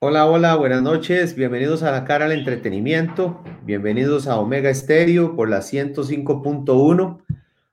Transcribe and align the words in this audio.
Hola, 0.00 0.26
hola, 0.26 0.54
buenas 0.54 0.80
noches. 0.80 1.34
Bienvenidos 1.34 1.82
a 1.82 1.90
la 1.90 2.04
cara 2.04 2.26
al 2.26 2.30
entretenimiento. 2.30 3.42
Bienvenidos 3.64 4.28
a 4.28 4.38
Omega 4.38 4.70
Estéreo 4.70 5.34
por 5.34 5.48
la 5.48 5.58
105.1. 5.58 7.24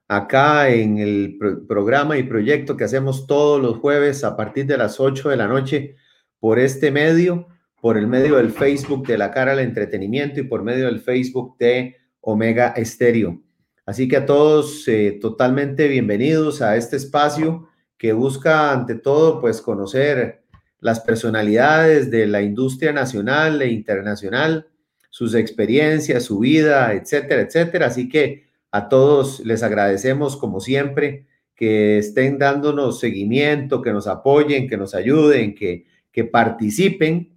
Acá 0.08 0.68
en 0.70 0.98
el 0.98 1.38
programa 1.68 2.18
y 2.18 2.24
proyecto 2.24 2.76
que 2.76 2.82
hacemos 2.82 3.28
todos 3.28 3.62
los 3.62 3.78
jueves 3.78 4.24
a 4.24 4.36
partir 4.36 4.66
de 4.66 4.76
las 4.76 4.98
8 4.98 5.28
de 5.28 5.36
la 5.36 5.46
noche 5.46 5.94
por 6.40 6.58
este 6.58 6.90
medio, 6.90 7.46
por 7.80 7.96
el 7.96 8.08
medio 8.08 8.38
del 8.38 8.50
Facebook 8.50 9.06
de 9.06 9.18
la 9.18 9.30
cara 9.30 9.52
al 9.52 9.60
entretenimiento 9.60 10.40
y 10.40 10.48
por 10.48 10.64
medio 10.64 10.86
del 10.86 10.98
Facebook 10.98 11.56
de 11.58 11.94
Omega 12.20 12.70
Estéreo. 12.70 13.40
Así 13.84 14.08
que 14.08 14.16
a 14.16 14.26
todos 14.26 14.88
eh, 14.88 15.16
totalmente 15.20 15.86
bienvenidos 15.86 16.60
a 16.60 16.74
este 16.74 16.96
espacio 16.96 17.68
que 17.96 18.12
busca 18.12 18.72
ante 18.72 18.96
todo 18.96 19.40
pues 19.40 19.62
conocer 19.62 20.42
las 20.80 21.00
personalidades 21.00 22.10
de 22.10 22.26
la 22.26 22.42
industria 22.42 22.92
nacional 22.92 23.62
e 23.62 23.68
internacional, 23.68 24.68
sus 25.10 25.34
experiencias, 25.34 26.24
su 26.24 26.38
vida, 26.38 26.92
etcétera, 26.92 27.42
etcétera. 27.42 27.86
Así 27.86 28.08
que 28.08 28.46
a 28.70 28.88
todos 28.88 29.40
les 29.40 29.62
agradecemos 29.62 30.36
como 30.36 30.60
siempre 30.60 31.26
que 31.54 31.98
estén 31.98 32.38
dándonos 32.38 33.00
seguimiento, 33.00 33.80
que 33.80 33.92
nos 33.92 34.06
apoyen, 34.06 34.68
que 34.68 34.76
nos 34.76 34.94
ayuden, 34.94 35.54
que, 35.54 35.86
que 36.12 36.24
participen. 36.24 37.32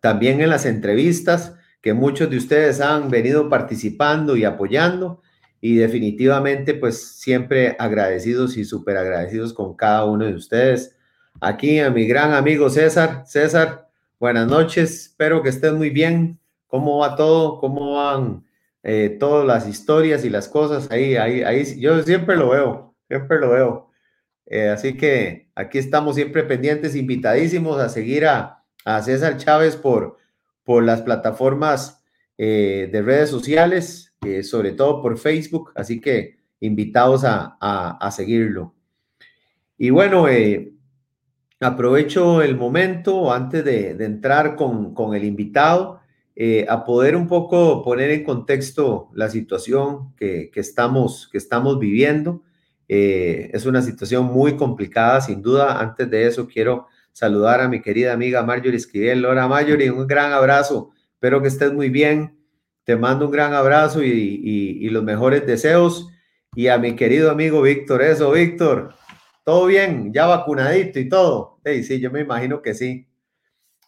También 0.00 0.40
en 0.40 0.50
las 0.50 0.66
entrevistas 0.66 1.54
que 1.80 1.94
muchos 1.94 2.28
de 2.28 2.36
ustedes 2.36 2.80
han 2.80 3.10
venido 3.10 3.48
participando 3.48 4.36
y 4.36 4.44
apoyando. 4.44 5.22
Y 5.60 5.76
definitivamente 5.76 6.74
pues 6.74 7.00
siempre 7.18 7.76
agradecidos 7.78 8.56
y 8.56 8.64
súper 8.64 8.96
agradecidos 8.98 9.54
con 9.54 9.74
cada 9.74 10.04
uno 10.04 10.26
de 10.26 10.34
ustedes 10.34 10.96
aquí 11.40 11.80
a 11.80 11.90
mi 11.90 12.06
gran 12.06 12.32
amigo 12.32 12.70
César. 12.70 13.24
César, 13.26 13.88
buenas 14.18 14.46
noches, 14.46 15.06
espero 15.06 15.42
que 15.42 15.48
estés 15.48 15.72
muy 15.72 15.90
bien. 15.90 16.38
¿Cómo 16.66 16.98
va 16.98 17.16
todo? 17.16 17.58
¿Cómo 17.58 17.94
van 17.94 18.44
eh, 18.82 19.16
todas 19.20 19.46
las 19.46 19.68
historias 19.68 20.24
y 20.24 20.30
las 20.30 20.48
cosas? 20.48 20.90
Ahí, 20.90 21.16
ahí, 21.16 21.42
ahí, 21.42 21.78
yo 21.78 22.02
siempre 22.02 22.36
lo 22.36 22.50
veo, 22.50 22.94
siempre 23.08 23.38
lo 23.38 23.50
veo. 23.50 23.90
Eh, 24.46 24.68
así 24.68 24.96
que 24.96 25.48
aquí 25.54 25.78
estamos 25.78 26.14
siempre 26.16 26.42
pendientes, 26.44 26.96
invitadísimos 26.96 27.78
a 27.80 27.88
seguir 27.88 28.26
a, 28.26 28.64
a 28.84 29.02
César 29.02 29.36
Chávez 29.36 29.76
por, 29.76 30.18
por 30.64 30.82
las 30.82 31.02
plataformas 31.02 32.02
eh, 32.38 32.88
de 32.90 33.02
redes 33.02 33.30
sociales, 33.30 34.14
sobre 34.44 34.72
todo 34.72 35.02
por 35.02 35.18
Facebook, 35.18 35.72
así 35.74 36.00
que 36.00 36.36
invitados 36.60 37.24
a, 37.24 37.56
a, 37.60 37.98
a 37.98 38.10
seguirlo. 38.12 38.74
Y 39.76 39.90
bueno, 39.90 40.28
eh, 40.28 40.71
aprovecho 41.62 42.42
el 42.42 42.56
momento 42.56 43.32
antes 43.32 43.64
de, 43.64 43.90
entrar 44.04 44.56
con, 44.56 44.94
el 45.14 45.24
invitado 45.24 46.00
eh, 46.34 46.66
a 46.68 46.84
poder 46.84 47.14
un 47.14 47.28
poco 47.28 47.82
poner 47.82 48.10
en 48.10 48.24
contexto 48.24 49.10
la 49.14 49.28
situación 49.28 50.14
que, 50.16 50.50
estamos, 50.54 51.28
que 51.30 51.38
estamos 51.38 51.78
viviendo. 51.78 52.42
Eh, 52.88 53.50
es 53.52 53.64
una 53.66 53.82
situación 53.82 54.26
muy 54.26 54.56
complicada, 54.56 55.20
sin 55.20 55.42
duda. 55.42 55.80
Antes 55.80 56.10
de 56.10 56.26
eso, 56.26 56.48
quiero 56.48 56.86
saludar 57.12 57.60
a 57.60 57.68
mi 57.68 57.80
querida 57.80 58.12
amiga 58.12 58.42
Marjorie 58.42 58.76
Esquivel. 58.76 59.24
Hola 59.24 59.46
Marjorie, 59.46 59.90
un 59.90 60.06
gran 60.06 60.32
abrazo. 60.32 60.90
Espero 61.14 61.40
que 61.40 61.48
estés 61.48 61.72
muy 61.72 61.90
bien. 61.90 62.36
Te 62.84 62.96
mando 62.96 63.26
un 63.26 63.32
gran 63.32 63.54
abrazo 63.54 64.02
y, 64.02 64.10
y 64.10 64.88
los 64.90 65.04
mejores 65.04 65.46
deseos. 65.46 66.08
Y 66.54 66.66
a 66.66 66.78
mi 66.78 66.96
querido 66.96 67.30
amigo 67.30 67.62
Víctor, 67.62 68.02
eso, 68.02 68.32
Víctor, 68.32 68.94
todo 69.44 69.66
bien, 69.66 70.12
ya 70.12 70.26
vacunadito 70.26 70.98
y 70.98 71.08
todo. 71.08 71.58
Sí, 71.64 71.84
sí, 71.84 72.00
yo 72.00 72.10
me 72.10 72.20
imagino 72.20 72.62
que 72.62 72.74
sí. 72.74 73.08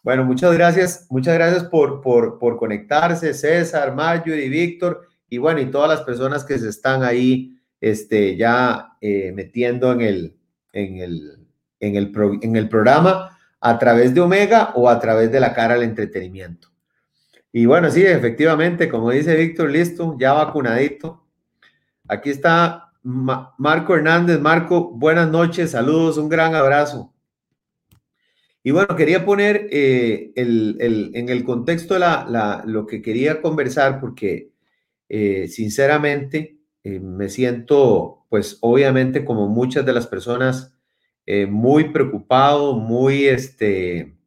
Bueno, 0.03 0.23
muchas 0.23 0.53
gracias, 0.53 1.07
muchas 1.09 1.33
gracias 1.33 1.63
por, 1.63 2.01
por, 2.01 2.37
por 2.37 2.57
conectarse, 2.57 3.33
César, 3.33 3.95
y 4.25 4.49
Víctor, 4.49 5.07
y 5.29 5.39
bueno, 5.39 5.61
y 5.61 5.71
todas 5.71 5.89
las 5.89 6.01
personas 6.01 6.43
que 6.43 6.59
se 6.59 6.69
están 6.69 7.03
ahí 7.03 7.59
este, 7.81 8.37
ya 8.37 8.97
eh, 9.01 9.31
metiendo 9.31 9.91
en 9.91 10.01
el, 10.01 10.37
en, 10.73 10.97
el, 10.99 11.47
en, 11.79 11.95
el 11.95 12.11
en 12.41 12.55
el 12.55 12.69
programa 12.69 13.35
a 13.59 13.79
través 13.79 14.13
de 14.13 14.21
Omega 14.21 14.73
o 14.75 14.89
a 14.89 14.99
través 14.99 15.31
de 15.31 15.39
la 15.39 15.53
cara 15.53 15.73
al 15.73 15.81
entretenimiento. 15.81 16.69
Y 17.51 17.65
bueno, 17.65 17.89
sí, 17.89 18.05
efectivamente, 18.05 18.89
como 18.89 19.11
dice 19.11 19.35
Víctor, 19.35 19.71
listo, 19.71 20.15
ya 20.19 20.33
vacunadito. 20.33 21.25
Aquí 22.07 22.29
está 22.29 22.91
Marco 23.05 23.95
Hernández, 23.95 24.39
Marco, 24.39 24.89
buenas 24.89 25.29
noches, 25.29 25.69
saludos, 25.69 26.17
un 26.17 26.27
gran 26.27 26.55
abrazo. 26.55 27.13
Y 28.63 28.71
bueno, 28.71 28.95
quería 28.95 29.23
poner 29.23 29.67
eh, 29.69 30.33
en 30.35 31.29
el 31.29 31.43
contexto 31.43 31.99
lo 31.99 32.87
que 32.87 33.03
quería 33.03 33.43
conversar 33.43 33.99
porque 34.01 34.53
eh, 35.07 35.47
sinceramente 35.49 36.57
eh, 36.83 36.99
me 36.99 37.29
siento, 37.29 38.25
pues 38.27 38.57
obviamente 38.61 39.23
como 39.23 39.49
muchas 39.49 39.85
de 39.85 39.93
las 39.93 40.07
personas, 40.07 40.73
muy 41.49 41.89
preocupado, 41.89 42.73
muy 42.73 43.25
este, 43.25 44.17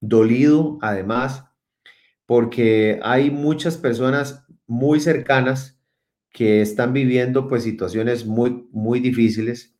dolido 0.00 0.78
además, 0.82 1.44
porque 2.26 3.00
hay 3.02 3.30
muchas 3.30 3.78
personas 3.78 4.44
muy 4.66 5.00
cercanas 5.00 5.75
que 6.36 6.60
están 6.60 6.92
viviendo 6.92 7.48
pues 7.48 7.62
situaciones 7.62 8.26
muy, 8.26 8.68
muy 8.70 9.00
difíciles 9.00 9.74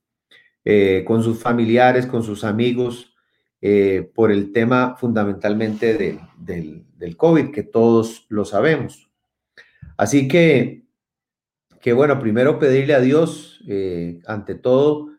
eh, 0.64 1.04
con 1.06 1.22
sus 1.22 1.38
familiares, 1.38 2.06
con 2.06 2.22
sus 2.22 2.44
amigos, 2.44 3.14
eh, 3.60 4.10
por 4.14 4.32
el 4.32 4.52
tema 4.52 4.96
fundamentalmente 4.96 5.92
del, 6.38 6.86
del, 6.96 7.16
COVID, 7.18 7.50
que 7.50 7.62
todos 7.62 8.24
lo 8.30 8.46
sabemos. 8.46 9.10
Así 9.98 10.28
que, 10.28 10.86
que 11.82 11.92
bueno, 11.92 12.18
primero 12.18 12.58
pedirle 12.58 12.94
a 12.94 13.00
Dios, 13.00 13.62
eh, 13.68 14.20
ante 14.26 14.54
todo, 14.54 15.10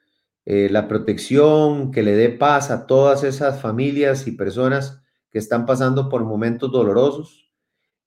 la 0.44 0.88
protección, 0.88 1.92
que 1.92 2.02
le 2.02 2.16
dé 2.16 2.30
paz 2.30 2.72
a 2.72 2.88
todas 2.88 3.24
esas 3.24 3.62
familias 3.62 4.26
y 4.28 4.32
personas 4.32 5.04
que 5.30 5.38
están 5.38 5.68
pasando 5.68 6.10
por 6.10 6.24
momentos 6.24 6.72
dolorosos, 6.72 7.47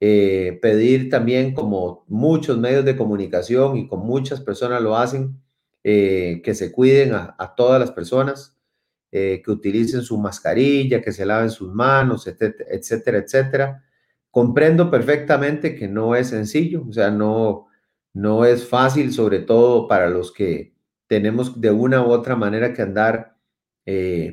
eh, 0.03 0.59
pedir 0.63 1.11
también, 1.11 1.53
como 1.53 2.07
muchos 2.09 2.57
medios 2.59 2.87
de 2.87 2.97
comunicación 2.97 3.77
y 3.77 3.87
con 3.87 4.01
muchas 4.01 4.41
personas 4.41 4.81
lo 4.81 4.97
hacen, 4.97 5.39
eh, 5.85 6.41
que 6.43 6.55
se 6.55 6.73
cuiden 6.73 7.13
a, 7.15 7.55
todas 7.55 7.79
las 7.79 7.93
personas, 7.93 8.57
eh, 9.13 9.43
que 9.45 9.51
utilicen 9.51 10.03
su 10.03 10.19
mascarilla, 10.19 11.03
que 11.03 11.13
se 11.13 11.27
laven 11.27 11.51
sus 11.51 11.71
manos, 11.73 12.27
etcétera, 12.27 13.19
etcétera. 13.19 13.85
Comprendo 14.31 14.91
perfectamente 14.91 15.75
que 15.77 15.89
no 15.89 16.15
es 16.17 16.29
sencillo, 16.29 16.87
o 16.89 16.93
sea, 16.93 17.11
no, 17.11 17.67
no 18.15 18.45
es 18.47 18.67
fácil, 18.67 19.13
sobre 19.13 19.41
todo 19.41 19.87
para 19.89 20.09
los 20.09 20.33
que 20.33 20.75
tenemos 21.09 21.61
de 21.61 21.71
una 21.73 22.03
u 22.07 22.11
otra 22.11 22.37
manera 22.37 22.73
que 22.73 22.83
andar, 22.83 23.37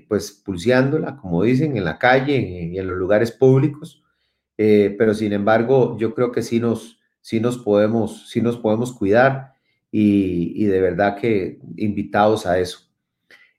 pues, 0.08 0.32
pulseándola, 0.46 1.18
como 1.18 1.44
dicen, 1.44 1.76
en 1.78 1.86
la 1.86 1.98
calle 1.98 2.38
y 2.72 2.78
en 2.78 2.88
los 2.88 2.98
lugares 2.98 3.32
públicos. 3.32 4.04
Eh, 4.58 4.96
pero 4.98 5.14
sin 5.14 5.34
embargo, 5.34 5.98
yo 5.98 6.14
creo 6.14 6.32
que 6.32 6.42
sí 6.42 6.60
nos, 6.60 7.00
sí 7.22 7.40
nos, 7.40 7.58
podemos, 7.58 8.30
sí 8.30 8.42
nos 8.42 8.58
podemos 8.58 8.94
cuidar 8.94 9.54
y, 9.92 10.66
de 10.66 10.82
verdad 10.82 11.18
que 11.18 11.60
invitados 11.78 12.46
a 12.46 12.60
eso. 12.60 12.80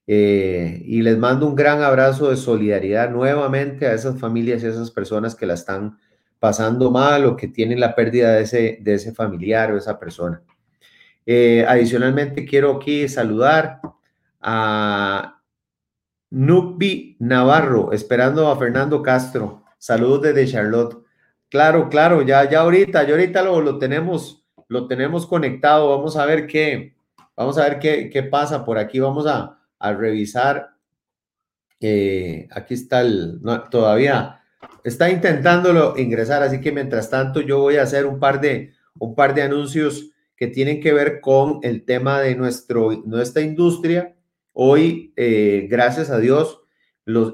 Eh, 0.06 0.82
y 0.86 1.02
les 1.02 1.18
mando 1.18 1.46
un 1.46 1.54
gran 1.54 1.82
abrazo 1.82 2.30
de 2.30 2.36
solidaridad 2.36 3.10
nuevamente 3.10 3.86
a 3.86 3.92
esas 3.92 4.18
familias 4.18 4.62
y 4.62 4.66
a 4.66 4.70
esas 4.70 4.90
personas 4.90 5.34
que 5.34 5.46
la 5.46 5.54
están 5.54 5.98
pasando 6.38 6.90
mal 6.90 7.26
o 7.26 7.36
que 7.36 7.48
tienen 7.48 7.80
la 7.80 7.94
pérdida 7.94 8.34
de 8.34 8.42
ese, 8.42 8.78
de 8.80 8.94
ese 8.94 9.12
familiar 9.12 9.72
o 9.72 9.76
esa 9.76 9.98
persona. 9.98 10.42
Eh, 11.26 11.64
adicionalmente, 11.68 12.46
quiero 12.46 12.76
aquí 12.76 13.06
saludar 13.06 13.80
a 14.40 15.42
Nubi 16.30 17.16
Navarro, 17.18 17.92
esperando 17.92 18.50
a 18.50 18.56
Fernando 18.56 19.02
Castro. 19.02 19.62
Saludos 19.78 20.22
desde 20.22 20.46
Charlotte. 20.46 20.98
Claro, 21.48 21.88
claro, 21.88 22.22
ya, 22.22 22.48
ya 22.48 22.60
ahorita, 22.60 23.04
ya 23.04 23.12
ahorita 23.12 23.42
lo, 23.42 23.60
lo 23.60 23.78
tenemos, 23.78 24.44
lo 24.68 24.86
tenemos 24.86 25.26
conectado. 25.26 25.96
Vamos 25.96 26.16
a 26.16 26.26
ver 26.26 26.46
qué, 26.46 26.94
vamos 27.36 27.56
a 27.58 27.64
ver 27.64 27.78
qué, 27.78 28.10
qué 28.10 28.22
pasa 28.22 28.64
por 28.64 28.78
aquí. 28.78 29.00
Vamos 29.00 29.26
a, 29.26 29.58
a 29.78 29.92
revisar. 29.92 30.70
Eh, 31.80 32.48
aquí 32.50 32.74
está 32.74 33.00
el, 33.02 33.40
todavía 33.70 34.42
está 34.82 35.10
intentándolo 35.10 35.96
ingresar, 35.96 36.42
así 36.42 36.60
que 36.60 36.72
mientras 36.72 37.08
tanto 37.08 37.40
yo 37.40 37.60
voy 37.60 37.76
a 37.76 37.82
hacer 37.82 38.04
un 38.04 38.18
par 38.18 38.40
de, 38.40 38.72
un 38.98 39.14
par 39.14 39.32
de 39.32 39.42
anuncios 39.42 40.10
que 40.36 40.48
tienen 40.48 40.80
que 40.80 40.92
ver 40.92 41.20
con 41.20 41.60
el 41.62 41.84
tema 41.84 42.20
de 42.20 42.34
nuestro, 42.34 43.02
nuestra 43.04 43.42
industria. 43.42 44.16
Hoy, 44.52 45.12
eh, 45.16 45.68
gracias 45.70 46.10
a 46.10 46.18
Dios, 46.18 46.57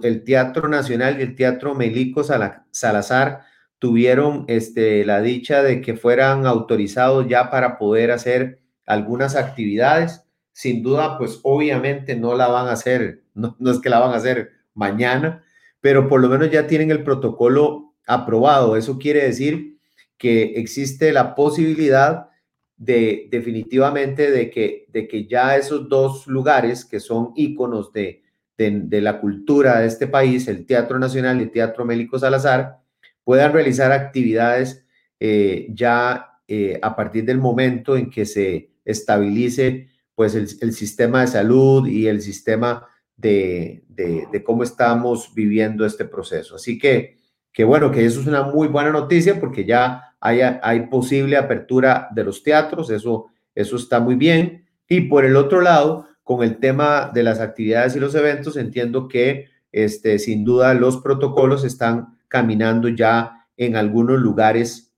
el 0.02 0.24
Teatro 0.24 0.68
Nacional 0.68 1.18
y 1.18 1.22
el 1.22 1.34
Teatro 1.34 1.74
Melico 1.74 2.22
Salazar 2.22 3.40
tuvieron 3.80 4.44
este, 4.46 5.04
la 5.04 5.20
dicha 5.20 5.62
de 5.62 5.80
que 5.80 5.96
fueran 5.96 6.46
autorizados 6.46 7.26
ya 7.28 7.50
para 7.50 7.76
poder 7.76 8.12
hacer 8.12 8.60
algunas 8.86 9.34
actividades. 9.34 10.22
Sin 10.52 10.82
duda, 10.82 11.18
pues 11.18 11.40
obviamente 11.42 12.14
no 12.14 12.36
la 12.36 12.46
van 12.46 12.68
a 12.68 12.72
hacer, 12.72 13.24
no, 13.34 13.56
es 13.70 13.80
que 13.80 13.90
la 13.90 13.98
van 13.98 14.12
a 14.12 14.16
hacer 14.16 14.52
mañana, 14.74 15.44
pero 15.80 16.08
por 16.08 16.20
lo 16.20 16.28
menos 16.28 16.50
ya 16.50 16.66
tienen 16.66 16.90
el 16.90 17.02
protocolo 17.02 17.94
aprobado. 18.06 18.76
Eso 18.76 18.98
quiere 18.98 19.24
decir 19.24 19.78
que 20.16 20.54
existe 20.56 21.12
la 21.12 21.34
posibilidad 21.34 22.28
de 22.76 23.28
definitivamente 23.30 24.30
de 24.30 24.50
que, 24.50 24.86
de 24.88 25.08
que 25.08 25.26
ya 25.26 25.56
esos 25.56 25.88
dos 25.88 26.26
lugares 26.26 26.84
que 26.84 27.00
son 27.00 27.32
íconos 27.34 27.92
de, 27.92 28.23
de, 28.56 29.00
la 29.00 29.20
cultura 29.20 29.80
de 29.80 29.86
este 29.86 30.06
país, 30.06 30.46
el 30.48 30.66
Teatro 30.66 30.98
Nacional 30.98 31.40
y 31.40 31.44
el 31.44 31.50
Teatro 31.50 31.84
Mélico 31.84 32.18
Salazar, 32.18 32.78
puedan 33.24 33.52
realizar 33.52 33.90
actividades 33.92 34.84
eh, 35.18 35.66
ya 35.70 36.38
eh, 36.46 36.78
a 36.82 36.94
partir 36.94 37.24
del 37.24 37.38
momento 37.38 37.96
en 37.96 38.10
que 38.10 38.26
se 38.26 38.70
estabilice 38.84 39.88
pues 40.14 40.34
el, 40.34 40.72
sistema 40.72 41.22
de 41.22 41.26
salud 41.26 41.88
y 41.88 42.06
el 42.06 42.20
sistema 42.20 42.86
de, 43.16 43.82
de, 43.88 44.44
cómo 44.44 44.62
estamos 44.62 45.34
viviendo 45.34 45.84
este 45.84 46.04
proceso. 46.04 46.54
Así 46.54 46.78
que, 46.78 47.16
que 47.52 47.64
bueno, 47.64 47.90
que 47.90 48.04
eso 48.04 48.20
es 48.20 48.26
una 48.28 48.42
muy 48.44 48.68
buena 48.68 48.90
noticia 48.90 49.40
porque 49.40 49.64
ya 49.64 50.14
hay, 50.20 50.40
hay 50.40 50.86
posible 50.86 51.36
apertura 51.36 52.08
de 52.12 52.22
los 52.22 52.44
teatros, 52.44 52.90
eso, 52.90 53.26
eso 53.56 53.76
está 53.76 53.98
muy 53.98 54.14
bien. 54.14 54.66
Y 54.88 55.02
por 55.02 55.24
el 55.24 55.34
otro 55.34 55.60
lado, 55.60 56.06
con 56.24 56.42
el 56.42 56.58
tema 56.58 57.10
de 57.14 57.22
las 57.22 57.38
actividades 57.38 57.94
y 57.94 58.00
los 58.00 58.14
eventos, 58.14 58.56
entiendo 58.56 59.06
que 59.08 59.48
este, 59.70 60.18
sin 60.18 60.44
duda 60.44 60.72
los 60.74 60.96
protocolos 60.98 61.64
están 61.64 62.18
caminando 62.28 62.88
ya 62.88 63.46
en 63.56 63.76
algunos 63.76 64.18
lugares, 64.18 64.92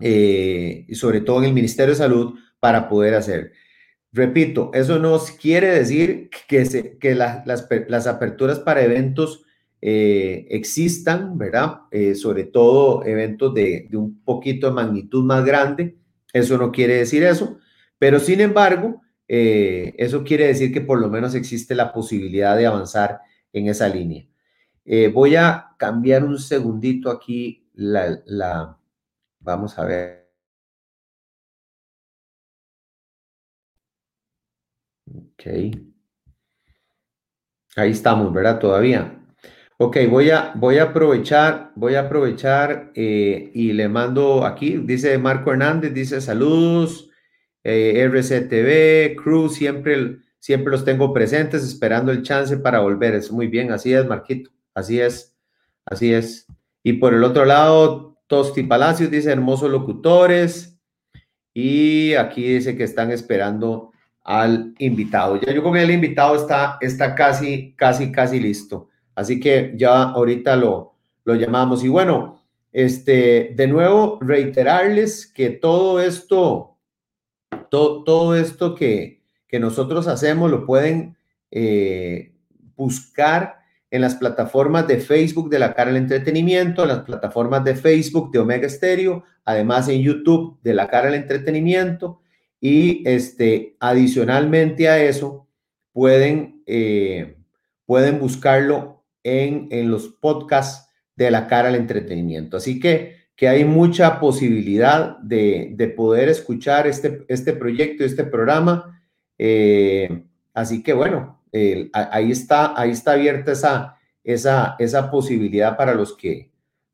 eh, 0.00 0.86
sobre 0.92 1.20
todo 1.20 1.40
en 1.40 1.44
el 1.44 1.52
Ministerio 1.52 1.92
de 1.92 1.98
Salud, 1.98 2.34
para 2.58 2.88
poder 2.88 3.14
hacer. 3.14 3.52
Repito, 4.12 4.70
eso 4.74 4.98
no 4.98 5.20
quiere 5.40 5.68
decir 5.68 6.30
que, 6.48 6.64
se, 6.64 6.98
que 6.98 7.14
las, 7.14 7.46
las, 7.46 8.06
aperturas 8.06 8.58
para 8.58 8.82
eventos 8.82 9.44
eh, 9.80 10.46
existan, 10.50 11.38
¿verdad? 11.38 11.82
Eh, 11.90 12.14
sobre 12.14 12.44
todo 12.44 13.04
eventos 13.04 13.54
de, 13.54 13.86
de, 13.88 13.96
un 13.96 14.22
poquito 14.24 14.68
de 14.68 14.72
magnitud 14.72 15.24
más 15.24 15.44
grande. 15.44 15.96
Eso 16.32 16.58
no 16.58 16.72
quiere 16.72 16.94
decir 16.96 17.22
eso, 17.22 17.58
pero 17.98 18.18
sin 18.18 18.40
embargo, 18.40 19.02
eh, 19.32 19.94
eso 19.96 20.24
quiere 20.24 20.48
decir 20.48 20.72
que 20.72 20.80
por 20.80 21.00
lo 21.00 21.08
menos 21.08 21.36
existe 21.36 21.76
la 21.76 21.92
posibilidad 21.92 22.56
de 22.56 22.66
avanzar 22.66 23.20
en 23.52 23.68
esa 23.68 23.88
línea. 23.88 24.26
Eh, 24.84 25.06
voy 25.06 25.36
a 25.36 25.68
cambiar 25.78 26.24
un 26.24 26.36
segundito 26.36 27.10
aquí 27.12 27.68
la, 27.74 28.76
vamos 29.38 29.78
a 29.78 29.84
ver. 29.84 30.32
Ok. 35.06 35.46
Ahí 37.76 37.90
estamos, 37.92 38.32
¿verdad? 38.32 38.58
Todavía. 38.58 39.16
Ok, 39.78 39.96
voy 40.10 40.30
a, 40.30 40.52
voy 40.56 40.78
a 40.78 40.84
aprovechar, 40.84 41.70
voy 41.76 41.94
a 41.94 42.00
aprovechar 42.00 42.90
eh, 42.96 43.52
y 43.54 43.74
le 43.74 43.88
mando 43.88 44.44
aquí, 44.44 44.78
dice 44.78 45.16
Marco 45.18 45.52
Hernández, 45.52 45.94
dice 45.94 46.20
saludos, 46.20 47.09
eh, 47.64 48.08
RCTV, 48.08 49.16
Cruz, 49.16 49.54
siempre, 49.54 50.18
siempre 50.38 50.70
los 50.70 50.84
tengo 50.84 51.12
presentes, 51.12 51.64
esperando 51.64 52.12
el 52.12 52.22
chance 52.22 52.56
para 52.56 52.80
volver. 52.80 53.14
Es 53.14 53.30
muy 53.30 53.46
bien, 53.46 53.72
así 53.72 53.92
es, 53.92 54.06
Marquito, 54.06 54.50
así 54.74 55.00
es, 55.00 55.36
así 55.84 56.12
es. 56.12 56.46
Y 56.82 56.94
por 56.94 57.14
el 57.14 57.24
otro 57.24 57.44
lado, 57.44 58.18
Tosti 58.26 58.62
Palacios 58.62 59.10
dice 59.10 59.30
hermosos 59.30 59.70
locutores. 59.70 60.78
Y 61.52 62.14
aquí 62.14 62.54
dice 62.54 62.76
que 62.76 62.84
están 62.84 63.10
esperando 63.10 63.90
al 64.22 64.74
invitado. 64.78 65.40
Ya 65.40 65.52
yo 65.52 65.62
con 65.62 65.76
el 65.76 65.90
invitado 65.90 66.36
está, 66.36 66.78
está 66.80 67.14
casi, 67.14 67.74
casi, 67.76 68.12
casi 68.12 68.38
listo. 68.38 68.88
Así 69.14 69.40
que 69.40 69.74
ya 69.76 70.04
ahorita 70.04 70.56
lo, 70.56 70.94
lo 71.24 71.34
llamamos. 71.34 71.82
Y 71.84 71.88
bueno, 71.88 72.40
este, 72.72 73.52
de 73.56 73.66
nuevo, 73.66 74.18
reiterarles 74.20 75.26
que 75.26 75.50
todo 75.50 76.00
esto 76.00 76.69
todo, 77.70 78.34
esto 78.34 78.74
que, 78.74 79.20
nosotros 79.58 80.06
hacemos 80.06 80.50
lo 80.50 80.64
pueden 80.64 81.16
eh, 81.50 82.32
buscar 82.76 83.60
en 83.90 84.00
las 84.00 84.14
plataformas 84.14 84.86
de 84.86 84.98
Facebook 84.98 85.50
de 85.50 85.58
la 85.58 85.74
cara 85.74 85.90
del 85.90 86.02
entretenimiento, 86.02 86.82
en 86.82 86.88
las 86.88 87.00
plataformas 87.00 87.64
de 87.64 87.74
Facebook 87.74 88.30
de 88.30 88.38
Omega 88.38 88.68
Stereo, 88.68 89.24
además 89.44 89.88
en 89.88 90.02
YouTube 90.02 90.60
de 90.62 90.74
la 90.74 90.88
cara 90.88 91.06
del 91.06 91.20
entretenimiento 91.20 92.20
y 92.60 93.02
este, 93.08 93.76
adicionalmente 93.80 94.88
a 94.88 95.02
eso 95.02 95.48
pueden, 95.92 96.62
eh, 96.66 97.36
pueden 97.86 98.20
buscarlo 98.20 99.02
en, 99.24 99.66
en 99.70 99.90
los 99.90 100.08
podcasts 100.08 100.88
de 101.16 101.30
la 101.30 101.48
cara 101.48 101.70
del 101.70 101.80
entretenimiento. 101.80 102.56
Así 102.56 102.78
que 102.78 103.19
que 103.40 103.48
hay 103.48 103.64
mucha 103.64 104.20
posibilidad 104.20 105.16
de, 105.20 105.94
poder 105.96 106.28
escuchar 106.28 106.86
este, 106.86 107.24
este 107.26 107.54
proyecto, 107.54 108.04
este 108.04 108.24
programa. 108.24 109.02
Eh, 109.38 110.24
así 110.52 110.82
que 110.82 110.92
bueno, 110.92 111.40
ahí, 111.94 112.32
está, 112.32 112.78
ahí 112.78 112.90
está 112.90 113.12
abierta 113.12 113.52
esa, 113.52 113.96
esa, 114.22 114.76
esa 114.78 115.10
posibilidad 115.10 115.74
para 115.78 115.94
los 115.94 116.14
que, 116.14 116.50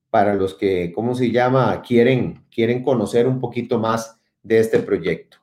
para 0.08 0.34
los 0.34 0.54
que, 0.54 0.92
¿cómo 0.94 1.16
se 1.16 1.32
llama? 1.32 1.82
Quieren, 1.82 2.44
quieren 2.48 2.84
conocer 2.84 3.26
un 3.26 3.40
poquito 3.40 3.80
más 3.80 4.16
de 4.40 4.60
este 4.60 4.78
proyecto. 4.78 5.38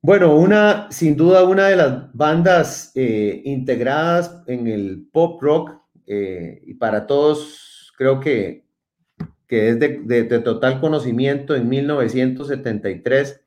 Bueno, 0.00 0.36
una, 0.36 0.86
sin 0.92 1.16
duda, 1.16 1.42
una 1.42 1.66
de 1.66 1.74
las 1.74 2.12
bandas 2.12 2.92
eh, 2.94 3.42
integradas 3.44 4.44
en 4.46 4.68
el 4.68 5.08
pop 5.12 5.42
rock 5.42 5.82
eh, 6.06 6.62
y 6.64 6.74
para 6.74 7.08
todos, 7.08 7.92
creo 7.96 8.20
que 8.20 8.62
que 9.52 9.68
es 9.68 9.78
de, 9.78 10.40
total 10.42 10.80
conocimiento 10.80 11.54
en 11.54 11.68
1973. 11.68 13.42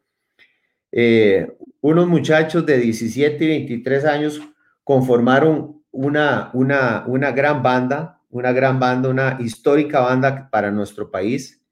Eh, 0.92 1.48
unos 1.82 2.08
muchachos 2.08 2.64
de 2.64 2.78
17 2.78 3.44
y 3.44 3.48
23 3.48 4.06
años 4.06 4.40
conformaron 4.84 5.82
una, 5.90 6.52
una, 6.54 7.06
una 7.08 7.32
gran 7.32 7.64
banda, 7.64 8.22
una 8.30 8.52
gran 8.52 8.80
banda, 8.80 9.10
una 9.10 9.40
histórica 9.40 10.02
banda 10.02 10.48
para 10.52 10.70
nuestro 10.70 11.10
país, 11.10 11.66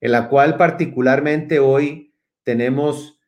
en 0.00 0.12
la 0.12 0.28
cual 0.28 0.56
particularmente 0.56 1.58
hoy 1.58 2.14
tenemos 2.44 3.18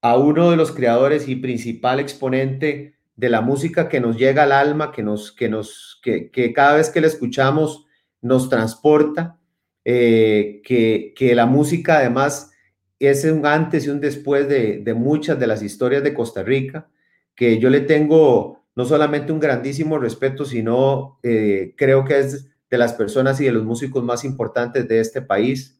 a 0.00 0.16
uno 0.16 0.50
de 0.50 0.56
los 0.56 0.72
creadores 0.72 1.28
y 1.28 1.36
principal 1.36 2.00
exponente 2.00 2.94
de 3.16 3.28
la 3.28 3.42
música 3.42 3.90
que 3.90 4.00
nos 4.00 4.16
llega 4.16 4.44
al 4.44 4.52
alma, 4.52 4.92
que 4.92 5.02
nos, 5.02 5.30
que 5.30 5.50
nos, 5.50 6.00
que, 6.02 6.30
que 6.30 6.54
cada 6.54 6.76
vez 6.76 6.88
que 6.88 7.02
la 7.02 7.06
escuchamos 7.06 7.84
nos 8.22 8.48
transporta, 8.48 9.38
eh, 9.84 10.62
que, 10.64 11.12
que, 11.16 11.34
la 11.34 11.46
música 11.46 11.98
además 11.98 12.52
es 12.98 13.24
un 13.24 13.44
antes 13.44 13.86
y 13.86 13.90
un 13.90 14.00
después 14.00 14.48
de, 14.48 14.78
de, 14.78 14.94
muchas 14.94 15.38
de 15.38 15.46
las 15.46 15.62
historias 15.62 16.02
de 16.02 16.14
Costa 16.14 16.42
Rica, 16.42 16.88
que 17.34 17.58
yo 17.58 17.68
le 17.68 17.80
tengo 17.80 18.64
no 18.76 18.84
solamente 18.84 19.32
un 19.32 19.40
grandísimo 19.40 19.98
respeto, 19.98 20.44
sino 20.44 21.18
eh, 21.22 21.74
creo 21.76 22.04
que 22.04 22.18
es 22.18 22.48
de 22.70 22.78
las 22.78 22.94
personas 22.94 23.40
y 23.40 23.44
de 23.44 23.52
los 23.52 23.64
músicos 23.64 24.02
más 24.02 24.24
importantes 24.24 24.88
de 24.88 25.00
este 25.00 25.22
país. 25.22 25.78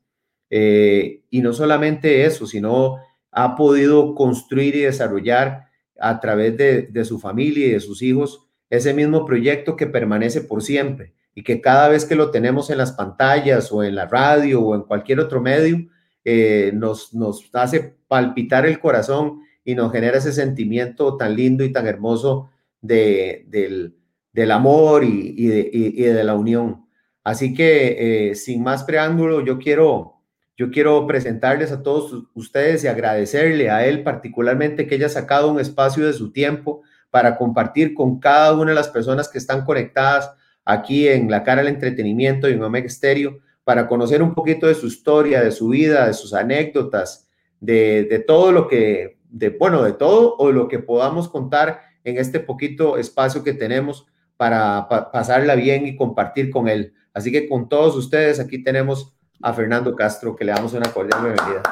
Eh, 0.51 1.23
y 1.31 1.41
no 1.41 1.53
solamente 1.53 2.25
eso, 2.25 2.47
sino 2.47 2.99
ha 3.33 3.57
podido 3.57 4.15
construir 4.15 4.77
y 4.77 4.81
desarrollar 4.81 5.69
a 5.99 6.21
través 6.21 6.57
de, 6.57 6.83
de 6.83 7.05
su 7.05 7.19
familia 7.19 7.67
y 7.67 7.71
de 7.71 7.81
sus 7.81 8.03
hijos 8.03 8.47
ese 8.71 8.95
mismo 8.95 9.25
proyecto 9.25 9.77
que 9.77 9.87
permanece 9.87 10.43
por 10.43 10.63
siempre 10.63 11.15
y 11.35 11.43
que 11.43 11.61
cada 11.61 11.89
vez 11.89 12.05
que 12.05 12.15
lo 12.15 12.31
tenemos 12.31 12.71
en 12.71 12.79
las 12.79 12.93
pantallas 12.93 13.73
o 13.73 13.83
en 13.83 13.97
la 13.97 14.07
radio 14.07 14.63
o 14.63 14.75
en 14.75 14.83
cualquier 14.83 15.21
otro 15.21 15.41
medio, 15.41 15.89
eh, 16.25 16.71
nos, 16.75 17.13
nos 17.13 17.49
hace 17.53 17.97
palpitar 18.09 18.65
el 18.67 18.79
corazón 18.79 19.41
y 19.65 19.75
nos 19.75 19.91
genera 19.93 20.19
ese 20.19 20.33
sentimiento 20.33 21.17
tan 21.17 21.35
lindo 21.35 21.65
y 21.65 21.73
tan 21.73 21.87
hermoso 21.87 22.51
de, 22.81 23.45
del, 23.49 23.97
del, 24.33 24.51
amor 24.51 25.05
y, 25.05 25.47
de, 25.47 26.25
la 26.25 26.35
unión. 26.35 26.87
Así 27.25 27.55
que 27.55 28.31
eh, 28.31 28.35
sin 28.35 28.63
más 28.63 28.85
preámbulo, 28.85 29.41
yo 29.41 29.59
quiero, 29.59 30.21
yo 30.57 30.71
quiero 30.71 31.07
presentarles 31.07 31.73
a 31.73 31.83
todos 31.83 32.27
ustedes 32.35 32.85
y 32.85 32.89
agradecerle 32.89 33.71
a 33.71 33.87
él 33.87 34.03
particularmente 34.03 34.87
que 34.87 34.97
haya 34.97 35.09
sacado 35.09 35.51
un 35.51 35.59
espacio 35.59 36.07
de 36.07 36.13
su 36.13 36.31
tiempo 36.31 36.83
para 37.11 37.37
compartir 37.37 37.95
con 37.95 38.21
cada 38.21 38.53
una 38.53 38.71
de 38.71 38.77
las 38.77 38.89
personas 38.89 39.29
que 39.29 39.39
están 39.39 39.65
conectadas 39.65 40.31
aquí 40.65 41.09
en 41.09 41.31
La 41.31 41.43
Cara 41.43 41.63
del 41.63 41.75
Entretenimiento 41.75 42.49
y 42.49 42.53
en 42.53 42.63
Omega 42.63 42.89
Stereo 42.89 43.41
para 43.65 43.89
conocer 43.89 44.23
un 44.23 44.35
poquito 44.35 44.67
de 44.67 44.75
su 44.75 44.87
historia, 44.87 45.43
de 45.43 45.51
su 45.51 45.69
vida, 45.69 46.07
de 46.07 46.15
sus 46.15 46.35
anécdotas, 46.35 47.29
de, 47.61 48.25
todo 48.27 48.53
lo 48.53 48.69
que, 48.69 49.19
de, 49.31 49.51
bueno, 49.51 49.83
de 49.83 49.93
todo 49.93 50.37
o 50.37 50.53
lo 50.53 50.69
que 50.69 50.79
podamos 50.79 51.29
contar 51.29 51.81
en 52.05 52.19
este 52.19 52.41
poquito 52.41 52.99
espacio 52.99 53.43
que 53.43 53.55
tenemos 53.55 54.07
para 54.37 54.87
pasarla 55.13 55.55
bien 55.55 55.87
y 55.87 55.97
compartir 55.97 56.51
con 56.51 56.69
él. 56.69 56.93
Así 57.15 57.33
que 57.33 57.49
con 57.49 57.69
todos 57.69 57.97
ustedes 57.97 58.41
aquí 58.41 58.63
tenemos 58.63 59.15
a 59.41 59.53
Fernando 59.53 59.95
Castro, 59.95 60.35
que 60.37 60.45
le 60.45 60.53
damos 60.53 60.75
una 60.75 60.93
cordial 60.93 61.23
bienvenida. 61.23 61.63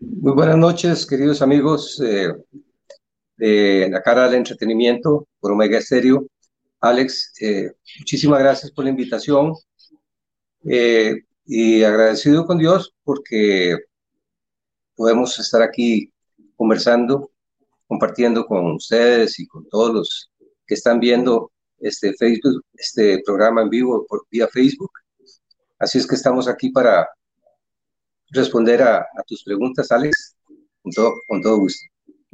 Muy 0.00 0.32
buenas 0.32 0.56
noches, 0.56 1.06
queridos 1.06 1.42
amigos 1.42 2.00
eh, 2.04 2.32
de 3.36 3.88
La 3.90 4.02
Cara 4.02 4.26
del 4.26 4.34
Entretenimiento 4.34 5.26
por 5.40 5.52
Omega 5.52 5.80
Stereo. 5.80 6.26
Alex, 6.82 7.32
eh, 7.40 7.70
muchísimas 8.00 8.40
gracias 8.40 8.72
por 8.72 8.84
la 8.84 8.90
invitación 8.90 9.54
eh, 10.68 11.14
y 11.46 11.84
agradecido 11.84 12.44
con 12.44 12.58
Dios 12.58 12.92
porque 13.04 13.76
podemos 14.96 15.38
estar 15.38 15.62
aquí 15.62 16.12
conversando, 16.56 17.30
compartiendo 17.86 18.44
con 18.46 18.72
ustedes 18.72 19.38
y 19.38 19.46
con 19.46 19.68
todos 19.68 19.94
los 19.94 20.30
que 20.66 20.74
están 20.74 20.98
viendo 20.98 21.52
este 21.78 22.14
Facebook, 22.14 22.64
este 22.74 23.22
programa 23.24 23.62
en 23.62 23.70
vivo 23.70 24.04
por 24.08 24.26
vía 24.28 24.48
Facebook. 24.48 24.90
Así 25.78 25.98
es 25.98 26.06
que 26.06 26.16
estamos 26.16 26.48
aquí 26.48 26.70
para 26.70 27.08
responder 28.30 28.82
a, 28.82 29.06
tus 29.24 29.44
preguntas, 29.44 29.92
Alex, 29.92 30.34
con 30.82 30.92
todo, 30.92 31.12
con 31.28 31.42
todo 31.42 31.58
gusto. 31.58 31.86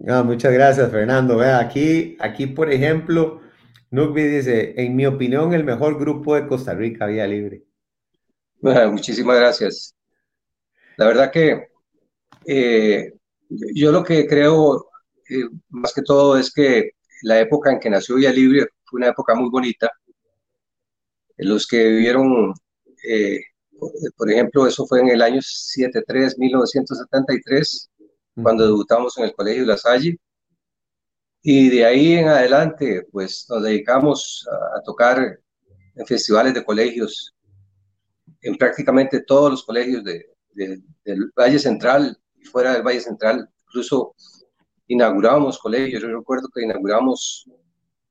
Ah, 0.06 0.22
muchas 0.22 0.54
gracias, 0.54 0.90
Fernando. 0.90 1.38
Aquí, 1.42 2.16
aquí, 2.18 2.46
por 2.46 2.72
ejemplo, 2.72 3.42
Nukbi 3.90 4.22
dice, 4.22 4.74
en 4.76 4.94
mi 4.96 5.06
opinión, 5.06 5.54
el 5.54 5.64
mejor 5.64 5.98
grupo 5.98 6.34
de 6.34 6.46
Costa 6.46 6.74
Rica, 6.74 7.06
Vía 7.06 7.26
Libre. 7.26 7.64
muchísimas 8.90 9.36
gracias. 9.38 9.94
La 10.96 11.06
verdad 11.06 11.30
que 11.30 11.68
eh, 12.46 13.12
yo 13.48 13.92
lo 13.92 14.04
que 14.04 14.26
creo, 14.26 14.88
eh, 15.30 15.44
más 15.70 15.94
que 15.94 16.02
todo, 16.02 16.36
es 16.36 16.52
que 16.52 16.90
la 17.22 17.40
época 17.40 17.72
en 17.72 17.80
que 17.80 17.90
nació 17.90 18.16
Vía 18.16 18.32
Libre 18.32 18.66
fue 18.84 18.98
una 18.98 19.08
época 19.08 19.34
muy 19.34 19.48
bonita. 19.50 19.90
Los 21.38 21.66
que 21.66 21.88
vivieron, 21.88 22.52
eh, 23.08 23.40
por 24.16 24.30
ejemplo, 24.30 24.66
eso 24.66 24.86
fue 24.86 25.00
en 25.00 25.08
el 25.10 25.22
año 25.22 25.40
73, 25.40 26.38
1973, 26.38 27.90
cuando 28.42 28.66
debutamos 28.66 29.16
en 29.18 29.24
el 29.24 29.34
Colegio 29.34 29.64
La 29.64 29.76
Salle. 29.76 30.18
Y 31.42 31.68
de 31.68 31.84
ahí 31.84 32.14
en 32.14 32.28
adelante, 32.28 33.06
pues 33.12 33.46
nos 33.48 33.62
dedicamos 33.62 34.46
a, 34.76 34.82
tocar 34.82 35.38
en 35.94 36.06
festivales 36.06 36.54
de 36.54 36.64
colegios, 36.64 37.34
en 38.42 38.56
prácticamente 38.56 39.22
todos 39.22 39.50
los 39.50 39.64
colegios 39.64 40.04
del 40.04 41.32
Valle 41.38 41.58
Central 41.58 42.16
y 42.36 42.44
fuera 42.44 42.72
del 42.72 42.82
Valle 42.82 43.00
Central. 43.00 43.48
Incluso 43.66 44.14
inauguramos 44.88 45.58
colegios. 45.58 46.02
Yo 46.02 46.08
recuerdo 46.08 46.48
que 46.52 46.64
inauguramos 46.64 47.48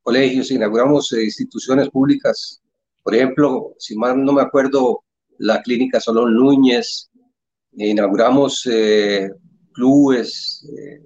colegios, 0.03 0.51
inauguramos 0.51 1.11
eh, 1.11 1.25
instituciones 1.25 1.89
públicas. 1.89 2.61
Por 3.03 3.13
ejemplo, 3.13 3.73
si 3.77 3.95
mal 3.95 4.23
no 4.23 4.33
me 4.33 4.41
acuerdo, 4.41 5.03
la 5.37 5.61
clínica 5.61 5.99
Solón 5.99 6.35
Núñez, 6.35 7.09
inauguramos 7.73 8.65
eh, 8.71 9.29
clubes, 9.73 10.65
eh, 10.77 11.01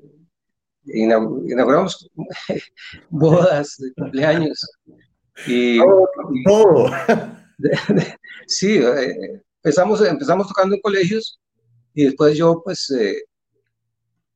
inauguramos 0.93 2.09
bodas 3.09 3.77
de 3.77 3.93
cumpleaños. 3.93 4.65
Y, 5.47 5.79
todo. 6.45 6.91
sí, 8.47 8.81
empezamos, 9.63 10.01
empezamos 10.01 10.47
tocando 10.47 10.75
en 10.75 10.81
colegios 10.81 11.39
y 11.93 12.05
después 12.05 12.37
yo 12.37 12.61
pues 12.63 12.93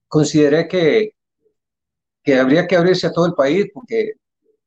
consideré 0.08 0.68
que, 0.68 1.12
que 2.24 2.40
habría 2.40 2.68
que 2.68 2.76
abrirse 2.76 3.08
a 3.08 3.12
todo 3.12 3.26
el 3.26 3.34
país 3.34 3.68
porque 3.74 4.14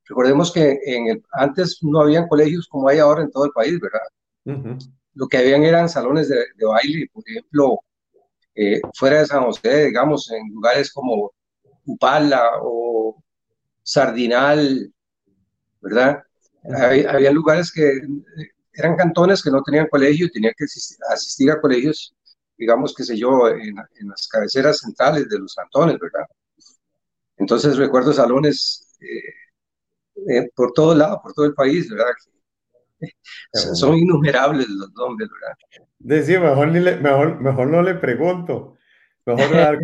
Recordemos 0.08 0.50
que 0.50 0.78
en 0.86 1.08
el, 1.08 1.22
antes 1.32 1.78
no 1.82 2.00
habían 2.00 2.28
colegios 2.28 2.66
como 2.66 2.88
hay 2.88 2.98
ahora 2.98 3.22
en 3.22 3.30
todo 3.30 3.44
el 3.44 3.52
país, 3.52 3.78
¿verdad? 3.78 4.78
Lo 5.12 5.28
que 5.28 5.36
habían 5.36 5.64
eran 5.64 5.88
salones 5.88 6.30
de, 6.30 6.46
baile, 6.64 7.06
por 7.12 7.22
ejemplo, 7.28 7.80
eh, 8.54 8.80
fuera 8.94 9.18
de 9.18 9.26
San 9.26 9.44
José, 9.44 9.86
digamos, 9.86 10.30
en 10.30 10.48
lugares 10.50 10.90
como 10.92 11.32
Upala 11.88 12.50
o 12.62 13.22
Sardinal, 13.82 14.92
¿verdad? 15.80 16.22
Había, 16.62 17.30
lugares 17.30 17.72
que 17.72 18.00
eran 18.74 18.96
cantones 18.96 19.42
que 19.42 19.50
no 19.50 19.62
tenían 19.62 19.88
colegio 19.88 20.26
y 20.26 20.30
tenían 20.30 20.52
que 20.56 20.66
asistir, 21.10 21.50
a 21.50 21.60
colegios, 21.60 22.14
digamos, 22.58 22.94
qué 22.94 23.04
sé 23.04 23.16
yo, 23.16 23.48
en, 23.48 23.74
las 24.06 24.28
cabeceras 24.28 24.80
centrales 24.80 25.28
de 25.28 25.38
los 25.38 25.54
cantones, 25.54 25.98
¿verdad? 25.98 26.26
Entonces 27.38 27.76
recuerdo 27.78 28.12
salones 28.12 28.94
eh, 29.00 30.34
eh, 30.34 30.50
por 30.54 30.72
todo 30.72 30.94
lado, 30.94 31.20
por 31.22 31.32
todo 31.32 31.46
el 31.46 31.54
país, 31.54 31.88
¿verdad? 31.88 32.12
Son 33.52 33.96
innumerables 33.96 34.68
los 34.68 34.92
nombres, 34.92 35.30
¿verdad? 35.30 35.86
Decía, 35.98 36.40
mejor, 36.40 36.70
mejor, 36.70 37.40
mejor 37.40 37.68
no 37.68 37.82
le 37.82 37.94
pregunto. 37.94 38.77
Mejor, 39.36 39.78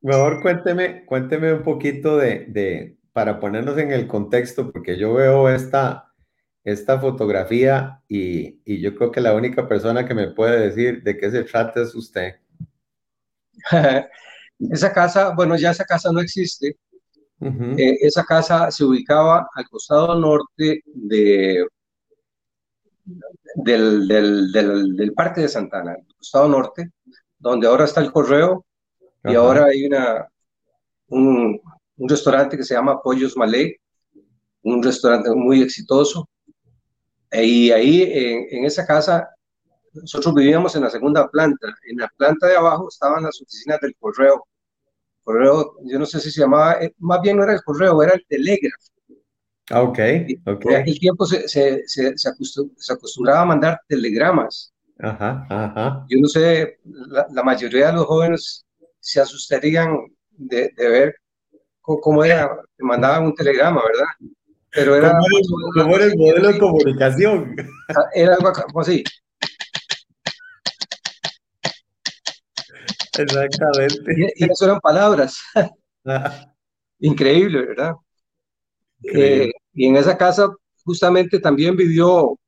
mejor 0.00 0.42
cuénteme, 0.42 1.04
cuénteme 1.06 1.52
un 1.52 1.62
poquito 1.62 2.16
de, 2.16 2.46
de, 2.48 2.98
para 3.12 3.40
ponernos 3.40 3.78
en 3.78 3.92
el 3.92 4.06
contexto, 4.06 4.72
porque 4.72 4.98
yo 4.98 5.14
veo 5.14 5.48
esta, 5.48 6.12
esta 6.64 6.98
fotografía 6.98 8.02
y, 8.08 8.60
y, 8.64 8.80
yo 8.80 8.94
creo 8.94 9.10
que 9.10 9.20
la 9.20 9.34
única 9.34 9.68
persona 9.68 10.06
que 10.06 10.14
me 10.14 10.28
puede 10.28 10.68
decir 10.68 11.02
de 11.02 11.16
qué 11.16 11.30
se 11.30 11.44
trata 11.44 11.82
es 11.82 11.94
usted. 11.94 12.36
esa 14.58 14.92
casa, 14.92 15.34
bueno, 15.34 15.56
ya 15.56 15.70
esa 15.70 15.84
casa 15.84 16.12
no 16.12 16.20
existe, 16.20 16.76
eh, 17.40 17.96
esa 18.00 18.24
casa 18.24 18.70
se 18.70 18.84
ubicaba 18.84 19.48
al 19.54 19.68
costado 19.68 20.18
norte 20.18 20.82
de, 20.84 21.64
del, 23.54 24.08
del, 24.08 24.52
del, 24.96 25.12
Parque 25.12 25.42
de 25.42 25.48
Santana, 25.48 25.92
al 25.92 26.16
costado 26.16 26.48
norte, 26.48 26.90
donde 27.38 27.68
ahora 27.68 27.84
está 27.84 28.00
el 28.00 28.10
correo 28.10 28.66
y 29.24 29.34
ahora 29.34 29.66
hay 29.66 29.86
una, 29.86 30.28
un, 31.08 31.60
un, 31.96 32.08
restaurante 32.08 32.56
que 32.56 32.64
se 32.64 32.74
llama 32.74 33.00
Pollos 33.02 33.36
Malé, 33.36 33.80
un 34.62 34.82
restaurante 34.82 35.30
muy 35.34 35.62
exitoso. 35.62 36.28
Y 37.30 37.70
ahí 37.70 38.02
en, 38.02 38.46
en 38.50 38.64
esa 38.64 38.86
casa 38.86 39.28
nosotros 39.92 40.34
vivíamos 40.34 40.74
en 40.76 40.82
la 40.82 40.90
segunda 40.90 41.28
planta. 41.28 41.68
En 41.88 41.98
la 41.98 42.08
planta 42.16 42.46
de 42.46 42.56
abajo 42.56 42.88
estaban 42.88 43.24
las 43.24 43.40
oficinas 43.40 43.80
del 43.80 43.94
correo 43.98 44.44
correo, 45.28 45.74
yo 45.84 45.98
no 45.98 46.06
sé 46.06 46.20
si 46.20 46.30
se 46.30 46.40
llamaba, 46.40 46.82
eh, 46.82 46.94
más 46.98 47.20
bien 47.20 47.36
no 47.36 47.44
era 47.44 47.52
el 47.52 47.62
correo, 47.62 48.02
era 48.02 48.14
el 48.14 48.24
telégrafo. 48.26 48.92
Ah, 49.70 49.82
ok, 49.82 49.98
ok. 50.46 50.64
En 50.70 50.76
aquel 50.76 50.98
tiempo 50.98 51.26
se, 51.26 51.46
se, 51.46 51.82
se, 51.86 52.92
acostumbraba 52.92 53.42
a 53.42 53.44
mandar 53.44 53.78
telegramas. 53.86 54.72
Ajá, 54.98 55.46
ajá. 55.50 56.06
Yo 56.08 56.18
no 56.18 56.28
sé, 56.28 56.78
la, 57.30 57.42
mayoría 57.42 57.88
de 57.88 57.92
los 57.92 58.06
jóvenes 58.06 58.64
se 59.08 59.22
asustarían 59.22 59.96
de, 60.28 60.70
de 60.76 60.88
ver 60.88 61.16
cómo, 61.80 62.22
era, 62.22 62.60
que 62.76 62.84
mandaban 62.84 63.24
un 63.24 63.34
telegrama, 63.34 63.80
¿verdad? 63.82 64.32
Pero 64.70 64.96
era... 64.96 65.18
¿Cómo 65.74 65.96
era, 65.96 66.04
el 66.04 66.16
modelo 66.18 66.48
de 66.52 66.58
comunicación? 66.58 67.56
Era 68.14 68.34
algo 68.34 68.80
así. 68.80 69.02
Exactamente. 73.18 74.32
Y, 74.36 74.44
eso 74.44 74.66
eran 74.66 74.80
palabras. 74.80 75.38
Ah. 76.04 76.54
Increíble, 77.00 77.66
¿verdad? 77.66 77.94
Eh, 79.02 79.50
y 79.72 79.86
en 79.86 79.96
esa 79.96 80.16
casa 80.16 80.48
justamente 80.84 81.38
también 81.38 81.76
vivió, 81.76 82.38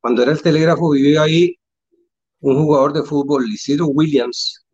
cuando 0.00 0.22
era 0.22 0.32
el 0.32 0.42
telégrafo, 0.42 0.90
vivió 0.90 1.22
ahí 1.22 1.56
un 2.40 2.64
jugador 2.64 2.92
de 2.92 3.02
fútbol, 3.02 3.48
Isidro 3.48 3.86
Williams, 3.86 4.64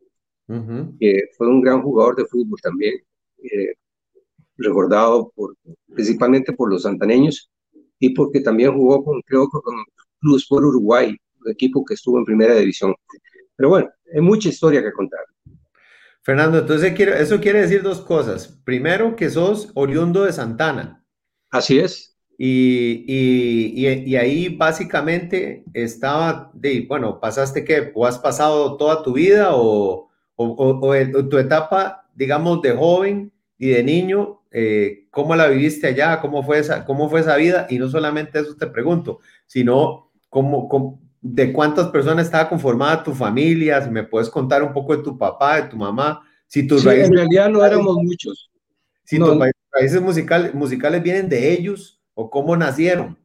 que 1.01 1.23
fue 1.37 1.49
un 1.49 1.61
gran 1.61 1.83
jugador 1.83 2.17
de 2.17 2.27
fútbol 2.27 2.61
también, 2.63 2.95
eh, 3.43 3.75
recordado 4.57 5.33
por, 5.35 5.57
principalmente 5.93 6.53
por 6.53 6.71
los 6.71 6.83
santaneños 6.83 7.51
y 7.99 8.11
porque 8.11 8.41
también 8.41 8.75
jugó 8.75 9.05
con, 9.05 9.21
creo 9.23 9.49
con 9.49 9.63
Cruz 10.21 10.47
por 10.49 10.65
Uruguay, 10.65 11.15
un 11.45 11.51
equipo 11.53 11.85
que 11.85 11.95
estuvo 11.95 12.19
en 12.19 12.25
primera 12.25 12.55
división. 12.55 12.95
Pero 13.57 13.71
bueno, 13.71 13.91
hay 14.15 14.21
mucha 14.21 14.49
historia 14.49 14.83
que 14.83 14.93
contar. 14.93 15.21
Fernando, 16.23 16.59
entonces 16.59 16.99
eso 16.99 17.41
quiere 17.41 17.61
decir 17.61 17.83
dos 17.83 18.01
cosas. 18.01 18.61
Primero, 18.65 19.15
que 19.15 19.31
sos 19.31 19.71
oriundo 19.75 20.25
de 20.25 20.33
Santana. 20.33 21.05
Así 21.51 21.79
es. 21.79 22.19
Y, 22.39 23.05
y, 23.07 24.05
y, 24.05 24.17
ahí 24.17 24.49
básicamente 24.51 25.65
estaba, 25.73 26.51
de, 26.53 26.85
bueno, 26.87 27.19
pasaste 27.19 27.65
qué, 27.65 27.93
o 27.95 28.05
has 28.07 28.19
pasado 28.19 28.77
toda 28.77 29.03
tu 29.03 29.15
vida 29.15 29.51
o, 29.53 30.06
o, 30.37 30.93
tu 31.29 31.39
etapa, 31.39 32.09
digamos, 32.15 32.63
de 32.63 32.73
joven 32.73 33.33
y 33.59 33.69
de 33.69 33.83
niño, 33.83 34.43
eh, 34.51 35.07
¿cómo 35.11 35.35
la 35.35 35.49
viviste 35.49 35.87
allá? 35.87 36.21
¿Cómo 36.21 36.43
fue, 36.43 36.59
esa, 36.59 36.85
¿Cómo 36.85 37.09
fue 37.09 37.21
esa 37.21 37.37
vida? 37.37 37.67
Y 37.71 37.79
no 37.79 37.89
solamente 37.89 38.39
eso 38.39 38.55
te 38.57 38.67
pregunto, 38.67 39.21
sino 39.47 40.11
cómo, 40.29 40.69
cómo 40.69 41.01
de 41.21 41.53
cuántas 41.53 41.89
personas 41.89 42.27
estaba 42.27 42.49
conformada 42.49 43.03
tu 43.03 43.13
familia, 43.13 43.83
si 43.83 43.91
me 43.91 44.05
puedes 44.05 44.31
contar 44.31 44.63
un 44.63 44.73
poco 44.73 44.97
de 44.97 45.03
tu 45.03 45.19
papá, 45.19 45.61
de 45.63 45.69
tu 45.69 45.77
mamá, 45.77 46.23
si 46.47 46.67
tus 46.67 46.85
raíces... 46.85 47.09
En 47.09 47.15
realidad 47.15 47.49
no 47.49 47.65
éramos 47.65 47.97
muchos. 47.97 48.51
Si 49.05 49.19
tus 49.19 49.37
raíces 49.73 50.01
musicales, 50.01 50.55
musicales 50.55 51.03
vienen 51.03 51.29
de 51.29 51.53
ellos 51.53 52.01
o 52.15 52.31
cómo 52.31 52.57
nacieron. 52.57 53.19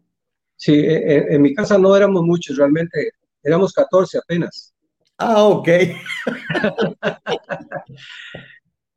Sí, 0.55 0.73
e, 0.73 0.95
e, 0.95 1.35
en, 1.35 1.41
mi 1.41 1.53
casa 1.53 1.77
no 1.77 1.95
éramos 1.95 2.23
muchos, 2.23 2.57
realmente 2.57 3.11
éramos 3.43 3.73
14 3.73 4.19
apenas. 4.19 4.70
Ah, 5.21 5.43
ok. 5.43 5.67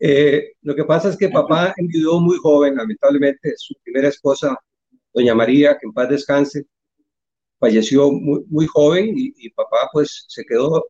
Eh, 0.07 0.52
lo 0.61 0.75
que 0.75 0.85
pasa 0.85 1.09
es 1.09 1.16
que 1.16 1.31
papá 1.31 1.73
enviudó 1.78 2.21
muy 2.21 2.37
joven, 2.37 2.76
lamentablemente, 2.76 3.54
su 3.57 3.75
primera 3.83 4.09
esposa 4.09 4.54
doña 5.14 5.35
María, 5.35 5.78
que 5.78 5.87
en 5.87 5.95
paz 5.95 6.11
descanse, 6.11 6.66
falleció 7.59 8.12
muy, 8.12 8.45
muy 8.49 8.66
joven 8.66 9.14
y, 9.16 9.49
papá 9.50 9.88
pues 9.93 10.26
se 10.28 10.45
quedó 10.45 10.85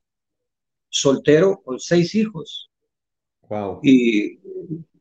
soltero 0.88 1.60
con 1.62 1.78
seis 1.78 2.14
hijos. 2.16 2.70
Wow. 3.48 3.78
Y 3.84 4.40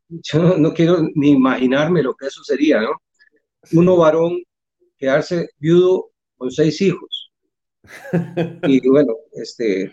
yo 0.09 0.57
no, 0.57 0.73
quiero 0.73 0.97
ni 1.15 1.31
imaginarme 1.31 2.03
lo 2.03 2.13
que 2.13 2.27
eso 2.27 2.43
sería, 2.43 2.81
¿no? 2.81 2.91
Uno 3.71 3.97
varón 3.97 4.43
quedarse 4.97 5.49
viudo 5.57 6.11
con 6.37 6.51
seis 6.51 6.79
hijos. 6.81 7.31
y 8.67 8.87
bueno, 8.87 9.15
este, 9.31 9.91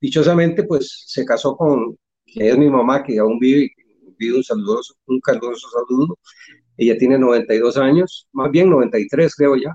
dichosamente 0.00 0.64
pues 0.64 1.04
se 1.06 1.24
casó 1.24 1.56
con, 1.56 1.96
que 2.26 2.48
es 2.50 2.58
mi 2.58 2.68
mamá, 2.68 3.02
que 3.02 3.18
aún 3.18 3.38
vive, 3.38 3.70
vive 4.18 4.36
un 4.36 4.44
saludoso, 4.44 4.94
un 5.06 5.20
caluroso 5.20 5.68
saludo. 5.70 6.18
Ella 6.76 6.96
tiene 6.96 7.18
92 7.18 7.76
años, 7.76 8.28
más 8.32 8.50
bien 8.50 8.70
93 8.70 9.34
creo 9.34 9.56
ya. 9.56 9.74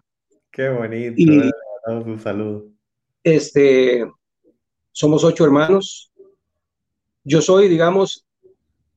Qué 0.52 0.70
bonito, 0.70 1.16
y, 1.18 1.52
un 1.88 2.20
saludo. 2.20 2.68
Este, 3.24 4.06
somos 4.92 5.24
ocho 5.24 5.46
hermanos. 5.46 6.12
Yo 7.26 7.42
soy, 7.42 7.68
digamos, 7.68 8.26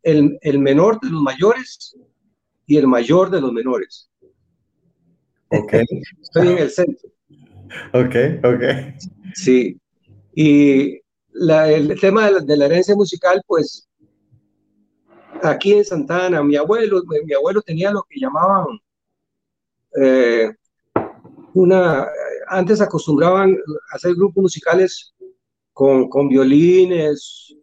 el, 0.02 0.38
el 0.42 0.58
menor 0.58 1.00
de 1.00 1.10
los 1.10 1.22
mayores 1.22 1.96
y 2.66 2.76
el 2.76 2.86
mayor 2.86 3.30
de 3.30 3.40
los 3.40 3.52
menores. 3.52 4.10
Ok. 5.48 5.72
Estoy 6.22 6.48
en 6.48 6.58
el 6.58 6.70
centro. 6.70 7.08
Ok, 7.92 8.14
ok. 8.44 8.62
Sí. 9.34 9.80
Y 10.34 11.00
el 11.40 12.00
tema 12.00 12.30
de 12.30 12.56
la, 12.56 12.66
herencia 12.66 12.94
musical, 12.94 13.42
pues 13.46 13.88
aquí 15.42 15.74
en 15.74 15.84
Santana, 15.84 16.42
mi 16.42 16.56
abuelo, 16.56 17.02
mi, 17.24 17.32
abuelo 17.34 17.62
tenía 17.62 17.90
lo 17.90 18.02
que 18.08 18.20
llamaban 18.20 18.80
eh, 20.02 20.50
una, 21.54 22.06
antes 22.48 22.80
acostumbraban 22.80 23.56
hacer 23.90 24.14
grupos 24.14 24.42
musicales 24.42 25.14
con, 25.72 26.08
con 26.08 26.28
violines, 26.28 27.54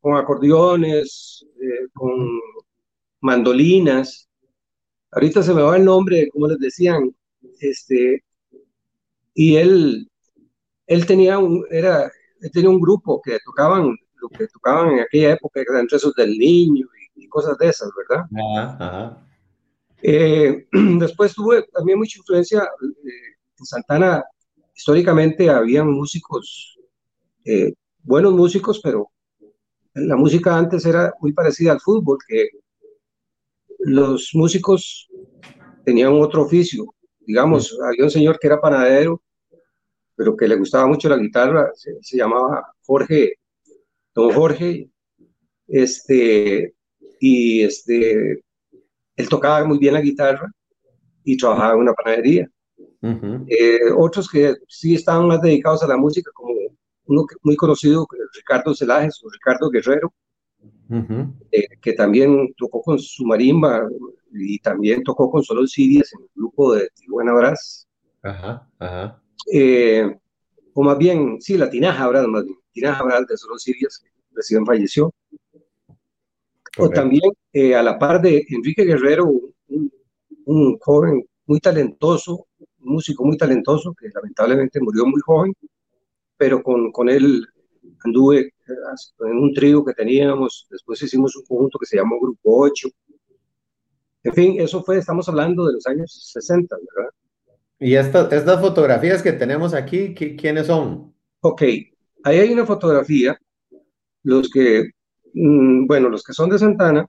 con 0.00 0.16
acordeones, 0.16 1.44
eh, 1.60 1.88
con 1.94 2.40
mandolinas. 3.20 4.28
Ahorita 5.12 5.42
se 5.42 5.54
me 5.54 5.62
va 5.62 5.76
el 5.76 5.84
nombre, 5.84 6.28
como 6.30 6.48
les 6.48 6.58
decían, 6.58 7.14
este, 7.60 8.24
y 9.34 9.56
él, 9.56 10.10
él 10.86 11.06
tenía 11.06 11.38
un, 11.38 11.64
era, 11.70 12.10
tenía 12.52 12.70
un 12.70 12.80
grupo 12.80 13.20
que 13.22 13.38
tocaban 13.44 13.96
lo 14.20 14.28
que 14.28 14.46
tocaban 14.48 14.94
en 14.94 15.00
aquella 15.00 15.32
época, 15.32 15.60
entre 15.60 15.96
esos 15.96 16.14
del 16.14 16.38
niño 16.38 16.86
y, 17.14 17.28
cosas 17.28 17.58
de 17.58 17.68
esas, 17.68 17.90
¿verdad? 17.96 19.18
Eh, 20.02 20.66
después 20.98 21.34
tuve 21.34 21.64
también 21.72 21.98
mucha 21.98 22.18
influencia 22.18 22.62
eh, 22.62 23.36
en 23.58 23.64
Santana. 23.64 24.24
Históricamente 24.74 25.50
habían 25.50 25.90
músicos, 25.90 26.78
eh, 27.44 27.74
buenos 28.02 28.32
músicos, 28.32 28.80
pero 28.82 29.10
la 29.94 30.16
música 30.16 30.56
antes 30.56 30.86
era 30.86 31.12
muy 31.20 31.32
parecida 31.32 31.72
al 31.72 31.80
fútbol, 31.80 32.18
que 32.26 32.48
los 33.80 34.30
músicos 34.34 35.08
tenían 35.84 36.12
otro 36.12 36.42
oficio. 36.42 36.86
Digamos, 37.20 37.76
había 37.86 38.04
un 38.04 38.10
señor 38.10 38.38
que 38.38 38.46
era 38.46 38.60
panadero 38.60 39.20
pero 40.16 40.34
que 40.34 40.48
le 40.48 40.56
gustaba 40.56 40.86
mucho 40.86 41.08
la 41.08 41.18
guitarra, 41.18 41.70
se, 41.74 42.16
llamaba 42.16 42.72
Jorge, 42.84 43.34
don 44.14 44.32
Jorge, 44.32 44.88
este, 45.68 46.74
y 47.20 47.62
este, 47.62 48.42
él 49.16 49.28
tocaba 49.28 49.64
muy 49.64 49.78
bien 49.78 49.94
la 49.94 50.00
guitarra 50.00 50.50
y 51.22 51.36
trabajaba 51.36 51.74
en 51.74 51.80
una 51.80 51.92
panadería. 51.92 52.50
Eh, 53.02 53.92
otros 53.96 54.28
que 54.28 54.56
sí 54.66 54.94
estaban 54.94 55.28
más 55.28 55.40
dedicados 55.40 55.82
a 55.82 55.86
la 55.86 55.96
música, 55.96 56.30
como 56.34 56.54
uno 57.04 57.24
muy 57.42 57.54
conocido, 57.54 58.06
Ricardo 58.34 58.74
Celajes 58.74 59.22
o 59.22 59.28
Ricardo 59.30 59.70
Guerrero, 59.70 60.12
eh, 61.52 61.68
que 61.80 61.92
también 61.92 62.52
tocó 62.56 62.80
con 62.80 62.98
su 62.98 63.24
marimba 63.24 63.86
y 64.32 64.58
también 64.60 65.04
tocó 65.04 65.30
con 65.30 65.44
Solo 65.44 65.66
Sirias 65.66 66.12
en 66.14 66.22
el 66.22 66.30
grupo 66.34 66.74
de 66.74 66.88
Tijuana 66.94 67.34
Brás. 67.34 67.86
Ajá, 68.22 68.68
ajá 68.78 69.22
eh, 69.52 70.16
o 70.74 70.82
más 70.82 70.98
bien, 70.98 71.40
sí, 71.40 71.56
la 71.56 71.70
Tinaja 71.70 72.06
¿verdad? 72.08 72.26
más 72.26 72.44
bien, 72.44 72.56
Tinaja 72.72 73.04
de 73.26 73.36
Solo 73.36 73.58
Sirias, 73.58 73.98
que 73.98 74.10
recién 74.32 74.64
falleció. 74.66 75.12
O 76.78 76.90
también 76.90 77.32
eh, 77.52 77.74
a 77.74 77.82
la 77.82 77.98
par 77.98 78.20
de 78.20 78.44
Enrique 78.50 78.84
Guerrero, 78.84 79.32
un, 80.44 80.78
joven 80.78 81.24
muy 81.46 81.58
talentoso, 81.58 82.46
un 82.58 82.92
músico 82.92 83.24
muy 83.24 83.38
talentoso, 83.38 83.94
que 83.98 84.08
lamentablemente 84.14 84.78
murió 84.80 85.06
muy 85.06 85.20
joven, 85.22 85.54
pero 86.36 86.62
con, 86.62 86.92
con 86.92 87.08
él 87.08 87.46
anduve 88.04 88.40
eh, 88.40 88.72
en 89.20 89.38
un 89.38 89.54
trío 89.54 89.84
que 89.84 89.94
teníamos, 89.94 90.66
después 90.70 91.02
hicimos 91.02 91.34
un 91.36 91.44
conjunto 91.46 91.78
que 91.78 91.86
se 91.86 91.96
llamó 91.96 92.20
Grupo 92.20 92.64
8. 92.64 92.88
En 94.24 94.34
fin, 94.34 94.60
eso 94.60 94.82
fue, 94.82 94.98
estamos 94.98 95.28
hablando 95.28 95.64
de 95.66 95.74
los 95.74 95.86
años 95.86 96.30
60, 96.32 96.76
¿verdad? 96.94 97.10
¿Y 97.78 97.94
estas 97.94 98.60
fotografías 98.60 99.22
que 99.22 99.32
tenemos 99.32 99.74
aquí, 99.74 100.14
quiénes 100.14 100.66
son? 100.66 101.14
Ok, 101.40 101.62
ahí 102.24 102.38
hay 102.38 102.52
una 102.52 102.64
fotografía. 102.64 103.38
Los 104.22 104.50
que, 104.50 104.90
mm, 105.34 105.86
bueno, 105.86 106.08
los 106.08 106.24
que 106.24 106.32
son 106.32 106.50
de 106.50 106.58
Santana, 106.58 107.06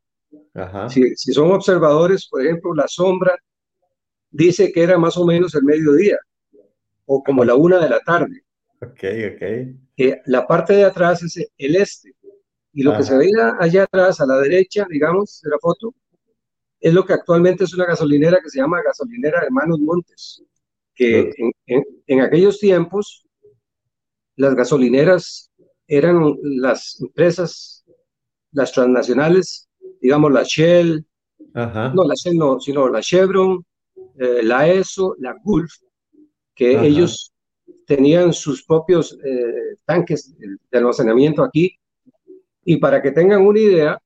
Si, 0.90 1.16
son 1.16 1.52
observadores, 1.52 2.28
por 2.28 2.42
ejemplo, 2.44 2.74
la 2.74 2.88
sombra 2.88 3.38
dice 4.32 4.72
que 4.72 4.82
era 4.84 4.98
más 4.98 5.16
o 5.16 5.26
menos 5.26 5.54
el 5.54 5.64
mediodía 5.64 6.18
o 7.06 7.24
como 7.24 7.46
la 7.46 7.54
una 7.56 7.80
de 7.80 7.90
la 7.90 8.00
tarde. 8.00 8.44
Ok, 8.82 9.04
ok. 9.34 10.22
la 10.26 10.46
parte 10.48 10.74
de 10.74 10.84
atrás 10.84 11.24
es 11.24 11.48
el 11.58 11.76
este 11.76 12.16
y 12.74 12.84
lo 12.84 12.96
que 12.98 13.04
se 13.04 13.18
veía 13.18 13.56
allá 13.60 13.84
atrás, 13.84 14.20
a 14.20 14.26
la 14.26 14.38
derecha, 14.40 14.86
digamos, 14.90 15.42
de 15.44 15.50
la 15.52 15.58
foto, 15.60 15.94
es 16.80 16.94
lo 16.94 17.06
que 17.06 17.14
actualmente 17.14 17.64
es 17.64 17.74
una 17.74 17.86
gasolinera 17.86 18.40
que 18.44 18.50
se 18.50 18.60
llama 18.60 18.82
Gasolinera 18.84 19.44
Hermanos 19.44 19.80
Montes 19.80 20.44
que 20.98 21.32
en, 22.08 22.22
aquellos 22.22 22.60
tiempos 22.60 23.26
las 24.36 24.56
gasolineras 24.56 25.52
eran 25.88 26.36
las 26.42 27.00
empresas, 27.00 27.86
las 28.52 28.72
transnacionales, 28.72 29.70
digamos 30.02 30.32
la 30.32 30.44
Shell, 30.44 31.06
no 31.54 32.04
la 32.04 32.16
Shell 32.16 32.36
no, 32.36 32.60
sino 32.60 32.90
la 32.90 33.02
Chevron, 33.02 33.64
eh, 34.18 34.42
la 34.44 34.68
ESO, 34.68 35.16
la 35.20 35.36
Gulf, 35.44 35.72
que 36.56 36.72
ellos 36.86 37.32
tenían 37.86 38.34
sus 38.34 38.66
propios 38.66 39.18
eh, 39.24 39.78
tanques 39.86 40.36
de 40.38 40.78
almacenamiento 40.78 41.44
aquí. 41.44 41.78
Y 42.66 42.78
para 42.78 43.02
que 43.02 43.12
tengan 43.12 43.46
una 43.46 43.60
idea, 43.60 44.02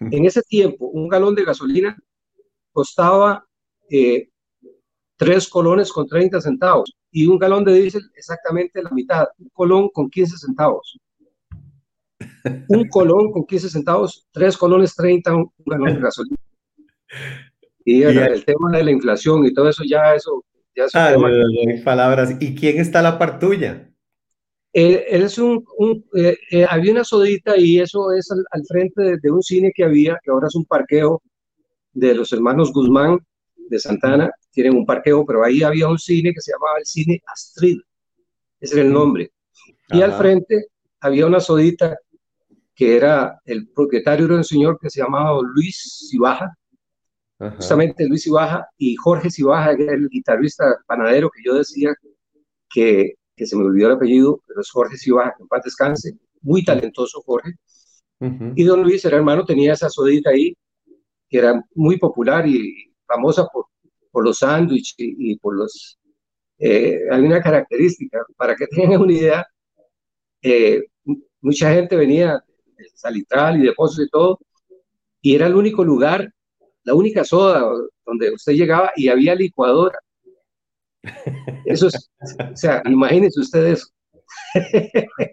en 0.00 0.26
ese 0.26 0.42
tiempo 0.42 0.86
un 0.86 1.08
galón 1.08 1.36
de 1.36 1.44
gasolina 1.44 1.96
costaba 2.72 3.46
eh, 3.88 4.31
tres 5.22 5.48
colones 5.48 5.92
con 5.92 6.08
30 6.08 6.40
centavos 6.40 6.92
y 7.12 7.26
un 7.26 7.38
galón 7.38 7.64
de 7.64 7.74
diésel 7.74 8.02
exactamente 8.16 8.82
la 8.82 8.90
mitad, 8.90 9.26
un 9.38 9.50
colón 9.50 9.88
con 9.92 10.10
15 10.10 10.36
centavos. 10.36 10.98
Un 12.68 12.88
colón 12.88 13.32
con 13.32 13.44
15 13.44 13.68
centavos, 13.68 14.26
tres 14.32 14.56
colones 14.56 14.94
30, 14.94 15.34
un 15.34 15.52
galón 15.66 15.94
de 15.94 16.00
gasolina. 16.00 16.36
Y 17.84 18.02
el, 18.04 18.44
tema 18.44 18.70
de 18.70 18.84
la 18.84 18.92
inflación 18.92 19.44
y 19.44 19.52
todo 19.52 19.68
eso, 19.68 19.82
ya 19.82 20.14
eso... 20.14 20.44
Ya 20.76 20.84
es 20.84 20.94
ah, 20.94 21.16
palabras. 21.84 22.36
¿Y 22.38 22.54
quién 22.54 22.78
está 22.78 23.00
a 23.00 23.02
la 23.02 23.18
par 23.18 23.40
tuya? 23.40 23.90
Eh, 24.72 25.04
él 25.08 25.22
es 25.22 25.36
un, 25.36 25.64
eh, 26.14 26.36
eh, 26.52 26.64
había 26.70 26.92
una 26.92 27.02
sodita 27.02 27.56
y 27.56 27.80
eso 27.80 28.12
es 28.12 28.30
al, 28.30 28.64
frente 28.68 29.02
de, 29.02 29.16
de, 29.20 29.30
un 29.32 29.42
cine 29.42 29.72
que 29.74 29.82
había, 29.82 30.16
que 30.22 30.30
ahora 30.30 30.46
es 30.46 30.54
un 30.54 30.64
parqueo 30.64 31.20
de 31.92 32.14
los 32.14 32.32
hermanos 32.32 32.72
Guzmán 32.72 33.18
de 33.68 33.80
Santana, 33.80 34.30
tienen 34.52 34.76
un 34.76 34.86
parqueo, 34.86 35.24
pero 35.26 35.44
ahí 35.44 35.62
había 35.62 35.88
un 35.88 35.98
cine 35.98 36.32
que 36.32 36.40
se 36.40 36.52
llamaba 36.52 36.78
el 36.78 36.86
cine 36.86 37.22
Astrid, 37.26 37.80
ese 38.60 38.74
era 38.74 38.84
el 38.84 38.92
nombre. 38.92 39.32
Y 39.88 40.02
al 40.02 40.12
frente 40.12 40.68
había 41.00 41.26
una 41.26 41.40
sodita 41.40 41.98
que 42.74 42.96
era 42.96 43.40
el 43.44 43.68
propietario 43.68 44.26
era 44.26 44.36
un 44.36 44.44
señor 44.44 44.78
que 44.80 44.90
se 44.90 45.00
llamaba 45.00 45.38
Luis 45.42 46.08
Cibaja, 46.10 46.56
justamente 47.56 48.06
Luis 48.06 48.22
Cibaja 48.22 48.66
y 48.78 48.94
Jorge 48.96 49.30
Cibaja, 49.30 49.76
que 49.76 49.84
era 49.84 49.94
el 49.94 50.08
guitarrista 50.08 50.64
panadero 50.86 51.28
que 51.28 51.42
yo 51.44 51.54
decía 51.54 51.94
que, 52.70 53.14
que 53.36 53.46
se 53.46 53.56
me 53.56 53.64
olvidó 53.64 53.88
el 53.88 53.94
apellido, 53.94 54.40
pero 54.46 54.60
es 54.60 54.70
Jorge 54.70 54.96
Cibaja, 54.96 55.34
que 55.36 55.42
en 55.42 55.48
paz 55.48 55.62
descanse, 55.64 56.12
muy 56.40 56.64
talentoso 56.64 57.22
Jorge. 57.22 57.52
Y 58.54 58.62
don 58.62 58.84
Luis 58.84 59.04
era 59.04 59.16
hermano, 59.16 59.44
tenía 59.44 59.72
esa 59.72 59.90
sodita 59.90 60.30
ahí, 60.30 60.56
que 61.28 61.38
era 61.38 61.60
muy 61.74 61.98
popular 61.98 62.46
y 62.46 62.94
famosa 63.04 63.48
por 63.52 63.66
por 64.12 64.24
los 64.24 64.38
sándwiches 64.38 64.94
y, 64.98 65.36
por 65.38 65.56
los... 65.56 65.98
Eh, 66.58 67.00
hay 67.10 67.22
una 67.22 67.40
característica, 67.40 68.24
para 68.36 68.54
que 68.54 68.66
tengan 68.70 69.00
una 69.00 69.12
idea, 69.12 69.46
eh, 70.42 70.84
mucha 71.40 71.72
gente 71.72 71.96
venía 71.96 72.40
de 72.76 72.88
Salitral 72.94 73.60
y 73.60 73.66
de 73.66 73.72
Pozos 73.72 74.06
y 74.06 74.10
todo, 74.10 74.38
y 75.20 75.34
era 75.34 75.46
el 75.46 75.56
único 75.56 75.84
lugar, 75.84 76.32
la 76.84 76.94
única 76.94 77.24
soda 77.24 77.64
donde 78.06 78.32
usted 78.32 78.52
llegaba 78.52 78.92
y 78.94 79.08
había 79.08 79.34
licuadora. 79.34 79.98
Eso 81.64 81.88
es, 81.88 82.10
o 82.38 82.56
sea, 82.56 82.80
imagínense 82.84 83.40
ustedes 83.40 83.92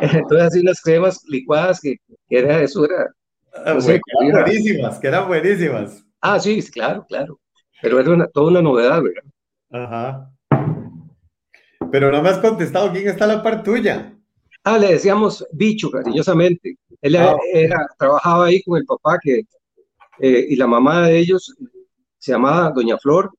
Entonces, 0.00 0.46
así 0.46 0.60
unas 0.60 0.80
cremas 0.80 1.22
licuadas 1.28 1.80
que, 1.80 1.96
era 2.28 2.62
eso, 2.62 2.84
era. 2.84 3.14
Ah, 3.54 3.78
que 3.84 4.00
eran 4.26 4.44
buenísimas, 4.44 4.98
que 4.98 5.06
eran 5.06 5.28
buenísimas. 5.28 6.04
Ah, 6.20 6.40
sí, 6.40 6.62
claro, 6.70 7.06
claro. 7.06 7.38
Pero 7.84 8.00
era 8.00 8.28
toda 8.28 8.50
una 8.50 8.62
novedad, 8.62 9.02
¿verdad? 9.02 9.22
Ajá. 9.70 10.30
Pero 11.92 12.10
no 12.10 12.22
me 12.22 12.30
has 12.30 12.38
contestado 12.38 12.90
quién 12.90 13.06
está 13.06 13.26
la 13.26 13.42
par 13.42 13.62
tuya. 13.62 14.18
Ah, 14.64 14.78
le 14.78 14.92
decíamos 14.92 15.46
bicho, 15.52 15.90
cariñosamente. 15.90 16.78
Él 17.02 17.16
ah, 17.16 17.36
era, 17.52 17.86
trabajaba 17.98 18.46
ahí 18.46 18.62
con 18.62 18.78
el 18.78 18.86
papá 18.86 19.18
que, 19.22 19.42
eh, 20.18 20.46
y 20.48 20.56
la 20.56 20.66
mamá 20.66 21.08
de 21.08 21.18
ellos 21.18 21.54
se 22.16 22.32
llamaba 22.32 22.70
Doña 22.70 22.96
Flor. 22.96 23.30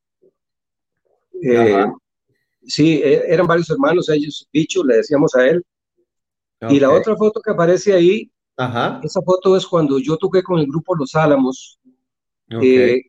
Eh, 1.42 1.86
sí, 2.64 3.02
e, 3.04 3.24
eran 3.28 3.48
varios 3.48 3.72
hermanos 3.72 4.10
ellos, 4.10 4.48
bicho, 4.54 4.84
le 4.84 4.98
decíamos 4.98 5.34
a 5.34 5.48
él. 5.48 5.64
Y 6.70 6.80
la 6.80 6.92
otra 6.92 7.16
foto 7.16 7.42
que 7.42 7.52
aparece 7.52 7.94
ahí, 7.94 8.32
esa 9.04 9.22
foto 9.24 9.58
es 9.58 9.66
cuando 9.66 9.98
yo 9.98 10.18
toqué 10.18 10.44
con 10.44 10.60
el 10.60 10.68
grupo 10.68 10.96
Los 10.96 11.16
Álamos. 11.16 11.80
Eh, 12.62 13.02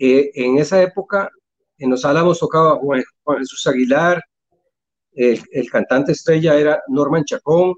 en 0.00 0.58
esa 0.58 0.82
época, 0.82 1.30
en 1.78 1.90
Los 1.90 2.04
Álamos 2.04 2.38
tocaba 2.38 2.76
Juan, 2.76 3.02
Jesús 3.38 3.66
Aguilar, 3.66 4.22
el, 5.12 5.40
el, 5.52 5.70
cantante 5.70 6.12
estrella 6.12 6.56
era 6.56 6.82
Norman 6.88 7.24
Chacón, 7.24 7.74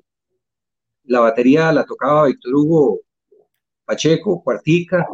la 1.05 1.21
batería 1.21 1.73
la 1.73 1.85
tocaba 1.85 2.27
Víctor 2.27 2.55
Hugo 2.55 3.01
Pacheco, 3.85 4.43
Cuartica, 4.43 5.07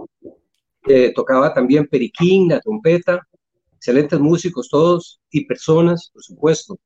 eh, 0.86 1.12
tocaba 1.14 1.52
también 1.52 1.86
Periquín, 1.86 2.48
la 2.48 2.60
trompeta, 2.60 3.26
excelentes 3.74 4.18
músicos 4.20 4.68
todos 4.68 5.20
y 5.30 5.46
personas, 5.46 6.10
por 6.12 6.22
supuesto. 6.22 6.78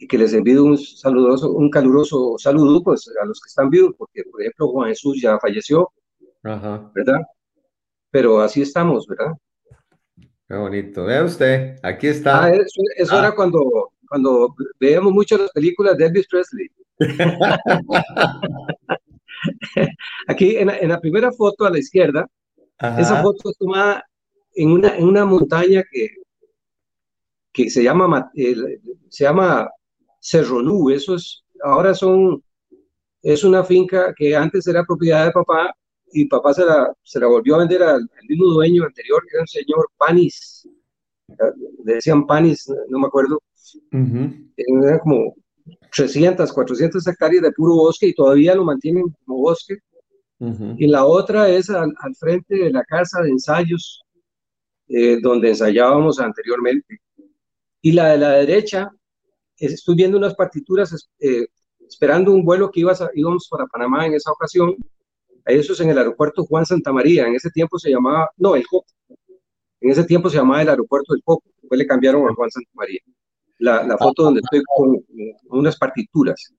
Y 0.00 0.06
que 0.06 0.18
les 0.18 0.32
envío 0.32 0.64
un 0.64 0.78
saludoso, 0.78 1.52
un 1.52 1.70
caluroso 1.70 2.36
saludo 2.38 2.82
pues, 2.82 3.10
a 3.20 3.24
los 3.24 3.40
que 3.40 3.48
están 3.48 3.70
vivos, 3.70 3.94
porque 3.96 4.22
por 4.30 4.40
ejemplo 4.40 4.68
Juan 4.68 4.90
Jesús 4.90 5.20
ya 5.20 5.38
falleció, 5.38 5.90
¿verdad? 6.42 7.20
Pero 8.18 8.40
así 8.40 8.62
estamos, 8.62 9.06
¿verdad? 9.06 9.32
Qué 10.48 10.56
bonito. 10.56 11.04
Vea 11.04 11.22
usted, 11.22 11.76
aquí 11.84 12.08
está. 12.08 12.46
Ah, 12.46 12.50
eso, 12.50 13.16
era 13.16 13.28
ah. 13.28 13.32
cuando, 13.32 13.92
cuando 14.08 14.56
veíamos 14.80 15.12
mucho 15.12 15.38
las 15.38 15.52
películas 15.52 15.96
de 15.96 16.06
Elvis 16.06 16.26
Presley. 16.26 16.68
Aquí 20.26 20.56
en 20.56 20.66
la, 20.66 20.78
en 20.78 20.88
la, 20.88 21.00
primera 21.00 21.30
foto 21.30 21.64
a 21.64 21.70
la 21.70 21.78
izquierda, 21.78 22.26
esa 22.98 23.22
foto 23.22 23.50
es 23.50 23.56
tomada 23.56 24.04
en 24.56 24.72
una, 24.72 24.96
en 24.96 25.04
una 25.04 25.24
montaña 25.24 25.84
que, 25.88 26.08
que 27.52 27.70
se 27.70 27.84
llama, 27.84 28.32
se 28.34 29.24
llama 29.24 29.70
Cerro 30.18 30.60
Nube. 30.60 30.96
Eso 30.96 31.14
es, 31.14 31.44
ahora 31.62 31.94
son, 31.94 32.42
es 33.22 33.44
una 33.44 33.62
finca 33.62 34.12
que 34.12 34.34
antes 34.34 34.66
era 34.66 34.82
propiedad 34.82 35.26
de 35.26 35.30
papá 35.30 35.72
y 36.12 36.26
papá 36.26 36.54
se 36.54 36.64
la, 36.64 36.92
se 37.02 37.20
la 37.20 37.26
volvió 37.26 37.54
a 37.54 37.58
vender 37.58 37.82
al, 37.82 38.08
mismo 38.28 38.46
dueño 38.46 38.84
anterior, 38.84 39.22
que 39.22 39.36
era 39.36 39.42
el 39.42 39.48
señor 39.48 39.88
Panis. 39.96 40.68
Le 41.84 41.94
decían 41.94 42.26
Panis, 42.26 42.70
no 42.88 42.98
me 42.98 43.06
acuerdo. 43.06 43.40
Era 44.56 44.98
como 45.00 45.34
300, 45.94 46.52
400 46.52 47.06
hectáreas 47.06 47.42
de 47.42 47.52
puro 47.52 47.74
bosque 47.74 48.08
y 48.08 48.14
todavía 48.14 48.54
lo 48.54 48.64
mantienen 48.64 49.04
como 49.24 49.40
bosque. 49.40 49.76
Y 50.40 50.86
la 50.86 51.04
otra 51.04 51.48
es 51.48 51.68
al, 51.68 51.92
frente 52.18 52.56
de 52.56 52.70
la 52.70 52.84
casa 52.84 53.22
de 53.22 53.30
ensayos 53.30 54.02
eh, 54.86 55.18
donde 55.20 55.48
ensayábamos 55.48 56.20
anteriormente. 56.20 57.00
Y 57.82 57.92
la 57.92 58.12
de 58.12 58.18
la 58.18 58.30
derecha, 58.30 58.90
estoy 59.56 59.96
viendo 59.96 60.16
unas 60.16 60.34
partituras 60.34 61.08
eh, 61.18 61.46
esperando 61.88 62.32
un 62.32 62.44
vuelo 62.44 62.70
que 62.70 62.80
ibas 62.80 63.02
íbamos 63.14 63.48
para 63.50 63.66
Panamá 63.66 64.06
en 64.06 64.14
esa 64.14 64.30
ocasión. 64.30 64.76
Eso 65.48 65.72
es 65.72 65.80
en 65.80 65.90
el 65.90 65.98
aeropuerto 65.98 66.44
Juan 66.44 66.64
Santa 66.64 66.92
María. 66.92 67.26
En 67.26 67.34
ese 67.34 67.50
tiempo 67.50 67.78
se 67.78 67.90
llamaba, 67.90 68.30
no, 68.36 68.54
el 68.54 68.66
Coco. 68.66 68.86
En 69.80 69.90
ese 69.90 70.04
tiempo 70.04 70.28
se 70.30 70.36
llamaba 70.36 70.62
el 70.62 70.68
aeropuerto 70.68 71.14
del 71.14 71.22
Coco. 71.24 71.48
Después 71.60 71.78
le 71.78 71.86
cambiaron 71.86 72.28
a 72.28 72.34
Juan 72.34 72.50
Santa 72.50 72.70
María 72.74 73.00
la, 73.58 73.96
foto 73.98 74.24
donde 74.24 74.40
estoy 74.40 74.62
con, 74.64 75.04
unas 75.50 75.76
partituras. 75.76 76.54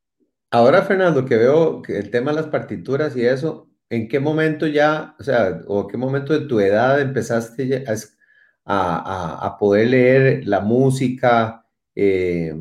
Ahora, 0.52 0.82
Fernando, 0.82 1.26
que 1.26 1.38
veo 1.38 1.82
que 1.82 1.98
el 1.98 2.10
tema 2.10 2.32
de 2.32 2.38
las 2.38 2.48
partituras 2.48 3.16
y 3.16 3.26
eso, 3.26 3.70
¿en 3.90 4.08
qué 4.08 4.20
momento 4.20 4.68
ya, 4.68 5.16
o 5.20 5.24
sea, 5.24 5.62
o 5.68 5.88
qué 5.88 5.98
momento 5.98 6.34
de 6.34 6.48
tu 6.48 6.60
edad 6.60 7.00
empezaste 7.00 7.86
a, 8.66 9.46
a, 9.46 9.58
poder 9.58 9.90
leer 9.90 10.48
la 10.48 10.60
música? 10.60 11.66
Eh, 11.96 12.54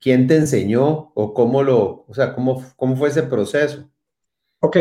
¿Quién 0.00 0.26
te 0.26 0.36
enseñó 0.36 1.12
o 1.14 1.34
cómo 1.34 1.62
lo, 1.62 2.04
o 2.06 2.14
sea, 2.14 2.32
cómo, 2.34 2.64
cómo 2.76 2.96
fue 2.96 3.08
ese 3.08 3.24
proceso? 3.24 3.90
Ok, 4.60 4.76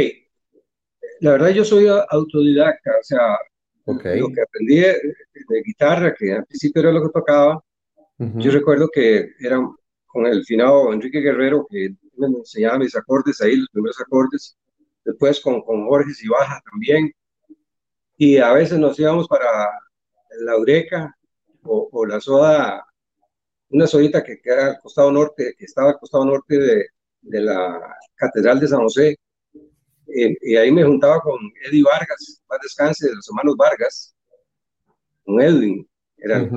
la 1.22 1.32
verdad 1.32 1.50
yo 1.50 1.66
soy 1.66 1.88
autodidacta, 1.88 2.92
o 3.00 3.04
sea, 3.04 3.38
lo 3.86 3.98
que 4.00 4.42
aprendí 4.42 4.80
de, 4.80 4.94
de, 5.48 5.62
guitarra, 5.64 6.14
que 6.14 6.34
al 6.34 6.46
principio 6.46 6.82
era 6.82 6.92
lo 6.92 7.04
que 7.04 7.14
tocaba, 7.14 7.64
yo 8.18 8.52
recuerdo 8.52 8.90
que 8.94 9.32
era 9.40 9.60
con 10.06 10.26
el 10.26 10.46
finado 10.46 10.94
Enrique 10.94 11.20
Guerrero, 11.20 11.68
que 11.70 11.90
me 12.18 12.28
enseñaba 12.28 12.80
mis 12.80 12.96
acordes 12.96 13.42
ahí, 13.42 13.58
los 13.58 13.70
primeros 13.70 14.00
acordes, 14.00 14.58
después 15.04 15.40
con, 15.42 15.62
con 15.62 15.86
Jorge 15.88 16.14
Cibaja 16.14 16.62
también, 16.72 17.12
y 18.18 18.38
a 18.38 18.54
veces 18.54 18.80
nos 18.80 18.98
íbamos 18.98 19.28
para 19.28 19.70
la 20.40 20.58
Ureca 20.58 21.16
o, 21.64 22.06
la 22.06 22.22
soda, 22.22 22.86
una 23.70 23.88
sodita 23.88 24.24
que 24.24 24.40
queda 24.40 24.68
al 24.68 24.80
costado 24.80 25.12
norte, 25.12 25.54
que 25.58 25.66
estaba 25.66 25.90
al 25.90 26.00
costado 26.00 26.26
norte 26.26 26.58
de, 26.58 26.86
de 27.22 27.42
la 27.42 27.82
Catedral 28.16 28.60
de 28.60 28.68
San 28.68 28.82
José, 28.82 29.18
y 30.42 30.56
ahí 30.56 30.72
me 30.72 30.84
juntaba 30.84 31.20
con 31.20 31.38
Eddie 31.68 31.84
Vargas, 31.84 32.42
más 32.50 32.60
descanse, 32.62 33.08
de 33.08 33.16
los 33.16 33.28
hermanos 33.28 33.56
Vargas, 33.58 34.16
con 35.24 35.42
Edwin, 35.42 35.88
era 36.18 36.50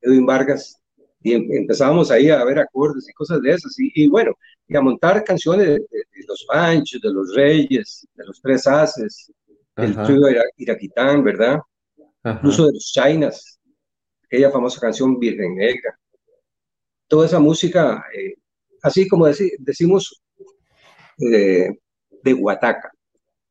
Edwin 0.00 0.26
Vargas, 0.26 0.76
y 1.22 1.32
em, 1.32 1.46
empezábamos 1.52 2.10
ahí 2.10 2.30
a 2.30 2.44
ver 2.44 2.58
acordes 2.58 3.08
y 3.08 3.12
cosas 3.12 3.40
de 3.40 3.50
esas, 3.52 3.74
y, 3.78 4.08
bueno, 4.08 4.32
y 4.68 4.76
a 4.76 4.80
montar 4.80 5.22
canciones 5.24 5.66
de, 5.66 6.04
los 6.26 6.44
Panchos, 6.46 7.00
de 7.00 7.12
los 7.12 7.34
Reyes, 7.34 8.06
de 8.14 8.24
los 8.24 8.40
Tres 8.40 8.66
Haces, 8.66 9.32
del 9.76 9.94
trío 10.04 10.20
Iraquitán, 10.56 11.24
¿verdad? 11.24 11.60
Incluso 12.24 12.66
de 12.66 12.72
los 12.74 12.92
Chinas, 12.92 13.58
aquella 14.24 14.50
famosa 14.50 14.80
canción 14.80 15.18
Virgen 15.18 15.56
Negra. 15.56 15.98
Toda 17.08 17.26
esa 17.26 17.38
música, 17.38 18.04
eh, 18.16 18.34
así 18.82 19.06
como 19.06 19.26
decimos, 19.26 20.22
eh, 21.18 21.68
de 22.22 22.34
Huataca, 22.34 22.93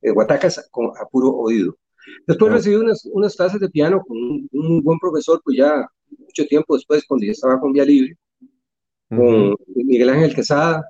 de 0.03 0.11
Huataca 0.11 0.47
a 0.47 1.05
puro 1.09 1.29
oído. 1.29 1.75
Después 2.27 2.51
recibí 2.51 2.75
unas, 2.75 3.05
unas 3.05 3.35
clases 3.35 3.59
de 3.59 3.69
piano 3.69 4.03
con 4.05 4.17
un, 4.17 4.49
un 4.51 4.83
buen 4.83 4.99
profesor, 4.99 5.41
pues 5.43 5.57
ya 5.57 5.87
mucho 6.17 6.45
tiempo 6.45 6.75
después, 6.75 7.05
cuando 7.07 7.25
yo 7.25 7.31
estaba 7.31 7.59
con 7.59 7.71
Vía 7.71 7.85
Libre, 7.85 8.17
con 9.09 9.55
Miguel 9.75 10.09
Ángel 10.09 10.35
Quesada, 10.35 10.87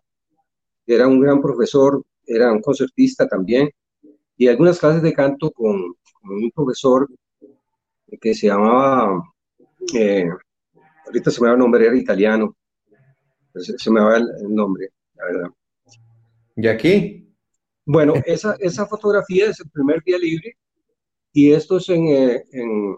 que 0.85 0.95
era 0.95 1.07
un 1.07 1.19
gran 1.19 1.41
profesor, 1.41 2.03
era 2.25 2.51
un 2.51 2.61
concertista 2.61 3.27
también, 3.27 3.69
y 4.37 4.47
algunas 4.47 4.79
clases 4.79 5.01
de 5.01 5.13
canto 5.13 5.51
con, 5.51 5.95
un 6.23 6.51
profesor 6.55 7.07
que 8.21 8.33
se 8.33 8.47
llamaba, 8.47 9.21
eh, 9.93 10.29
ahorita 11.05 11.31
se 11.31 11.41
me 11.41 11.47
va 11.47 11.53
el 11.53 11.59
nombre, 11.59 11.85
era 11.85 11.97
italiano, 11.97 12.55
se, 13.55 13.91
me 13.91 13.99
va 13.99 14.17
el, 14.17 14.27
nombre, 14.49 14.89
la 15.15 15.25
verdad. 15.25 15.49
¿Y 16.55 16.67
aquí? 16.67 17.22
Bueno, 17.85 18.13
esa, 18.25 18.55
esa 18.59 18.85
fotografía 18.85 19.49
es 19.49 19.59
el 19.59 19.69
primer 19.69 20.01
Vía 20.03 20.17
Libre, 20.17 20.57
y 21.33 21.51
esto 21.51 21.77
es 21.77 21.89
en... 21.89 22.07
Eh, 22.07 22.45
en 22.51 22.97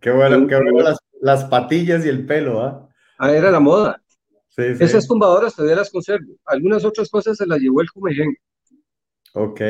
qué 0.00 0.10
bueno, 0.10 0.46
qué 0.46 0.56
bueno 0.56 0.80
las, 0.80 0.98
las 1.20 1.44
patillas 1.44 2.04
y 2.04 2.08
el 2.08 2.26
pelo, 2.26 2.60
¿ah? 2.60 2.88
Ah, 3.18 3.32
era 3.32 3.50
la 3.50 3.60
moda. 3.60 4.02
Sí, 4.48 4.74
sí. 4.74 4.84
Esas 4.84 5.06
tumbadoras 5.06 5.54
todavía 5.54 5.76
las 5.76 5.90
conservo. 5.90 6.34
Algunas 6.44 6.84
otras 6.84 7.08
cosas 7.08 7.36
se 7.36 7.46
las 7.46 7.58
llevó 7.58 7.80
el 7.80 7.90
Comején. 7.90 8.36
Ok. 9.34 9.60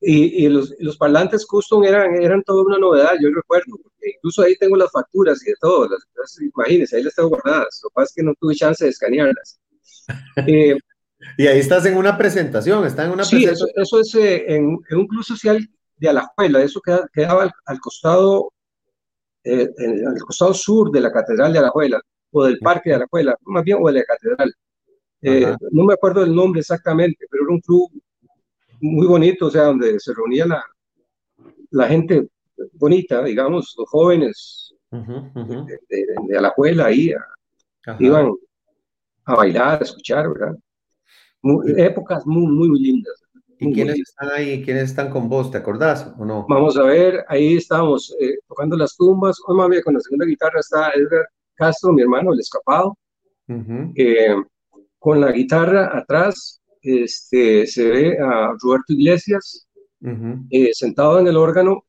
Y, 0.00 0.44
y 0.44 0.48
los, 0.48 0.74
los, 0.80 0.96
parlantes 0.96 1.46
custom 1.46 1.84
eran, 1.84 2.20
eran 2.20 2.42
toda 2.42 2.64
una 2.64 2.76
novedad, 2.76 3.12
yo 3.20 3.28
recuerdo, 3.32 3.78
incluso 4.02 4.42
ahí 4.42 4.56
tengo 4.56 4.76
las 4.76 4.90
facturas 4.90 5.40
y 5.46 5.50
de 5.50 5.56
todo, 5.60 5.88
las, 5.88 6.40
imagínense, 6.40 6.96
ahí 6.96 7.04
las 7.04 7.14
tengo 7.14 7.28
guardadas, 7.28 7.80
lo 7.84 7.88
que 7.88 7.94
pasa 7.94 8.06
es 8.06 8.14
que 8.16 8.22
no 8.24 8.34
tuve 8.40 8.56
chance 8.56 8.84
de 8.84 8.90
escanearlas. 8.90 9.60
Eh, 10.48 10.76
y 11.36 11.46
ahí 11.46 11.58
estás 11.58 11.86
en 11.86 11.96
una 11.96 12.16
presentación, 12.16 12.84
está 12.86 13.04
en 13.04 13.12
una 13.12 13.24
sí, 13.24 13.36
presentación. 13.36 13.70
Eso, 13.76 14.00
eso 14.00 14.18
es 14.18 14.24
eh, 14.24 14.44
en, 14.54 14.78
en, 14.90 14.98
un 14.98 15.06
club 15.06 15.22
social 15.22 15.68
de 15.96 16.08
Alajuela, 16.08 16.62
eso 16.62 16.80
queda, 16.80 17.08
quedaba 17.12 17.44
al, 17.44 17.52
al 17.66 17.80
costado 17.80 18.52
eh, 19.44 19.68
en, 19.78 20.06
el 20.06 20.22
costado 20.22 20.54
sur 20.54 20.90
de 20.90 21.00
la 21.00 21.10
Catedral 21.10 21.52
de 21.52 21.58
Alajuela, 21.58 22.00
o 22.30 22.44
del 22.44 22.58
Parque 22.58 22.90
de 22.90 22.96
Alajuela, 22.96 23.36
más 23.42 23.64
bien, 23.64 23.78
o 23.80 23.88
de 23.88 23.94
la 23.94 24.04
Catedral. 24.04 24.54
Eh, 25.20 25.54
no 25.70 25.84
me 25.84 25.94
acuerdo 25.94 26.22
el 26.22 26.34
nombre 26.34 26.60
exactamente, 26.60 27.26
pero 27.30 27.44
era 27.44 27.52
un 27.52 27.60
club 27.60 27.90
muy 28.80 29.06
bonito, 29.06 29.46
o 29.46 29.50
sea, 29.50 29.64
donde 29.64 29.98
se 30.00 30.12
reunía 30.14 30.46
la, 30.46 30.64
la 31.70 31.88
gente 31.88 32.28
bonita, 32.74 33.22
digamos, 33.22 33.74
los 33.76 33.88
jóvenes 33.88 34.74
De, 34.90 36.06
la 36.28 36.48
escuela 36.48 36.86
ahí 36.86 37.14
iban 37.98 38.32
a 39.24 39.34
bailar, 39.34 39.80
a 39.80 39.84
escuchar, 39.84 40.28
¿verdad? 40.28 40.56
Épocas 41.76 42.26
muy, 42.26 42.46
muy 42.46 42.80
lindas. 42.80 43.22
¿Y 43.58 43.72
quiénes 43.72 44.00
están 44.00 44.30
ahí? 44.30 44.64
¿Quiénes 44.64 44.84
están 44.90 45.10
con 45.10 45.28
vos? 45.28 45.50
¿Te 45.50 45.58
acordás 45.58 46.12
o 46.18 46.24
no? 46.24 46.46
Vamos 46.48 46.76
a 46.76 46.82
ver, 46.82 47.24
ahí 47.28 47.56
estamos 47.56 48.14
eh, 48.20 48.38
tocando 48.48 48.76
las 48.76 48.96
tumbas. 48.96 49.38
Oh, 49.46 49.54
mami, 49.54 49.80
con 49.82 49.94
la 49.94 50.00
segunda 50.00 50.26
guitarra 50.26 50.58
está 50.58 50.90
Edgar 50.90 51.28
Castro, 51.54 51.92
mi 51.92 52.02
hermano, 52.02 52.32
el 52.32 52.40
escapado. 52.40 52.96
Eh, 53.48 54.34
con 54.98 55.20
la 55.20 55.30
guitarra 55.30 55.96
atrás 55.96 56.60
este, 56.80 57.66
se 57.66 57.88
ve 57.88 58.18
a 58.18 58.54
Roberto 58.60 58.94
Iglesias, 58.94 59.68
eh, 60.50 60.70
sentado 60.72 61.20
en 61.20 61.26
el 61.28 61.36
órgano, 61.36 61.84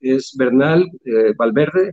es 0.00 0.32
Bernal 0.38 0.88
Valverde, 1.36 1.92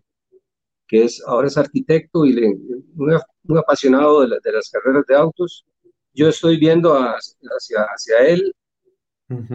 que 0.88 1.05
es, 1.05 1.21
ahora 1.25 1.47
es 1.47 1.57
arquitecto 1.57 2.25
y 2.25 2.33
le, 2.33 2.47
un, 2.95 3.57
apasionado 3.57 4.21
de, 4.21 4.38
de, 4.43 4.51
las 4.51 4.69
carreras 4.69 5.05
de 5.07 5.15
autos. 5.15 5.65
Yo 6.13 6.29
estoy 6.29 6.57
viendo 6.57 6.93
hacia, 6.93 7.81
hacia 7.83 8.19
él. 8.27 8.53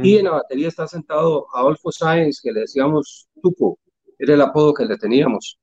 Y 0.02 0.18
en 0.18 0.26
la 0.26 0.32
batería 0.32 0.68
está 0.68 0.86
sentado 0.86 1.46
Adolfo 1.52 1.90
Sáenz, 1.90 2.40
que 2.40 2.52
le 2.52 2.60
decíamos 2.60 3.26
Tuco, 3.42 3.80
era 4.16 4.34
el 4.34 4.40
apodo 4.40 4.72
que 4.72 4.84
le 4.84 4.96
teníamos, 4.96 5.58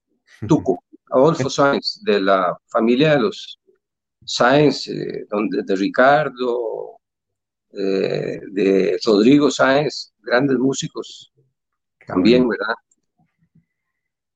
Tuco, 0.49 0.83
Adolfo 1.09 1.49
Sáenz, 1.49 2.01
de 2.03 2.19
la 2.19 2.57
familia 2.67 3.11
de 3.11 3.21
los 3.21 3.57
Sáenz, 4.25 4.89
eh, 4.89 5.25
donde, 5.29 5.63
de 5.63 5.75
Ricardo, 5.77 6.97
eh, 7.71 8.41
de 8.51 8.99
Rodrigo 9.05 9.49
Sáenz, 9.49 10.13
grandes 10.19 10.57
músicos 10.57 11.31
también, 12.05 12.47
¿verdad? 12.47 12.75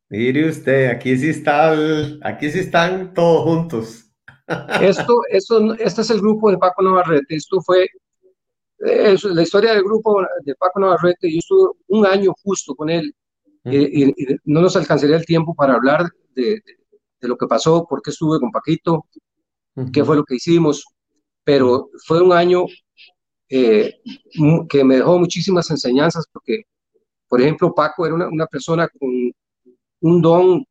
Mire 0.08 0.48
usted, 0.48 0.90
aquí 0.90 1.18
sí 1.18 1.30
está, 1.30 1.74
aquí 2.22 2.50
sí 2.50 2.60
están 2.60 3.14
todos 3.14 3.44
juntos. 3.44 4.05
Esto, 4.82 5.22
esto, 5.30 5.74
este 5.76 6.02
es 6.02 6.10
el 6.10 6.22
grupo 6.22 6.52
de 6.52 6.58
Paco 6.58 6.84
Navarrete. 6.84 7.36
Esto 7.36 7.62
fue 7.62 7.88
es 8.80 9.24
la 9.24 9.42
historia 9.42 9.74
del 9.74 9.84
grupo 9.84 10.22
de 10.44 10.56
Paco 10.56 10.80
Navarrete, 10.80 11.32
yo 11.32 11.40
estuve 11.40 11.70
un 11.88 12.06
año 12.06 12.34
justo 12.44 12.76
con 12.76 12.90
él 12.90 13.16
y, 13.64 14.14
no 14.44 14.62
nos 14.62 14.76
alcanzaría 14.76 15.16
el 15.16 15.26
tiempo 15.26 15.56
para 15.56 15.76
hablar 15.76 16.04
de, 16.36 16.62
de, 17.20 17.28
lo 17.28 17.38
que 17.38 17.48
pasó, 17.48 17.88
por 17.88 18.02
qué 18.02 18.12
estuve 18.12 18.40
con 18.40 18.52
Paquito, 18.52 19.06
qué 19.92 20.04
fue 20.04 20.16
lo 20.16 20.24
que 20.24 20.36
hicimos, 20.36 20.86
pero 21.44 21.90
fue 22.06 22.22
un 22.22 22.34
año 22.34 22.66
eh, 23.50 24.02
que 24.70 24.84
me 24.84 24.98
dejó 24.98 25.18
muchísimas 25.18 25.70
enseñanzas 25.72 26.26
porque, 26.32 26.64
por 27.28 27.42
ejemplo, 27.42 27.74
Paco 27.74 28.06
era 28.06 28.16
una, 28.16 28.28
una 28.28 28.46
persona 28.46 28.88
con 28.88 29.10
un 30.02 30.22
don, 30.22 30.64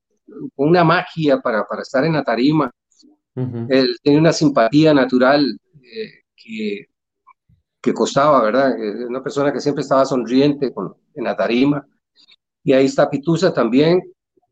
con 0.54 0.68
una 0.68 0.84
magia 0.84 1.40
para, 1.40 1.64
para 1.64 1.82
estar 1.82 2.04
en 2.04 2.12
la 2.12 2.22
tarima. 2.22 2.70
Él 3.36 3.96
tenía 4.02 4.20
una 4.20 4.32
simpatía 4.32 4.94
natural 4.94 5.58
eh, 5.82 6.22
que 6.36 6.86
que 7.84 7.92
costaba, 7.92 8.42
¿verdad? 8.42 8.74
Una 9.06 9.22
persona 9.22 9.52
que 9.52 9.60
siempre 9.60 9.82
estaba 9.82 10.06
sonriente 10.06 10.72
con, 10.72 10.94
en 11.14 11.24
la 11.24 11.36
tarima. 11.36 11.86
Y 12.62 12.72
ahí 12.72 12.86
está 12.86 13.10
Pitusa 13.10 13.52
también, 13.52 14.00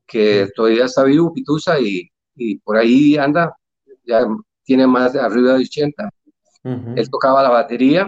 que 0.06 0.48
todavía 0.54 0.84
está 0.84 1.02
vivo, 1.04 1.32
Pitusa, 1.32 1.80
y, 1.80 2.10
y 2.36 2.58
por 2.58 2.76
ahí 2.76 3.16
anda, 3.16 3.56
ya 4.04 4.26
tiene 4.64 4.86
más 4.86 5.14
de 5.14 5.20
arriba 5.20 5.54
de 5.54 5.60
80. 5.60 6.10
Él 6.94 7.10
tocaba 7.10 7.42
la 7.42 7.48
batería 7.48 8.06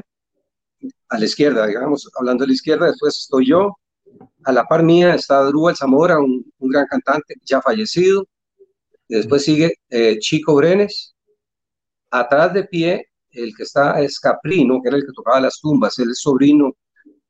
a 1.09 1.19
la 1.19 1.25
izquierda, 1.25 1.67
digamos, 1.67 2.07
hablando 2.19 2.43
de 2.43 2.49
la 2.49 2.55
izquierda, 2.55 2.87
después 2.87 3.19
estoy 3.19 3.47
yo, 3.49 3.79
a 4.45 4.53
la 4.53 4.65
par 4.65 4.83
mía 4.83 5.15
está 5.15 5.43
Drúbal 5.45 5.75
Zamora, 5.75 6.19
un, 6.19 6.45
un 6.59 6.69
gran 6.69 6.87
cantante 6.87 7.35
ya 7.45 7.63
fallecido, 7.63 8.27
después 9.09 9.45
sigue 9.45 9.75
eh, 9.91 10.19
Chico 10.19 10.55
Brenes, 10.55 11.15
atrás 12.11 12.53
de 12.55 12.65
pie 12.65 13.09
el 13.35 13.55
que 13.57 13.65
está 13.65 14.01
es 14.01 14.19
Caprino, 14.21 14.81
que 14.81 14.89
era 14.89 14.97
el 14.97 15.05
que 15.05 15.13
tocaba 15.13 15.41
las 15.41 15.61
tumbas, 15.61 15.99
él 15.99 16.11
es 16.11 16.21
sobrino 16.21 16.77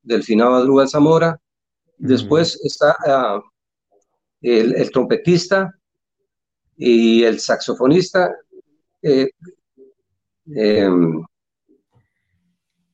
del 0.03 0.23
finado 0.23 0.55
Adrúbal 0.55 0.89
Zamora. 0.89 1.41
Después 1.97 2.61
está 2.63 2.97
ah, 3.07 3.41
el, 4.43 4.91
trompetista 4.91 5.73
y 6.77 7.23
el 7.23 7.41
saxofonista. 7.41 8.35
Eh, 9.03 9.31
em, 10.55 11.25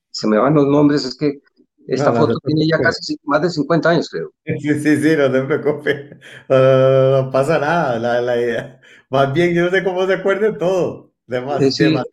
se 0.09 0.27
me 0.27 0.37
van 0.37 0.53
los 0.53 0.67
nombres, 0.67 1.05
es 1.05 1.15
que 1.15 1.41
esta 1.87 2.13
foto 2.13 2.37
tiene 2.45 2.67
ya 2.67 2.79
casi 2.79 3.17
más 3.23 3.41
de 3.41 3.49
50 3.49 3.89
años, 3.89 4.09
creo. 4.09 4.31
Sí, 4.59 4.73
sí, 4.79 5.01
sí, 5.01 5.15
no 5.17 5.31
te 5.31 5.41
preocupes. 5.43 6.17
No, 6.47 7.29
pasa 7.31 7.59
nada. 7.59 7.99
La, 7.99 8.21
la, 8.21 8.37
idea. 8.37 8.81
Más 9.09 9.33
bien, 9.33 9.53
yo 9.53 9.65
no 9.65 9.71
sé 9.71 9.83
cómo 9.83 10.05
se 10.05 10.13
acuerda 10.13 10.57
todo. 10.57 11.11
demasiado 11.27 12.03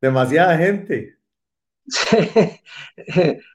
demasiada 0.00 0.56
gente. 0.56 1.16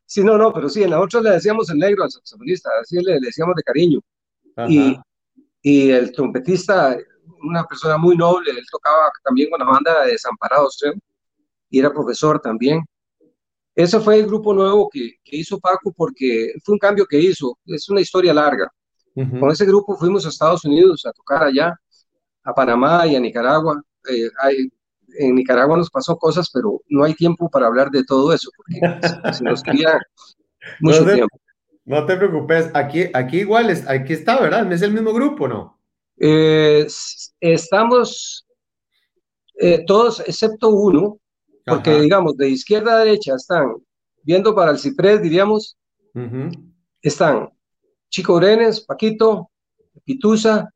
Sí, 0.06 0.24
no, 0.24 0.38
no, 0.38 0.54
pero 0.54 0.70
sí, 0.70 0.84
en 0.84 0.92
la 0.92 1.02
otra 1.02 1.22
le 1.22 1.32
decíamos 1.32 1.72
el 1.72 1.80
negro 1.80 2.04
al 2.04 2.12
saxofonista, 2.12 2.70
así 2.80 2.98
le, 3.02 3.20
decíamos 3.20 3.56
de 3.56 3.64
cariño. 3.64 4.00
Y, 4.70 4.96
y, 5.64 5.90
el 5.90 6.12
trompetista, 6.12 6.96
una 7.42 7.64
persona 7.64 7.98
muy 7.98 8.16
noble, 8.16 8.52
él 8.52 8.64
tocaba 8.72 9.10
también 9.24 9.50
con 9.50 9.60
la 9.60 9.66
banda 9.66 10.04
de 10.04 10.12
Desamparados, 10.12 10.80
y 11.72 11.80
era 11.80 11.92
profesor 11.92 12.40
también. 12.40 12.84
Ese 13.76 14.00
fue 14.00 14.20
el 14.20 14.28
grupo 14.28 14.54
nuevo 14.54 14.90
que, 14.90 15.14
que, 15.24 15.38
hizo 15.38 15.60
Paco 15.60 15.92
porque 15.96 16.54
fue 16.64 16.74
un 16.74 16.80
cambio 16.80 17.06
que 17.06 17.20
hizo, 17.20 17.58
es 17.66 17.90
una 17.90 18.02
historia 18.02 18.34
larga. 18.34 18.72
Con 19.16 19.52
ese 19.52 19.66
grupo 19.66 19.96
fuimos 19.96 20.26
a 20.26 20.30
Estados 20.30 20.66
Unidos 20.66 21.06
a 21.06 21.12
tocar 21.12 21.44
allá, 21.44 21.80
a 22.44 22.54
Panamá 22.54 23.06
y 23.06 23.16
a 23.16 23.20
Nicaragua. 23.20 23.80
Eh, 24.10 24.28
hay, 24.42 24.70
en 25.20 25.36
Nicaragua 25.36 25.78
nos 25.78 25.92
pasó 25.92 26.18
cosas, 26.18 26.50
pero 26.52 26.82
no 26.90 27.04
hay 27.04 27.14
tiempo 27.14 27.50
para 27.50 27.68
hablar 27.68 27.92
de 27.92 28.04
todo 28.04 28.34
eso, 28.34 28.50
porque 28.58 29.34
se 29.34 29.44
nos 29.44 29.62
quería 29.62 30.00
mucho 30.80 31.02
no 31.02 31.06
te, 31.06 31.14
tiempo. 31.14 31.40
No 31.86 32.06
te 32.06 32.18
preocupes, 32.18 32.72
aquí, 32.74 33.06
aquí 33.14 33.40
igual, 33.42 33.70
es, 33.70 33.88
aquí 33.88 34.14
está, 34.14 34.40
¿verdad? 34.40 34.72
¿Es 34.72 34.82
el 34.82 34.94
mismo 34.94 35.14
grupo, 35.14 35.48
no? 35.48 35.80
Eh, 36.18 36.88
estamos 37.40 38.48
eh, 39.56 39.84
todos, 39.86 40.22
excepto 40.22 40.70
uno, 40.70 41.20
porque 41.66 42.02
digamos, 42.02 42.36
de 42.38 42.50
izquierda 42.50 42.96
a 42.96 43.00
derecha 43.00 43.36
están, 43.36 43.76
viendo 44.24 44.54
para 44.56 44.72
el 44.72 44.80
ciprés, 44.80 45.22
diríamos, 45.22 45.78
están 47.02 47.50
Chico 48.10 48.36
Brenes, 48.36 48.82
Paquito, 48.82 49.50
Pitusa, 50.04 50.70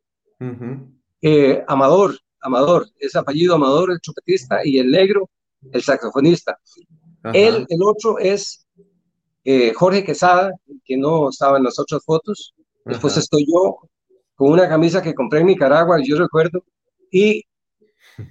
eh, 1.21 1.63
Amador, 1.67 2.17
Amador, 2.41 2.87
es 2.99 3.15
apellido 3.15 3.55
Amador, 3.55 3.91
el 3.91 4.01
trompetista, 4.01 4.65
y 4.65 4.79
el 4.79 4.91
negro, 4.91 5.29
el 5.71 5.81
saxofonista. 5.81 6.57
Él, 7.33 7.65
el 7.69 7.83
otro 7.83 8.19
es 8.19 8.65
eh, 9.43 9.73
Jorge 9.73 10.03
Quesada, 10.03 10.51
que 10.85 10.97
no 10.97 11.29
estaba 11.29 11.57
en 11.57 11.63
las 11.63 11.77
otras 11.79 12.03
fotos. 12.03 12.53
Después 12.85 13.17
estoy 13.17 13.45
yo 13.45 13.79
con 14.35 14.51
una 14.51 14.69
camisa 14.69 15.01
que 15.01 15.13
compré 15.13 15.41
en 15.41 15.47
Nicaragua, 15.47 15.99
yo 16.01 16.17
recuerdo, 16.17 16.63
y 17.11 17.43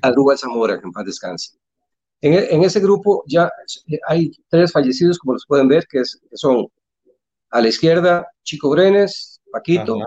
Adrúbal 0.03 0.39
Zamora, 0.39 0.79
que 0.79 0.87
en 0.87 0.93
paz 0.93 1.05
descanse. 1.05 1.59
En, 2.21 2.35
en, 2.35 2.63
ese 2.65 2.81
grupo 2.81 3.23
ya 3.27 3.51
hay 4.09 4.31
tres 4.49 4.73
fallecidos, 4.73 5.19
como 5.19 5.35
los 5.35 5.45
pueden 5.47 5.69
ver, 5.69 5.87
que, 5.87 6.01
es, 6.01 6.21
son 6.33 6.67
a 7.51 7.61
la 7.61 7.69
izquierda 7.69 8.27
Chico 8.43 8.71
Brenes, 8.71 9.41
Paquito, 9.51 9.99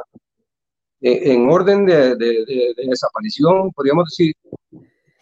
eh, 1.02 1.34
en 1.34 1.50
orden 1.50 1.86
de, 1.86 2.15
desaparición, 2.76 3.72
podríamos 3.72 4.06
decir 4.10 4.34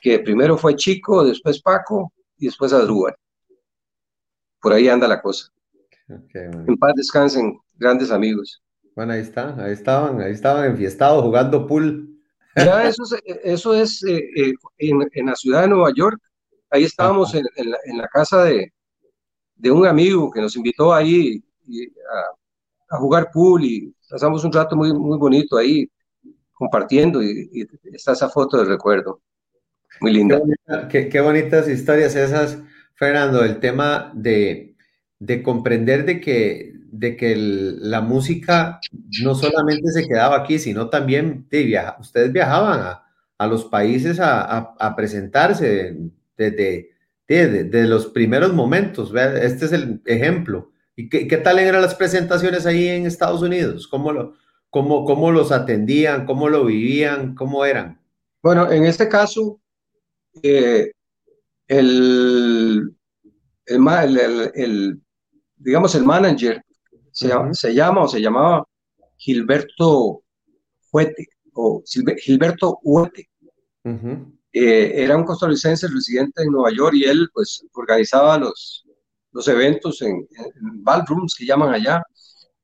que 0.02 0.20
primero 0.20 0.58
fue 0.58 0.76
Chico, 0.76 1.24
después 1.24 1.62
Paco 1.62 2.12
y 2.38 2.46
después 2.46 2.74
Adrúbal. 2.74 3.16
Por 4.62 4.74
ahí 4.74 4.90
anda 4.90 5.08
la 5.08 5.22
cosa. 5.22 5.52
en 6.08 6.78
paz 6.78 6.94
descansen, 6.96 7.60
grandes 7.76 8.12
amigos. 8.12 8.62
Bueno, 8.96 9.14
ahí 9.14 9.22
están, 9.22 9.60
ahí 9.60 9.74
estaban, 9.74 10.22
ahí 10.22 10.32
estaban 10.32 10.72
enfiestados 10.72 11.24
jugando 11.24 11.68
pool. 11.68 12.10
Ya 12.56 12.88
eso 12.88 13.04
es, 13.04 13.38
eso 13.44 13.74
es 13.76 14.04
eh, 14.04 14.24
eh, 14.36 14.54
en, 14.80 15.26
la 15.28 15.36
ciudad 15.36 15.62
de 15.62 15.68
Nueva 15.68 15.92
York. 15.96 16.20
Ahí 16.70 16.84
estábamos 16.84 17.34
en, 17.34 17.46
la, 17.98 18.08
casa 18.08 18.44
de, 18.44 18.72
un 19.72 19.88
amigo 19.88 20.32
que 20.32 20.42
nos 20.42 20.56
invitó 20.56 20.94
ahí 20.94 21.44
a, 22.90 22.96
a 22.96 23.00
jugar 23.00 23.32
pool 23.32 23.64
y 23.64 23.94
pasamos 24.10 24.44
un 24.44 24.54
rato 24.54 24.76
muy, 24.76 24.94
muy 24.94 25.18
bonito 25.18 25.58
ahí 25.58 25.90
compartiendo 26.58 27.22
y, 27.24 27.68
está 27.94 28.14
esa 28.14 28.30
foto 28.30 28.58
de 28.58 28.66
recuerdo. 28.66 29.22
Muy 30.02 30.14
linda. 30.14 30.42
Qué, 30.90 31.22
bonitas 31.22 31.68
historias 31.68 32.16
esas, 32.16 32.60
Fernando, 32.96 33.44
el 33.44 33.60
tema 33.60 34.12
de, 34.14 34.76
de 35.20 35.44
comprender 35.44 36.06
de 36.06 36.20
que, 36.20 36.74
de 36.92 37.16
que 37.16 37.36
la 37.38 38.02
música 38.02 38.80
no 39.24 39.36
solamente 39.36 39.92
se 39.92 40.08
quedaba 40.08 40.38
aquí, 40.38 40.60
sino 40.60 40.90
también 40.90 41.48
ustedes 42.00 42.34
viajaban 42.34 42.82
a, 42.82 43.04
a 43.38 43.48
los 43.48 43.66
países 43.66 44.20
a, 44.20 44.76
a, 44.78 44.96
presentarse 44.96 45.98
desde, 46.38 46.92
desde, 47.28 47.88
los 47.88 48.08
primeros 48.08 48.54
momentos. 48.54 49.14
Este 49.16 49.66
es 49.66 49.72
el 49.74 50.02
ejemplo 50.06 50.72
¿Y 51.00 51.10
qué, 51.10 51.28
qué, 51.28 51.38
tal 51.38 51.60
eran 51.60 51.84
las 51.84 51.94
presentaciones 51.94 52.66
ahí 52.66 52.88
en 52.88 53.06
Estados 53.06 53.44
Unidos? 53.44 53.88
¿Cómo, 53.88 54.12
lo, 54.12 54.34
cómo, 54.72 55.06
¿Cómo 55.06 55.32
los 55.32 55.52
atendían? 55.52 56.26
¿Cómo 56.26 56.50
lo 56.50 56.66
vivían? 56.66 57.36
¿Cómo 57.36 57.64
eran? 57.66 58.02
Bueno, 58.42 58.72
en 58.72 58.84
este 58.84 59.08
caso, 59.08 59.62
eh, 60.42 60.92
el, 61.68 62.96
el, 63.68 64.52
el, 64.56 65.02
digamos, 65.56 65.94
el 65.94 66.04
manager 66.04 66.64
se, 67.12 67.30
se, 67.52 67.76
llama 67.76 68.04
o 68.06 68.08
se 68.08 68.20
llamaba 68.20 68.68
Gilberto 69.18 70.24
Huete 70.92 71.28
o 71.54 71.84
Gilberto 71.86 72.80
Huete. 72.82 73.30
Eh, 74.60 75.04
era 75.04 75.16
un 75.16 75.24
costarricense 75.24 75.88
residente 75.88 76.42
en 76.42 76.52
Nueva 76.52 76.72
York 76.72 76.96
y 76.96 77.04
él 77.04 77.30
pues 77.32 77.64
organizaba 77.74 78.40
los, 78.40 78.84
los 79.32 79.48
eventos 79.48 80.02
en, 80.02 80.28
ballrooms 80.82 81.36
que 81.38 81.46
llaman 81.46 81.74
allá. 81.74 82.02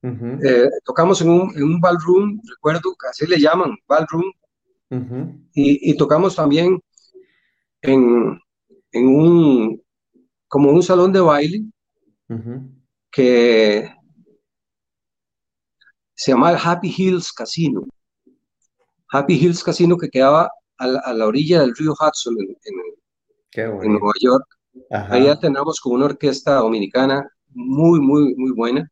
Eh, 0.02 0.70
tocamos 0.84 1.22
en 1.22 1.30
un, 1.30 1.56
en 1.56 1.64
un 1.64 1.80
ballroom, 1.80 2.42
recuerdo 2.50 2.94
así 3.10 3.26
le 3.26 3.40
llaman, 3.40 3.78
ballroom, 3.88 4.26
y, 5.54 5.92
y, 5.92 5.96
tocamos 5.96 6.36
también 6.36 6.80
en, 7.82 8.38
en 8.92 9.08
un, 9.08 9.82
como 10.48 10.72
un 10.72 10.84
salón 10.84 11.14
de 11.14 11.22
baile 11.22 11.64
que 13.12 13.90
se 16.16 16.32
llamaba 16.32 16.58
Happy 16.58 16.94
Hills 16.96 17.32
Casino. 17.32 17.86
Happy 19.10 19.36
Hills 19.36 19.64
Casino 19.64 19.96
que 19.98 20.10
quedaba 20.10 20.52
a 20.78 21.14
la, 21.14 21.26
orilla 21.26 21.62
del 21.62 21.76
río 21.76 21.94
Hudson 21.94 22.36
en, 22.40 23.92
Nueva 23.92 24.14
York. 24.20 24.46
Ahí 24.90 25.28
tenemos 25.40 25.80
con 25.80 25.94
una 25.94 26.06
orquesta 26.06 26.56
dominicana 26.56 27.30
muy, 27.50 28.00
muy, 28.00 28.36
muy 28.36 28.52
buena. 28.52 28.90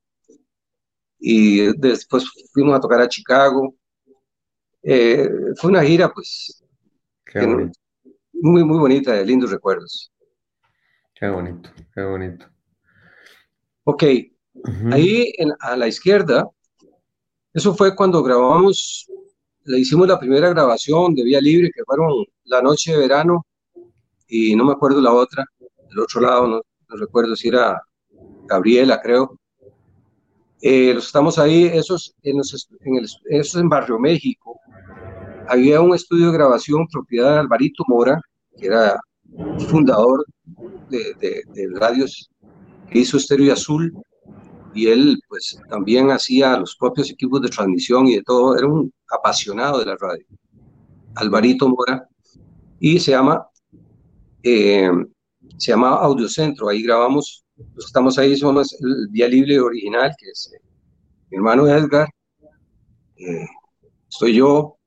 Y 1.19 1.77
después 1.77 2.25
fuimos 2.53 2.75
a 2.75 2.79
tocar 2.79 3.01
a 3.01 3.07
Chicago. 3.07 3.75
Eh, 4.83 5.29
fue 5.57 5.69
una 5.69 5.83
gira, 5.83 6.11
pues, 6.11 6.63
muy, 8.33 8.63
muy 8.63 8.79
bonita, 8.79 9.13
de 9.13 9.25
lindos 9.25 9.51
recuerdos. 9.51 10.11
Qué 11.13 11.27
bonito, 11.27 11.69
qué 11.93 12.01
bonito. 12.01 12.47
Ok, 13.83 14.03
ahí 14.91 15.31
a 15.59 15.75
la 15.75 15.87
izquierda, 15.87 16.47
eso 17.53 17.75
fue 17.75 17.95
cuando 17.95 18.23
grabamos, 18.23 19.07
le 19.71 19.79
hicimos 19.79 20.07
la 20.07 20.19
primera 20.19 20.49
grabación 20.49 21.15
de 21.15 21.23
Vía 21.23 21.39
Libre, 21.39 21.71
que 21.73 21.83
fueron 21.85 22.25
la 22.43 22.61
noche 22.61 22.91
de 22.91 22.99
verano, 22.99 23.45
y 24.27 24.55
no 24.55 24.65
me 24.65 24.73
acuerdo 24.73 24.99
la 25.01 25.13
otra, 25.13 25.45
del 25.89 25.99
otro 25.99 26.21
lado, 26.21 26.47
no, 26.47 26.61
recuerdo 26.89 27.35
si 27.35 27.47
era 27.47 27.81
Gabriela, 28.47 28.99
creo. 29.01 29.39
Eh, 30.61 30.93
los 30.93 31.05
estamos 31.07 31.39
ahí, 31.39 31.65
esos 31.65 32.13
en, 32.21 32.41
en 32.81 32.95
el, 32.95 33.07
esos 33.29 33.61
en 33.61 33.69
Barrio 33.69 33.97
México. 33.97 34.59
Había 35.47 35.79
un 35.81 35.95
estudio 35.95 36.27
de 36.27 36.33
grabación 36.33 36.85
propiedad 36.87 37.33
de 37.33 37.39
Alvarito 37.39 37.83
Mora, 37.87 38.21
que 38.57 38.67
era 38.67 38.99
fundador 39.69 40.25
de, 40.89 41.43
radios 41.75 42.29
que 42.89 42.99
hizo 42.99 43.17
Estéreo 43.17 43.53
Azul, 43.53 43.93
y 44.73 44.87
él 44.87 45.21
pues 45.27 45.57
también 45.69 46.11
hacía 46.11 46.57
los 46.57 46.75
propios 46.75 47.09
equipos 47.09 47.41
de 47.41 47.49
transmisión 47.49 48.07
y 48.07 48.15
de 48.15 48.23
todo, 48.23 48.57
era 48.57 48.67
un 48.67 48.91
apasionado 49.09 49.79
de 49.79 49.85
la 49.85 49.97
radio. 49.97 50.25
Alvarito 51.15 51.67
Mora, 51.67 52.07
y 52.79 52.99
se 52.99 53.11
llama, 53.11 53.47
eh, 54.43 54.89
se 55.57 55.71
llama 55.71 55.89
Audiocentro, 55.97 56.69
ahí 56.69 56.83
grabamos, 56.83 57.45
los 57.75 57.85
estamos 57.85 58.17
ahí, 58.17 58.35
somos 58.35 58.73
el 58.81 59.07
Vía 59.09 59.27
Libre 59.27 59.59
original, 59.59 60.11
que 60.17 60.29
es 60.29 60.51
eh, 60.53 60.61
mi 61.29 61.37
hermano 61.37 61.67
Edgar, 61.67 62.07
eh, 63.17 63.47
estoy 64.09 64.35
yo, 64.35 64.77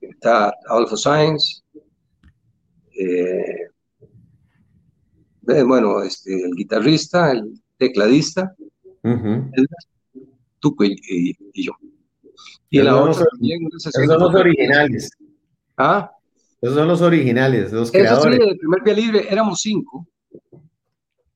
está 0.00 0.54
Adolfo 0.68 0.96
Sáenz, 0.96 1.62
eh, 2.98 3.68
eh, 5.48 5.62
bueno, 5.62 6.02
este, 6.02 6.44
el 6.44 6.52
guitarrista, 6.54 7.32
el 7.32 7.60
tecladista, 7.76 8.54
tú 10.60 10.76
y, 10.80 11.62
yo. 11.62 11.72
Y 12.70 12.82
la 12.82 12.96
otra 12.96 13.24
también, 13.30 13.68
esos 13.76 13.92
son 13.92 14.08
los 14.08 14.34
originales. 14.34 15.10
¿Ah? 15.76 16.10
Esos 16.60 16.76
son 16.76 16.88
los 16.88 17.00
originales, 17.02 17.72
los 17.72 17.90
creadores. 17.90 18.36
Sí, 18.36 18.48
el 18.48 18.58
primer 18.58 18.82
Vía 18.82 18.94
Libre 18.94 19.26
éramos 19.30 19.60
cinco. 19.60 20.06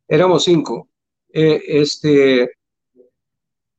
Éramos 0.06 0.44
cinco. 0.44 0.88
Eh, 1.30 1.62
este, 1.66 2.50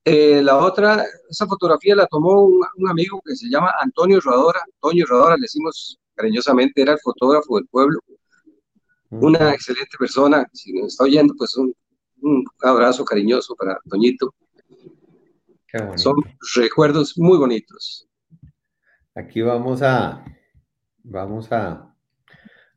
eh, 0.06 0.42
la 0.44 0.58
otra, 0.58 1.04
esa 1.30 1.48
fotografía 1.48 1.96
la 1.96 2.06
tomó 2.06 2.44
un, 2.44 2.62
un, 2.78 2.90
amigo 2.90 3.20
que 3.26 3.36
se 3.36 3.50
llama 3.50 3.74
Antonio 3.80 4.20
Rodora. 4.22 4.62
Antonio 4.76 5.06
Rodora, 5.08 5.36
le 5.36 5.42
decimos 5.42 6.00
cariñosamente, 6.14 6.82
era 6.82 6.94
el 6.94 7.00
fotógrafo 7.00 7.56
del 7.58 7.68
pueblo 7.68 8.00
una 9.10 9.54
excelente 9.54 9.98
persona. 9.98 10.48
Si 10.54 10.74
nos 10.74 10.88
está 10.88 11.04
oyendo, 11.04 11.34
pues 11.38 11.56
un, 11.58 11.74
abrazo 12.62 13.06
cariñoso 13.06 13.56
para 13.56 13.78
Toñito. 13.90 14.34
Son 15.96 16.16
recuerdos 16.56 17.18
muy 17.18 17.38
bonitos. 17.38 18.08
Aquí 19.14 19.42
vamos 19.42 19.82
a, 19.82 20.24
vamos 21.04 21.52
a, 21.52 21.94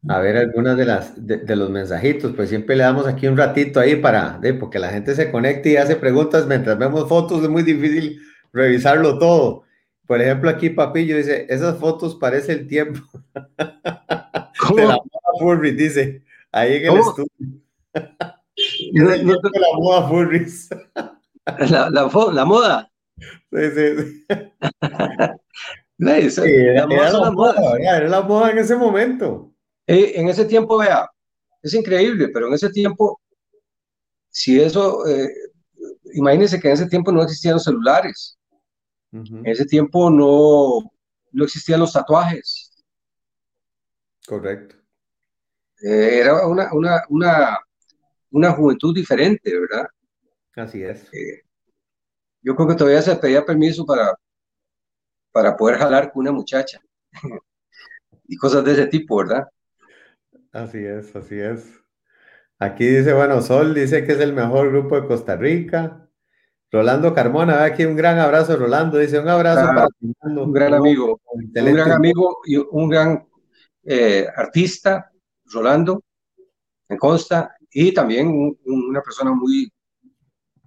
a 0.08 0.18
ver 0.18 0.36
algunas 0.36 0.76
de 0.76 0.84
las 0.84 1.26
de, 1.26 1.56
los 1.56 1.70
mensajitos, 1.70 2.32
pues 2.34 2.48
siempre 2.48 2.76
le 2.76 2.82
damos 2.82 3.06
aquí 3.06 3.26
un 3.28 3.36
ratito 3.36 3.80
ahí 3.80 3.96
para, 3.96 4.38
de, 4.38 4.52
porque 4.52 4.78
la 4.78 4.90
gente 4.90 5.14
se 5.14 5.30
conecta 5.30 5.68
y 5.68 5.76
hace 5.76 5.96
preguntas 5.96 6.46
mientras 6.46 6.78
vemos 6.78 7.08
fotos, 7.08 7.42
es 7.42 7.48
muy 7.48 7.62
difícil 7.62 8.20
revisarlo 8.52 9.18
todo. 9.18 9.62
Por 10.06 10.20
ejemplo, 10.20 10.50
aquí 10.50 10.68
Papillo 10.70 11.16
dice, 11.16 11.46
esas 11.48 11.78
fotos 11.78 12.16
parece 12.16 12.52
el 12.52 12.66
tiempo. 12.66 13.00
De 14.76 14.84
la 14.86 14.98
Furry, 15.38 15.72
dice, 15.72 16.22
ahí 16.50 16.76
en 16.76 16.92
el 16.92 16.98
estudio. 16.98 17.30
No, 18.92 19.08
la 19.10 19.78
moda 19.78 20.08
Furry. 20.08 20.46
La, 21.68 21.90
la, 21.90 22.10
la, 22.32 22.44
moda. 22.44 22.90
Sí, 23.18 23.70
sí, 23.74 23.96
sí. 23.96 24.24
sí 26.30 26.40
era, 26.44 26.86
la, 26.86 27.30
moda, 27.30 27.78
era 27.78 28.08
la 28.08 28.22
moda 28.22 28.50
en 28.50 28.58
ese 28.58 28.76
momento. 28.76 29.52
Eh, 29.86 30.12
en 30.16 30.28
ese 30.28 30.44
tiempo, 30.44 30.78
vea, 30.78 31.08
es 31.62 31.74
increíble, 31.74 32.28
pero 32.28 32.48
en 32.48 32.54
ese 32.54 32.70
tiempo, 32.70 33.20
si 34.28 34.60
eso, 34.60 35.06
eh, 35.06 35.28
imagínense 36.14 36.60
que 36.60 36.68
en 36.68 36.74
ese 36.74 36.88
tiempo 36.88 37.12
no 37.12 37.22
existían 37.22 37.54
los 37.54 37.64
celulares. 37.64 38.38
En 39.12 39.46
ese 39.46 39.66
tiempo 39.66 40.10
no, 40.10 40.90
no 41.32 41.44
existían 41.44 41.80
los 41.80 41.92
tatuajes. 41.92 42.72
Correcto. 44.26 44.76
Eh, 45.82 46.20
era 46.20 46.46
una, 46.46 46.72
una, 46.72 47.02
una, 47.08 47.58
una, 48.32 48.52
juventud 48.52 48.94
diferente, 48.94 49.58
¿verdad? 49.58 49.86
Así 50.56 50.82
es. 50.82 51.12
Eh, 51.12 51.42
yo 52.42 52.56
creo 52.56 52.68
que 52.68 52.74
todavía 52.74 53.02
se 53.02 53.16
pedía 53.16 53.44
permiso 53.44 53.86
para, 53.86 54.14
para 55.30 55.56
poder 55.56 55.78
jalar 55.78 56.12
con 56.12 56.20
una 56.20 56.32
muchacha 56.32 56.80
y 58.28 58.36
cosas 58.36 58.64
de 58.64 58.72
ese 58.72 58.86
tipo, 58.86 59.18
¿verdad? 59.18 59.48
Así 60.52 60.78
es, 60.78 61.14
así 61.16 61.38
es. 61.38 61.82
Aquí 62.58 62.86
dice, 62.86 63.12
bueno, 63.12 63.42
Sol 63.42 63.74
dice 63.74 64.04
que 64.04 64.12
es 64.12 64.20
el 64.20 64.34
mejor 64.34 64.70
grupo 64.70 65.00
de 65.00 65.06
Costa 65.06 65.36
Rica. 65.36 66.08
Rolando 66.70 67.12
Carmona, 67.12 67.64
aquí 67.64 67.84
un 67.84 67.96
gran 67.96 68.18
abrazo, 68.18 68.56
Rolando, 68.56 68.98
dice 68.98 69.18
un 69.18 69.28
abrazo 69.28 69.60
ah, 69.60 69.74
para 69.74 69.88
Un 70.42 70.52
gran 70.52 70.72
amigo, 70.72 71.20
un 71.24 71.52
gran 71.52 71.92
amigo 71.92 72.38
y 72.46 72.56
un 72.56 72.88
gran 72.88 73.26
eh, 73.84 74.26
artista, 74.34 75.10
Rolando, 75.46 76.02
me 76.88 76.96
consta, 76.96 77.56
y 77.72 77.92
también 77.92 78.56
una 78.64 79.00
persona 79.00 79.32
muy, 79.32 79.72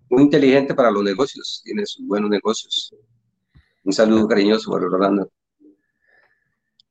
muy 0.09 0.23
inteligente 0.23 0.73
para 0.73 0.91
los 0.91 1.03
negocios, 1.03 1.61
tiene 1.63 1.85
sus 1.85 2.05
buenos 2.07 2.29
negocios. 2.29 2.93
Un 3.83 3.93
saludo 3.93 4.27
cariñoso 4.27 4.71
para 4.71 4.85
Rolando. 4.85 5.29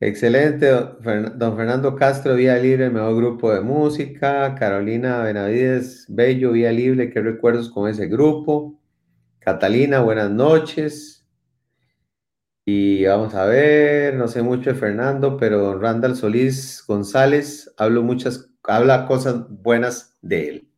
Excelente, 0.00 0.66
don 0.68 1.56
Fernando 1.56 1.96
Castro, 1.96 2.34
Vía 2.34 2.56
Libre, 2.58 2.86
el 2.86 2.92
mejor 2.92 3.16
grupo 3.16 3.52
de 3.52 3.60
música. 3.60 4.54
Carolina 4.54 5.22
Benavides, 5.22 6.04
Bello, 6.08 6.52
Vía 6.52 6.72
Libre, 6.72 7.10
qué 7.10 7.20
recuerdos 7.20 7.70
con 7.70 7.88
ese 7.88 8.06
grupo. 8.06 8.78
Catalina, 9.38 10.00
buenas 10.00 10.30
noches. 10.30 11.26
Y 12.66 13.04
vamos 13.04 13.34
a 13.34 13.44
ver, 13.44 14.14
no 14.14 14.26
sé 14.28 14.42
mucho 14.42 14.70
de 14.70 14.76
Fernando, 14.76 15.36
pero 15.36 15.78
Randall 15.78 16.16
Solís 16.16 16.82
González 16.86 17.72
hablo 17.76 18.02
muchas, 18.02 18.50
habla 18.66 19.06
cosas 19.06 19.46
buenas 19.48 20.16
de 20.22 20.48
él. 20.48 20.68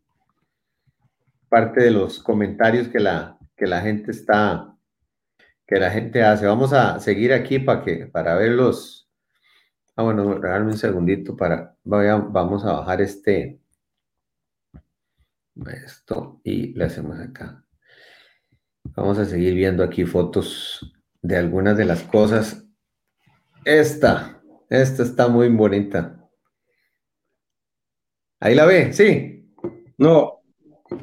Parte 1.49 1.82
de 1.82 1.91
los 1.91 2.18
comentarios 2.18 2.89
que 2.89 3.01
la, 3.01 3.39
que 3.57 3.66
la 3.66 3.80
gente 3.80 4.11
está, 4.11 4.76
que 5.66 5.76
la 5.78 5.91
gente 5.91 6.22
hace. 6.22 6.47
Vamos 6.47 6.72
a 6.72 7.01
seguir 7.01 7.32
aquí 7.32 7.59
para 7.59 7.82
que, 7.82 8.07
para 8.07 8.34
verlos. 8.34 9.09
Ah, 9.97 10.03
bueno, 10.03 10.34
regalarme 10.34 10.72
un 10.72 10.78
segundito 10.78 11.37
para, 11.37 11.76
vamos 11.84 12.64
a 12.64 12.72
bajar 12.72 13.01
este, 13.01 13.61
Esto 15.84 16.41
y 16.45 16.74
le 16.74 16.84
hacemos 16.84 17.18
acá. 17.18 17.64
Vamos 18.95 19.18
a 19.18 19.24
seguir 19.24 19.55
viendo 19.55 19.82
aquí 19.82 20.05
fotos 20.05 20.95
de 21.22 21.37
algunas 21.37 21.76
de 21.76 21.87
las 21.87 22.03
cosas. 22.03 22.64
Esta, 23.64 24.41
esta 24.68 25.03
está 25.03 25.28
muy 25.28 25.49
bonita. 25.49 26.15
Ahí 28.41 28.55
la 28.55 28.66
ve, 28.66 28.93
sí. 28.93 29.53
No. 29.99 30.43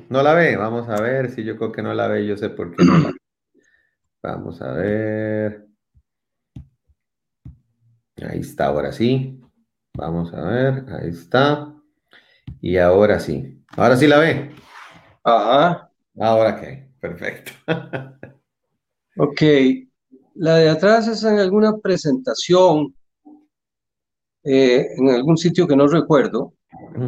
No 0.09 0.23
la 0.23 0.33
ve. 0.33 0.55
Vamos 0.55 0.87
a 0.89 1.01
ver 1.01 1.31
si 1.31 1.43
yo 1.43 1.57
creo 1.57 1.71
que 1.71 1.81
no 1.81 1.93
la 1.93 2.07
ve. 2.07 2.25
Yo 2.25 2.37
sé 2.37 2.49
por 2.49 2.75
qué 2.75 2.83
no 2.83 2.97
la 2.99 3.07
ve. 3.07 3.13
Vamos 4.23 4.61
a 4.61 4.71
ver. 4.73 5.67
Ahí 8.21 8.39
está, 8.39 8.67
ahora 8.67 8.91
sí. 8.91 9.41
Vamos 9.95 10.33
a 10.33 10.41
ver, 10.41 10.85
ahí 10.89 11.09
está. 11.09 11.73
Y 12.61 12.77
ahora 12.77 13.19
sí. 13.19 13.63
Ahora 13.75 13.97
sí 13.97 14.07
la 14.07 14.19
ve. 14.19 14.51
Ajá. 15.23 15.91
Ahora 16.19 16.59
qué, 16.59 16.89
perfecto. 16.99 17.51
ok. 19.17 19.41
La 20.35 20.55
de 20.55 20.69
atrás 20.69 21.07
es 21.07 21.23
en 21.23 21.37
alguna 21.37 21.77
presentación, 21.77 22.95
eh, 24.43 24.87
en 24.97 25.09
algún 25.09 25.37
sitio 25.37 25.67
que 25.67 25.75
no 25.75 25.87
recuerdo. 25.87 26.53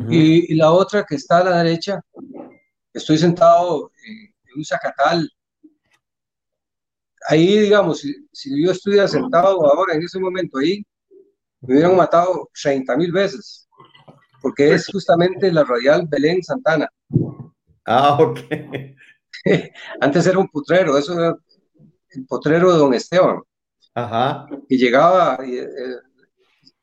Y, 0.09 0.55
la 0.55 0.71
otra 0.71 1.03
que 1.03 1.15
está 1.15 1.39
a 1.39 1.43
la 1.43 1.63
derecha, 1.63 2.01
estoy 2.93 3.17
sentado 3.17 3.91
en 4.05 4.33
un 4.57 4.65
zacatal. 4.65 5.29
Ahí, 7.27 7.59
digamos, 7.59 7.99
si, 7.99 8.13
si 8.31 8.63
yo 8.63 8.71
estuviera 8.71 9.07
sentado 9.07 9.65
ahora 9.65 9.95
en 9.95 10.03
ese 10.03 10.19
momento 10.19 10.57
ahí, 10.57 10.83
me 11.61 11.75
hubieran 11.75 11.95
matado 11.95 12.49
30 12.61 12.95
mil 12.97 13.11
veces, 13.11 13.67
porque 14.41 14.73
es 14.73 14.87
justamente 14.87 15.51
la 15.51 15.63
radial 15.63 16.07
Belén 16.07 16.43
Santana. 16.43 16.89
Ah, 17.87 18.17
ok. 18.19 18.39
Antes 20.01 20.25
era 20.25 20.39
un 20.39 20.47
putrero, 20.47 20.97
eso 20.97 21.13
era 21.13 21.35
el 22.09 22.25
potrero 22.25 22.73
de 22.73 22.79
Don 22.79 22.95
Esteban. 22.95 23.43
Ajá. 23.93 24.47
Y 24.67 24.77
llegaba, 24.77 25.37
y, 25.45 25.59
eh, 25.59 25.67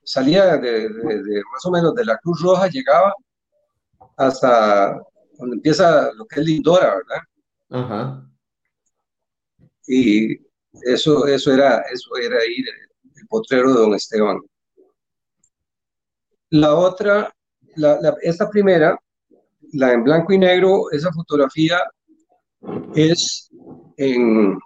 salía 0.05 0.57
de, 0.57 0.88
más 0.88 1.64
o 1.64 1.70
menos 1.70 1.94
de 1.94 2.05
la 2.05 2.18
Cruz 2.18 2.40
Roja, 2.42 2.68
llegaba 2.68 3.14
hasta 4.16 5.00
donde 5.38 5.57
empieza 5.57 6.12
lo 6.12 6.26
que 6.26 6.40
es 6.40 6.46
Lindora, 6.46 6.96
¿verdad? 6.96 7.22
Ajá. 7.70 8.28
Y 9.86 10.34
eso, 10.82 11.26
eso 11.26 11.53
era, 11.53 11.80
eso 11.92 12.16
era 12.16 12.38
ahí 12.38 12.64
el 13.16 13.26
potrero 13.28 13.72
de 13.72 13.80
Don 13.80 13.94
Esteban. 13.94 14.40
La 16.50 16.74
otra, 16.74 17.34
esta 18.22 18.50
primera, 18.50 18.98
la 19.72 19.92
en 19.92 20.05
blanco 20.05 20.32
y 20.32 20.38
negro, 20.38 20.90
esa 20.90 21.11
fotografía 21.12 21.80
es 22.94 23.50
en, 23.96 24.59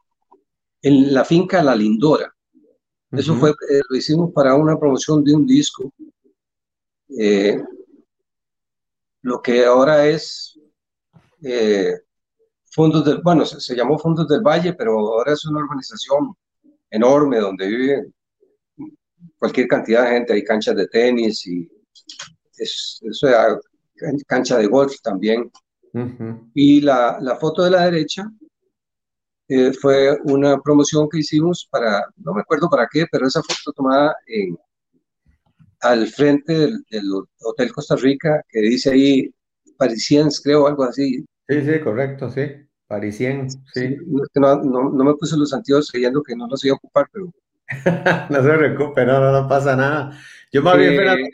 la 0.83 1.25
finca 1.25 1.63
La 1.63 1.75
Lindora. 1.75 2.33
Eso 3.17 3.35
fue, 3.37 3.51
eh, 3.51 3.81
lo 3.89 3.97
hicimos 3.97 4.33
para 4.33 4.55
una 4.55 4.79
promoción 4.79 5.25
de 5.25 5.35
un 5.35 5.47
disco. 5.47 5.93
Eh, 7.19 7.63
lo 9.23 9.41
que 9.41 9.65
ahora 9.65 10.07
es 10.07 10.59
eh, 11.43 11.95
Fondos 12.71 13.05
del, 13.05 13.23
bueno, 13.23 13.45
se, 13.45 13.61
se, 13.61 13.75
llamó 13.75 13.99
Fondos 13.99 14.29
del 14.29 14.43
Valle, 14.43 14.75
pero 14.75 14.99
ahora 14.99 15.33
es 15.33 15.45
una 15.47 15.61
organización 15.61 16.35
enorme 16.91 17.39
donde 17.39 17.67
vive 17.67 18.07
cualquier 19.39 19.69
cantidad 19.69 20.05
de 20.05 20.11
gente, 20.11 20.33
hay 20.33 20.45
canchas 20.45 20.77
de 20.77 20.87
tenis 20.89 21.47
y 21.47 21.69
es, 22.59 23.01
eso 23.03 23.29
cancha 24.27 24.59
de 24.59 24.67
golf 24.67 25.01
también. 25.03 25.51
Y 26.53 26.83
la, 26.83 27.19
la, 27.23 27.37
foto 27.37 27.65
de 27.65 27.71
la 27.71 27.87
derecha 27.87 28.31
eh, 29.49 29.73
fue 29.73 30.19
una 30.25 30.59
promoción 30.61 31.09
que 31.09 31.19
hicimos 31.19 31.69
para, 31.71 32.05
no 32.17 32.35
me 32.35 32.41
acuerdo 32.41 32.69
para 32.69 32.89
qué, 32.91 33.07
pero 33.11 33.27
esa 33.27 33.43
foto 33.43 33.73
tomada 33.73 34.17
en, 34.27 34.57
al 35.81 36.07
frente 36.09 36.53
del, 36.53 37.13
Hotel 37.43 37.73
Costa 37.73 37.97
Rica, 37.97 38.43
que 38.49 38.61
dice 38.61 38.91
ahí 38.91 39.31
Parisiens, 39.77 40.41
creo, 40.43 40.67
algo 40.67 40.85
así. 40.85 41.25
Sí, 41.49 41.63
sí, 41.63 41.81
correcto, 41.81 42.31
sí. 42.31 42.43
Parisiens, 42.89 43.59
sí. 43.73 43.97
no, 44.35 44.63
no, 44.63 44.91
no, 44.91 45.05
me 45.05 45.15
puse 45.15 45.37
los 45.37 45.53
antiguos 45.53 45.91
creyendo 45.91 46.23
que 46.23 46.37
no 46.37 46.47
los 46.47 46.65
iba 46.65 46.75
a 46.75 46.77
ocupar, 46.77 47.07
pero... 47.13 47.33
no 48.31 48.43
se 48.43 48.57
recupera, 48.57 49.19
no, 49.19 49.33
no 49.33 49.49
pasa 49.49 49.75
nada. 49.75 50.19
Yo 50.53 50.63
más 50.63 50.79
bien, 50.79 50.95
eh, 50.95 51.31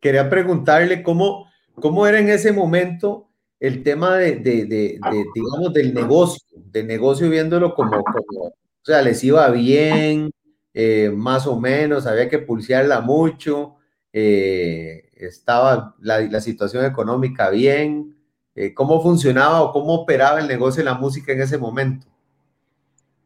quería 0.00 0.28
preguntarle 0.28 1.02
cómo, 1.02 1.50
cómo 1.74 2.06
era 2.06 2.18
en 2.18 2.30
ese 2.30 2.52
momento 2.52 3.25
el 3.58 3.82
tema 3.82 4.16
de, 4.16 4.36
de, 4.36 4.98
digamos, 5.34 5.72
del 5.72 5.94
negocio, 5.94 6.42
del 6.54 6.86
negocio 6.86 7.30
viéndolo 7.30 7.74
como, 7.74 7.98
o 7.98 8.52
sea, 8.82 9.02
les 9.02 9.22
iba 9.24 9.48
bien, 9.50 10.30
eh, 10.74 11.10
más 11.10 11.46
o 11.46 11.58
menos, 11.58 12.06
había 12.06 12.28
que 12.28 12.38
pulsearla 12.38 13.00
mucho, 13.00 13.76
eh, 14.12 15.10
estaba 15.14 15.94
la, 16.00 16.20
la, 16.20 16.40
situación 16.40 16.84
económica 16.84 17.48
bien, 17.48 18.14
eh, 18.54 18.74
cómo 18.74 19.02
funcionaba 19.02 19.62
o 19.62 19.72
cómo 19.72 19.94
operaba 19.94 20.40
el 20.40 20.48
negocio 20.48 20.80
de 20.80 20.90
la 20.90 20.98
música 20.98 21.32
en 21.32 21.40
ese 21.40 21.56
momento. 21.56 22.06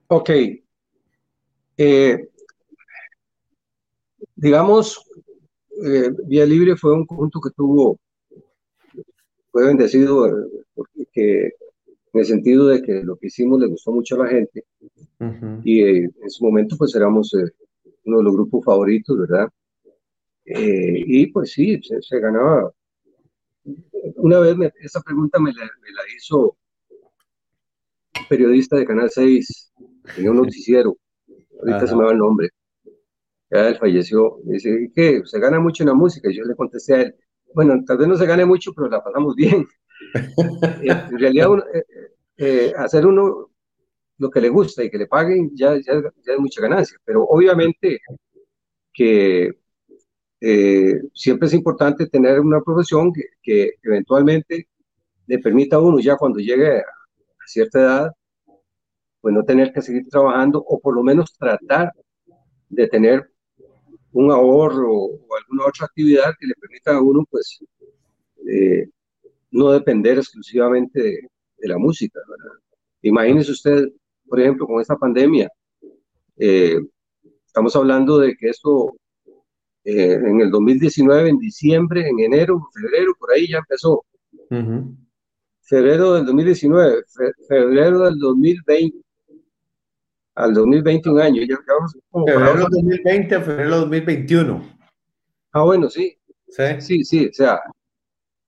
Ok. 0.06 0.30
digamos, 4.36 5.04
Vía 6.24 6.46
Libre 6.46 6.76
fue 6.76 6.94
un 6.94 7.04
conjunto 7.06 7.40
que 7.40 7.50
tuvo, 7.50 7.98
fue 9.50 9.66
bendecido 9.66 10.26
eh, 10.26 10.64
porque, 10.74 11.52
en 12.12 12.20
el 12.20 12.24
sentido 12.24 12.66
de 12.66 12.82
que 12.82 13.02
lo 13.04 13.16
que 13.16 13.28
hicimos 13.28 13.60
le 13.60 13.66
gustó 13.66 13.92
mucho 13.92 14.16
a 14.16 14.24
la 14.24 14.30
gente 14.30 14.64
y 15.64 15.82
eh, 15.82 16.10
en 16.22 16.30
su 16.30 16.44
momento 16.44 16.76
pues 16.76 16.94
éramos 16.94 17.32
uno 18.04 18.18
de 18.18 18.24
los 18.24 18.32
grupos 18.32 18.64
favoritos, 18.64 19.18
¿verdad? 19.18 19.48
y 20.44 21.28
pues 21.28 21.52
sí, 21.52 21.80
se, 21.82 22.18
ganaba. 22.18 22.72
Una 24.16 24.40
vez 24.40 24.56
esa 24.80 25.00
pregunta 25.00 25.38
me 25.38 25.52
la, 25.52 25.62
hizo 26.16 26.56
un 28.18 28.26
periodista 28.28 28.76
de 28.76 28.86
Canal 28.86 29.10
6, 29.10 29.72
tenía 30.16 30.30
un 30.32 30.38
noticiero, 30.38 30.96
ahorita 31.60 31.86
se 31.86 31.94
me 31.94 32.04
va 32.04 32.12
el 32.12 32.18
nombre 32.18 32.50
ya 33.50 33.68
él 33.68 33.76
falleció, 33.76 34.38
dice, 34.44 34.90
¿qué? 34.94 35.22
¿Se 35.24 35.40
gana 35.40 35.58
mucho 35.58 35.82
en 35.82 35.88
la 35.88 35.94
música? 35.94 36.30
Y 36.30 36.36
yo 36.36 36.44
le 36.44 36.54
contesté 36.54 36.94
a 36.94 37.02
él, 37.02 37.16
bueno, 37.54 37.82
tal 37.86 37.98
vez 37.98 38.08
no 38.08 38.16
se 38.16 38.26
gane 38.26 38.44
mucho, 38.44 38.72
pero 38.74 38.88
la 38.88 39.02
pasamos 39.02 39.34
bien. 39.34 39.66
en 40.82 41.18
realidad, 41.18 41.48
eh, 41.74 41.84
eh, 42.36 42.72
hacer 42.76 43.06
uno 43.06 43.50
lo 44.18 44.30
que 44.30 44.40
le 44.40 44.48
gusta 44.48 44.84
y 44.84 44.90
que 44.90 44.98
le 44.98 45.06
paguen 45.06 45.50
ya, 45.54 45.74
ya, 45.74 45.94
es 45.94 46.38
mucha 46.38 46.60
ganancia, 46.60 46.98
pero 47.04 47.24
obviamente 47.24 48.00
que 48.92 49.50
eh, 50.40 51.00
siempre 51.14 51.48
es 51.48 51.54
importante 51.54 52.06
tener 52.06 52.40
una 52.40 52.60
profesión 52.60 53.12
que, 53.12 53.24
que, 53.42 53.72
eventualmente 53.82 54.68
le 55.26 55.38
permita 55.38 55.76
a 55.76 55.80
uno 55.80 56.00
ya 56.00 56.16
cuando 56.16 56.38
llegue 56.38 56.80
a 56.80 56.84
cierta 57.46 57.80
edad, 57.80 58.12
pues 59.20 59.34
no 59.34 59.44
tener 59.44 59.72
que 59.72 59.82
seguir 59.82 60.08
trabajando 60.08 60.62
o 60.66 60.80
por 60.80 60.94
lo 60.94 61.02
menos 61.02 61.32
tratar 61.38 61.92
de 62.68 62.88
tener 62.88 63.29
un 64.12 64.30
ahorro 64.30 64.92
o 64.92 65.36
alguna 65.36 65.66
otra 65.66 65.86
actividad 65.86 66.34
que 66.38 66.46
le 66.46 66.54
permita 66.54 66.96
a 66.96 67.02
uno, 67.02 67.24
pues, 67.30 67.60
eh, 68.46 68.88
no 69.50 69.72
depender 69.72 70.18
exclusivamente 70.18 71.00
de, 71.02 71.68
la 71.68 71.76
música. 71.78 72.18
Imagínese 73.02 73.52
usted, 73.52 73.88
por 74.26 74.40
ejemplo, 74.40 74.66
con 74.66 74.80
esta 74.80 74.96
pandemia, 74.96 75.50
eh, 76.38 76.78
estamos 77.44 77.76
hablando 77.76 78.18
de 78.18 78.34
que 78.34 78.48
esto 78.48 78.96
eh, 79.84 80.14
en 80.14 80.40
el 80.40 80.50
2019, 80.50 81.30
en 81.30 81.38
diciembre, 81.38 82.08
en 82.08 82.20
enero, 82.20 82.68
febrero, 82.72 83.12
por 83.18 83.32
ahí 83.32 83.48
ya 83.48 83.58
empezó. 83.58 84.04
Febrero 85.62 86.14
del 86.14 86.26
2019, 86.26 87.02
febrero 87.48 88.00
del 88.00 88.18
2020, 88.18 88.98
al 90.44 90.54
2021 90.54 91.20
año. 91.20 91.42
Ya, 91.42 91.58
febrero 92.12 92.54
del 92.54 92.70
2020 92.70 93.34
a 93.34 93.40
febrero 93.40 93.70
del 93.70 93.80
2021. 93.80 94.78
Ah, 95.52 95.64
bueno, 95.64 95.88
sí. 95.88 96.16
Sí, 96.48 96.80
sí, 96.80 97.04
sí 97.04 97.26
o 97.26 97.32
sea, 97.32 97.60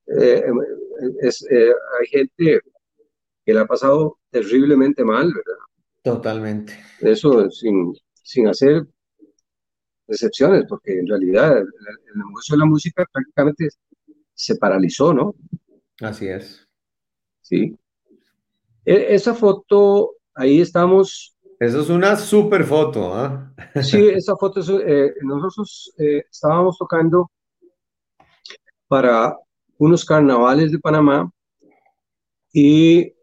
eh, 0.07 0.43
es, 1.21 1.47
eh, 1.51 1.73
hay 2.01 2.07
gente 2.09 2.61
que 3.45 3.55
la 3.55 3.63
ha 3.63 3.67
pasado 3.67 4.19
terriblemente 4.31 5.05
mal, 5.05 5.27
¿verdad? 5.27 5.63
Totalmente. 6.03 6.73
Eso 7.01 7.49
sin, 7.51 7.95
sin 8.23 8.49
hacer 8.49 8.87
excepciones, 10.09 10.65
porque 10.69 10.99
en 10.99 11.07
realidad 11.07 11.59
el, 11.59 11.67
negocio 12.15 12.55
de 12.55 12.59
la 12.59 12.67
música 12.67 13.07
prácticamente 13.13 13.69
se 14.35 14.57
paralizó, 14.57 15.15
¿no? 15.15 15.35
Así 16.01 16.27
es. 16.27 16.67
Sí. 17.41 17.77
E, 18.85 19.15
esa 19.15 19.35
foto, 19.35 20.17
ahí 20.35 20.61
estamos 20.61 21.37
eso 21.63 21.81
es 21.81 21.89
una 21.91 22.17
super 22.17 22.65
foto, 22.65 23.15
¿ah? 23.15 23.55
Sí, 23.83 24.09
esa 24.09 24.35
foto 24.37 24.61
es, 24.61 24.69
eh, 24.69 25.15
nosotros 25.23 25.93
eh, 25.97 26.25
estábamos 26.29 26.77
tocando 26.77 27.31
para 28.89 29.37
unos 29.79 30.05
carnavales 30.05 30.73
de 30.73 30.79
Panamá 30.79 31.31
Y 32.53 33.15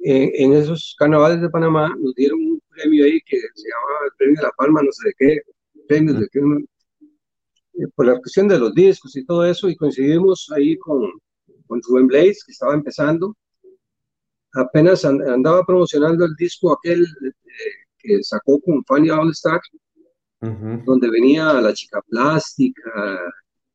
en, 0.00 0.52
esos 0.52 0.96
carnavales 0.98 1.40
de 1.40 1.48
Panamá 1.48 1.94
nos 1.96 2.12
dieron 2.14 2.40
un 2.40 2.62
premio 2.70 3.04
ahí 3.04 3.20
que 3.20 3.38
se 3.38 3.68
llamaba 3.68 4.06
el 4.06 4.12
Premio 4.16 4.36
de 4.36 4.42
la 4.42 4.52
Palma, 4.56 4.82
no 4.82 4.90
sé 4.90 5.08
de 5.08 5.14
qué, 5.16 5.40
premios 5.86 6.18
de 6.18 6.28
qué, 6.32 6.40
eh, 6.40 7.86
por 7.94 8.06
la 8.06 8.18
cuestión 8.18 8.48
de 8.48 8.58
los 8.58 8.74
discos 8.74 9.14
y 9.16 9.24
todo 9.24 9.44
eso, 9.44 9.68
y 9.68 9.76
coincidimos 9.76 10.50
ahí 10.56 10.76
con, 10.78 11.08
con 11.68 11.80
Rubén 11.82 12.08
Blaze, 12.08 12.40
que 12.44 12.52
estaba 12.52 12.74
empezando. 12.74 13.36
Apenas 14.52 15.04
andaba 15.04 15.64
promocionando 15.64 16.24
el 16.24 16.34
disco 16.34 16.72
aquel 16.72 17.02
eh, 17.02 17.32
que 17.98 18.22
sacó 18.22 18.60
con 18.60 18.84
Fanny 18.84 19.10
All 19.10 19.30
Star, 19.30 19.60
donde 20.40 21.10
venía 21.10 21.52
La 21.60 21.72
Chica 21.72 22.00
Plástica 22.08 23.20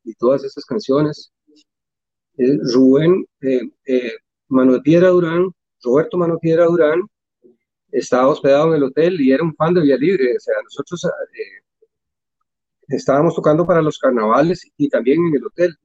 y 0.03 0.13
todas 0.15 0.43
esas 0.43 0.65
canciones. 0.65 1.31
Eh, 2.37 2.57
Rubén, 2.73 3.25
eh, 3.41 4.11
Manuel 4.49 4.81
Piedra 4.81 5.09
Durán, 5.09 5.49
Roberto 5.81 6.17
Manuel 6.17 6.39
Piedra 6.41 6.65
Durán, 6.65 7.01
estaba 7.91 8.27
hospedado 8.27 8.69
en 8.69 8.75
el 8.75 8.83
hotel 8.83 9.21
y 9.21 9.31
era 9.31 9.43
un 9.43 9.55
fan 9.55 9.73
de 9.73 9.81
Vía 9.81 9.95
Libre. 9.95 10.35
O 10.35 10.39
sea, 10.39 10.55
nosotros 10.61 11.01
estábamos 12.89 13.35
tocando 13.35 13.65
para 13.65 13.81
los 13.81 13.97
carnavales 13.97 14.69
y 14.75 14.89
también 14.89 15.25
en 15.27 15.35
el 15.35 15.45
hotel. 15.45 15.75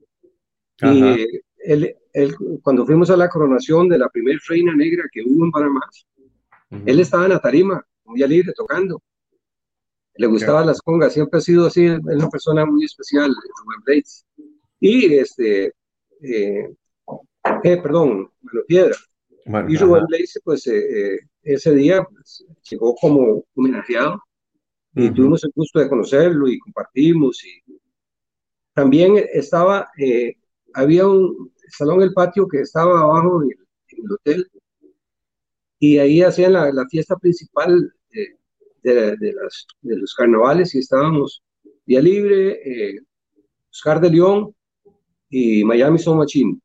Y 0.83 1.27
él, 1.59 1.95
él, 2.13 2.35
cuando 2.61 2.85
fuimos 2.85 3.09
a 3.09 3.17
la 3.17 3.29
coronación 3.29 3.87
de 3.89 3.97
la 3.97 4.09
primera 4.09 4.39
reina 4.47 4.75
negra 4.75 5.03
que 5.11 5.21
hubo 5.25 5.45
en 5.45 5.51
Panamá, 5.51 5.81
él 6.85 6.99
estaba 6.99 7.25
en 7.25 7.31
la 7.31 7.39
tarima, 7.39 7.85
muy 8.05 8.19
libre, 8.27 8.53
tocando. 8.55 9.01
Le 10.15 10.27
gustaban 10.27 10.67
las 10.67 10.81
congas, 10.81 11.13
siempre 11.13 11.39
ha 11.39 11.41
sido 11.41 11.67
así, 11.67 11.85
es 11.85 11.99
una 11.99 12.29
persona 12.29 12.65
muy 12.65 12.85
especial, 12.85 13.29
Rubén 13.29 13.81
Blades. 13.85 14.25
Y 14.79 15.13
este, 15.15 15.73
eh, 16.21 16.73
eh 17.63 17.77
perdón, 17.81 18.29
Mano 18.41 18.61
Piedra. 18.67 18.95
y 19.67 19.77
Rubén 19.77 20.05
Blades, 20.07 20.39
pues 20.43 20.67
eh, 20.67 21.15
eh, 21.15 21.19
ese 21.43 21.73
día 21.73 22.03
pues, 22.03 22.45
llegó 22.69 22.95
como 22.95 23.43
homenajeado 23.55 24.21
y 24.93 25.09
tuvimos 25.11 25.43
el 25.43 25.51
gusto 25.55 25.79
de 25.79 25.89
conocerlo 25.89 26.47
y 26.47 26.59
compartimos. 26.59 27.43
Y 27.45 27.79
también 28.73 29.23
estaba, 29.31 29.89
eh, 29.97 30.35
había 30.73 31.07
un 31.07 31.51
salón 31.71 32.01
El 32.01 32.13
Patio 32.13 32.47
que 32.47 32.61
estaba 32.61 33.01
abajo 33.01 33.43
en 33.43 33.49
el, 33.51 34.11
hotel 34.11 34.51
y 35.79 35.97
ahí 35.97 36.21
hacían 36.21 36.53
la, 36.53 36.71
la 36.71 36.87
fiesta 36.87 37.17
principal 37.17 37.93
de, 38.83 39.17
de, 39.17 39.33
las, 39.33 39.67
de, 39.81 39.97
los 39.97 40.13
carnavales 40.15 40.73
y 40.75 40.79
estábamos 40.79 41.43
Vía 41.85 42.01
Libre, 42.01 42.59
eh, 42.63 42.99
Oscar 43.71 43.99
de 43.99 44.09
León 44.09 44.55
y 45.29 45.63
Miami 45.63 45.99
Son 45.99 46.17
Machine. 46.17 46.59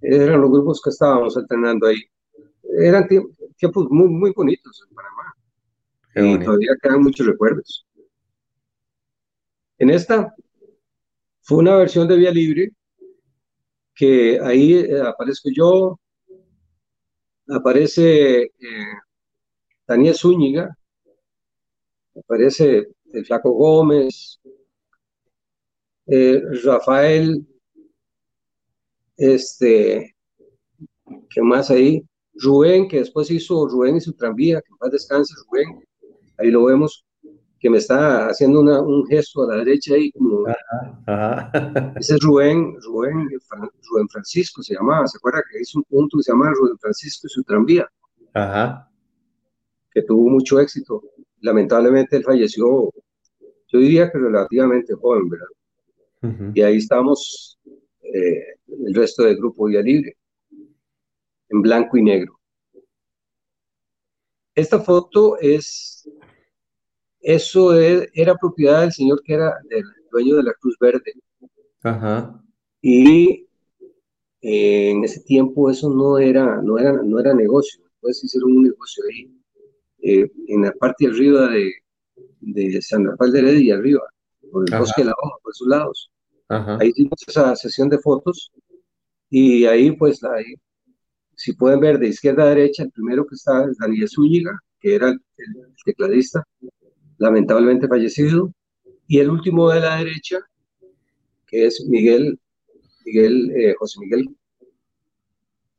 Eran 0.00 0.40
los 0.40 0.50
grupos 0.50 0.80
que 0.82 0.90
estábamos 0.90 1.36
alternando 1.36 1.86
ahí. 1.86 2.02
Eran 2.78 3.06
tiempos 3.56 3.86
muy, 3.90 4.08
muy 4.08 4.32
bonitos 4.32 4.84
en 4.88 4.94
Panamá 4.94 5.34
y 6.14 6.44
todavía 6.44 6.76
quedan 6.82 7.02
muchos 7.02 7.26
recuerdos. 7.26 7.86
En 9.78 9.90
esta 9.90 10.34
fue 11.40 11.58
una 11.58 11.76
versión 11.76 12.06
de 12.08 12.16
Vía 12.16 12.30
Libre 12.30 12.72
que 13.94 14.38
ahí 14.40 14.74
eh, 14.74 15.00
aparezco 15.02 15.50
yo, 15.54 15.98
aparece 17.48 18.42
eh, 18.42 18.50
Daniel 19.86 20.14
Zúñiga, 20.14 20.76
aparece 22.16 22.88
el 23.12 23.26
Flaco 23.26 23.52
Gómez, 23.52 24.40
eh, 26.06 26.42
Rafael, 26.64 27.46
este, 29.16 30.16
¿qué 31.30 31.42
más 31.42 31.70
ahí? 31.70 32.02
Rubén, 32.34 32.88
que 32.88 32.98
después 32.98 33.30
hizo 33.30 33.68
Rubén 33.68 33.96
y 33.96 34.00
su 34.00 34.14
tranvía, 34.14 34.60
que 34.62 34.72
más 34.80 34.90
descanse 34.90 35.34
Rubén, 35.46 35.84
ahí 36.38 36.50
lo 36.50 36.64
vemos, 36.64 37.04
que 37.62 37.70
me 37.70 37.78
está 37.78 38.26
haciendo 38.26 38.60
un 38.60 39.06
gesto 39.06 39.44
a 39.44 39.52
la 39.54 39.58
derecha 39.58 39.94
ahí, 39.94 40.10
como, 40.10 40.46
ese 41.94 42.14
es 42.16 42.20
Rubén, 42.20 42.74
Rubén, 42.82 43.28
Rubén 43.88 44.08
Francisco 44.08 44.64
se 44.64 44.74
llamaba, 44.74 45.06
¿se 45.06 45.16
acuerda 45.16 45.44
que 45.48 45.60
hizo 45.60 45.78
un 45.78 45.84
punto 45.84 46.16
que 46.16 46.24
se 46.24 46.32
llama 46.32 46.50
Rubén 46.50 46.76
Francisco 46.80 47.28
y 47.28 47.30
su 47.30 47.44
tranvía? 47.44 47.88
Ajá. 48.34 48.90
Que 49.92 50.02
tuvo 50.02 50.28
mucho 50.28 50.58
éxito. 50.58 51.04
Lamentablemente 51.40 52.16
él 52.16 52.24
falleció, 52.24 52.92
yo 53.68 53.78
diría 53.78 54.10
que 54.10 54.18
relativamente 54.18 54.94
joven, 54.94 55.28
¿verdad? 55.28 56.50
Y 56.54 56.62
ahí 56.62 56.78
estamos, 56.78 57.60
eh, 58.02 58.56
el 58.86 58.92
resto 58.92 59.22
del 59.22 59.36
grupo 59.36 59.66
Vía 59.66 59.82
Libre, 59.82 60.16
en 61.48 61.62
blanco 61.62 61.96
y 61.96 62.02
negro. 62.02 62.40
Esta 64.52 64.80
foto 64.80 65.38
es 65.38 66.08
eso 67.22 67.74
era 67.74 68.34
propiedad 68.36 68.82
del 68.82 68.92
señor 68.92 69.22
que 69.22 69.34
era 69.34 69.54
el 69.70 69.84
dueño 70.10 70.36
de 70.36 70.42
la 70.42 70.54
Cruz 70.54 70.76
Verde. 70.80 71.14
Ajá. 71.82 72.42
Y 72.80 73.46
eh, 74.40 74.90
en 74.90 75.04
ese 75.04 75.20
tiempo 75.20 75.70
eso 75.70 75.88
no 75.88 76.18
era, 76.18 76.60
no 76.60 76.78
era, 76.78 76.92
no 76.92 77.20
era 77.20 77.32
negocio. 77.32 77.80
Después 77.84 78.22
hicieron 78.24 78.52
un 78.56 78.62
negocio 78.64 79.04
ahí, 79.08 79.30
eh, 80.02 80.30
en 80.48 80.62
la 80.62 80.72
parte 80.72 81.06
de 81.06 81.12
arriba 81.12 81.48
de, 81.48 81.72
de 82.40 82.82
San 82.82 83.06
Rafael 83.06 83.32
de 83.32 83.38
Heredia, 83.38 83.76
arriba, 83.76 84.02
por 84.50 84.68
el 84.68 84.78
bosque 84.78 85.02
de 85.02 85.06
la 85.06 85.14
Hoja, 85.22 85.36
por 85.42 85.54
sus 85.54 85.68
lados. 85.68 86.10
Ajá. 86.48 86.78
Ahí 86.80 86.88
hicimos 86.88 87.22
esa 87.26 87.54
sesión 87.54 87.88
de 87.88 87.98
fotos 87.98 88.50
y 89.30 89.64
ahí 89.64 89.92
pues 89.92 90.22
ahí, 90.24 90.54
si 91.36 91.52
pueden 91.54 91.80
ver 91.80 91.98
de 91.98 92.08
izquierda 92.08 92.42
a 92.42 92.48
derecha, 92.48 92.82
el 92.82 92.90
primero 92.90 93.24
que 93.24 93.36
está 93.36 93.64
es 93.64 93.78
Daniel 93.78 94.08
Zúñiga, 94.08 94.58
que 94.80 94.96
era 94.96 95.08
el 95.08 95.20
tecladista, 95.84 96.44
lamentablemente 97.22 97.86
fallecido, 97.86 98.52
y 99.06 99.20
el 99.20 99.30
último 99.30 99.70
de 99.70 99.78
la 99.78 99.98
derecha, 99.98 100.38
que 101.46 101.66
es 101.66 101.86
Miguel, 101.88 102.38
Miguel 103.04 103.52
eh, 103.56 103.74
José 103.78 104.00
Miguel 104.00 104.28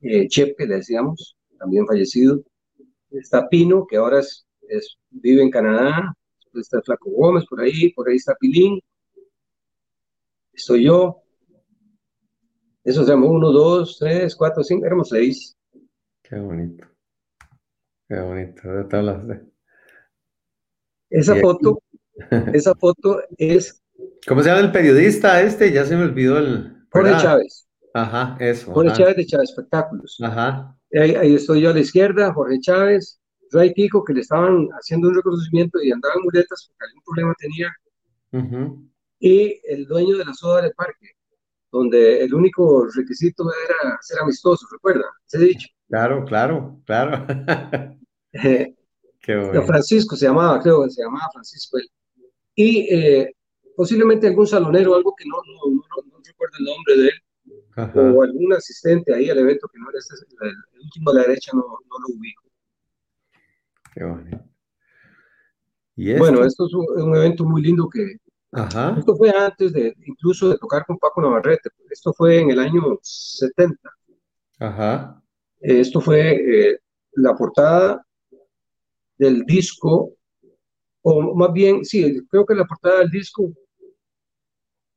eh, 0.01 0.27
Chepe, 0.29 0.65
le 0.65 0.75
decíamos, 0.75 1.35
también 1.59 1.85
fallecido. 1.85 2.41
Está 3.11 3.49
Pino, 3.49 3.85
que 3.85 3.97
ahora 3.97 4.19
es, 4.19 4.97
vive 5.09 5.43
en 5.43 5.51
Canadá, 5.51 6.15
está 6.53 6.81
Flaco 6.81 7.09
Gómez 7.11 7.45
por 7.49 7.59
ahí, 7.59 7.91
por 7.91 8.07
ahí 8.07 8.15
está 8.15 8.35
Pilín, 8.35 8.79
estoy 10.53 10.85
yo. 10.85 11.23
Eso 12.85 13.03
se 13.03 13.11
llama 13.11 13.27
uno, 13.27 13.51
dos, 13.51 13.97
tres, 13.99 14.33
cuatro, 14.35 14.63
cinco, 14.63 14.85
éramos 14.85 15.09
seis. 15.09 15.57
Qué 16.21 16.37
bonito. 16.37 16.87
Qué 18.07 18.19
bonito. 18.19 18.69
De 18.69 19.52
esa 21.13 21.35
foto, 21.35 21.79
esa 22.53 22.73
foto 22.75 23.21
es... 23.37 23.81
¿Cómo 24.27 24.41
se 24.41 24.49
llama 24.49 24.61
el 24.61 24.71
periodista 24.71 25.41
este? 25.41 25.71
Ya 25.71 25.85
se 25.85 25.95
me 25.95 26.03
olvidó 26.03 26.39
el... 26.39 26.85
Jorge 26.91 27.11
Chávez. 27.21 27.67
Ajá, 27.93 28.35
eso. 28.39 28.71
Jorge 28.71 28.93
Chávez 28.93 29.15
de 29.17 29.25
Chávez 29.25 29.49
Espectáculos. 29.49 30.17
Ajá. 30.21 30.75
Ahí, 30.93 31.35
estoy 31.35 31.61
yo 31.61 31.69
a 31.69 31.73
la 31.73 31.79
izquierda, 31.79 32.33
Jorge 32.33 32.59
Chávez, 32.59 33.19
Ray 33.51 33.73
Pico, 33.73 34.03
que 34.03 34.13
le 34.13 34.21
estaban 34.21 34.67
haciendo 34.79 35.09
un 35.09 35.15
reconocimiento 35.15 35.81
y 35.81 35.91
andaban 35.91 36.23
muletas 36.23 36.67
porque 36.67 36.85
algún 36.89 37.03
problema 37.03 37.35
tenía. 37.39 37.71
Y 39.19 39.61
el 39.65 39.85
dueño 39.85 40.17
de 40.17 40.25
la 40.25 40.33
soda 40.33 40.63
del 40.63 40.73
parque, 40.73 41.11
donde 41.71 42.23
el 42.23 42.33
único 42.33 42.87
requisito 42.95 43.43
era 43.43 43.97
ser 44.01 44.19
amistoso, 44.19 44.65
¿recuerda? 44.71 45.05
Se 45.25 45.37
ha 45.37 45.41
dicho. 45.41 45.67
Claro, 45.87 46.25
claro, 46.25 46.81
claro. 46.85 47.25
Eh, 48.43 48.73
Francisco 49.65 50.15
se 50.15 50.25
llamaba, 50.25 50.61
creo 50.61 50.83
que 50.83 50.89
se 50.89 51.01
llamaba 51.01 51.29
Francisco 51.31 51.77
él. 51.77 51.89
Y 52.55 52.93
eh, 52.93 53.35
posiblemente 53.75 54.27
algún 54.27 54.47
salonero, 54.47 54.95
algo 54.95 55.13
que 55.15 55.25
no, 55.25 55.37
no, 55.37 55.75
no, 55.75 56.19
recuerdo 56.25 56.57
el 56.59 56.65
nombre 56.65 56.97
de 56.97 57.07
él, 57.07 58.15
o 58.15 58.23
algún 58.23 58.53
asistente 58.53 59.13
ahí 59.13 59.29
al 59.29 59.39
evento 59.39 59.67
que 59.67 59.79
no 59.79 59.89
era 59.89 59.99
este, 59.99 60.15
el, 60.41 60.81
último 60.83 61.11
de 61.11 61.19
la 61.19 61.27
derecha, 61.27 61.51
no, 61.53 61.61
no 61.61 61.99
lo 62.07 62.15
ubico. 62.15 62.43
Qué 63.93 64.03
bonito. 64.03 64.43
¿Y 65.95 66.13
Bueno, 66.15 66.43
esto 66.43 66.65
es 66.65 66.73
un, 66.73 67.15
evento 67.15 67.45
muy 67.45 67.61
lindo 67.61 67.87
que... 67.87 68.17
Ajá. 68.51 68.95
Esto 68.97 69.15
fue 69.15 69.31
antes 69.31 69.73
de, 69.73 69.95
incluso 70.05 70.49
de 70.49 70.57
tocar 70.57 70.85
con 70.85 70.97
Paco 70.97 71.21
Navarrete. 71.21 71.69
Esto 71.89 72.13
fue 72.13 72.39
en 72.39 72.51
el 72.51 72.59
año 72.59 72.99
70. 73.01 73.77
Ajá. 74.59 75.23
Esto 75.59 75.99
fue 76.01 76.35
eh, 76.35 76.79
la 77.13 77.35
portada 77.35 78.05
del 79.17 79.43
disco, 79.45 80.13
o 81.01 81.35
más 81.35 81.51
bien, 81.51 81.83
sí, 81.83 82.25
creo 82.29 82.45
que 82.45 82.55
la 82.55 82.65
portada 82.65 82.99
del 82.99 83.09
disco, 83.09 83.51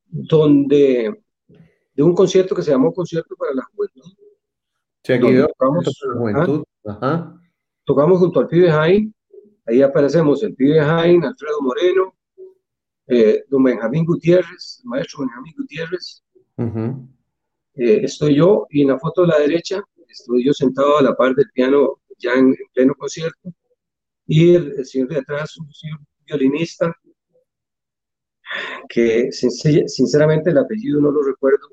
donde 0.07 1.23
de 1.97 2.03
un 2.03 2.15
concierto 2.15 2.55
que 2.55 2.63
se 2.63 2.71
llamó 2.71 2.93
Concierto 2.93 3.35
para 3.37 3.55
la 3.55 3.63
Juventud. 3.65 4.13
tocamos, 5.49 6.65
tocamos 7.85 8.19
junto 8.19 8.41
al 8.41 8.49
pibe 8.49 8.71
Jaime, 8.71 9.13
ahí 9.65 9.81
aparecemos 9.81 10.43
el 10.43 10.55
pibe 10.55 10.81
Jaime, 10.81 11.27
Alfredo 11.27 11.63
Moreno, 11.63 12.15
eh, 13.07 13.45
don 13.49 13.63
Benjamín 13.63 14.05
Gutiérrez, 14.05 14.83
maestro 14.85 15.21
Benjamín 15.21 15.55
Gutiérrez, 15.57 16.23
eh, 16.59 18.01
estoy 18.03 18.35
yo, 18.35 18.67
y 18.71 18.83
en 18.83 18.89
la 18.89 18.99
foto 18.99 19.23
de 19.23 19.29
la 19.29 19.39
derecha 19.39 19.83
estoy 20.09 20.45
yo 20.45 20.53
sentado 20.53 20.99
a 20.99 21.03
la 21.03 21.15
par 21.15 21.35
del 21.35 21.51
piano 21.53 22.01
ya 22.19 22.33
en, 22.35 22.55
pleno 22.75 22.95
concierto, 22.95 23.53
y 24.27 24.55
el, 24.55 24.85
señor 24.85 25.09
de 25.09 25.19
atrás, 25.19 25.57
un 25.59 25.73
señor 25.73 26.01
violinista, 26.25 26.93
que 28.89 29.31
sinceramente 29.33 30.51
el 30.51 30.59
apellido 30.59 31.01
no 31.01 31.11
lo 31.11 31.23
recuerdo. 31.23 31.69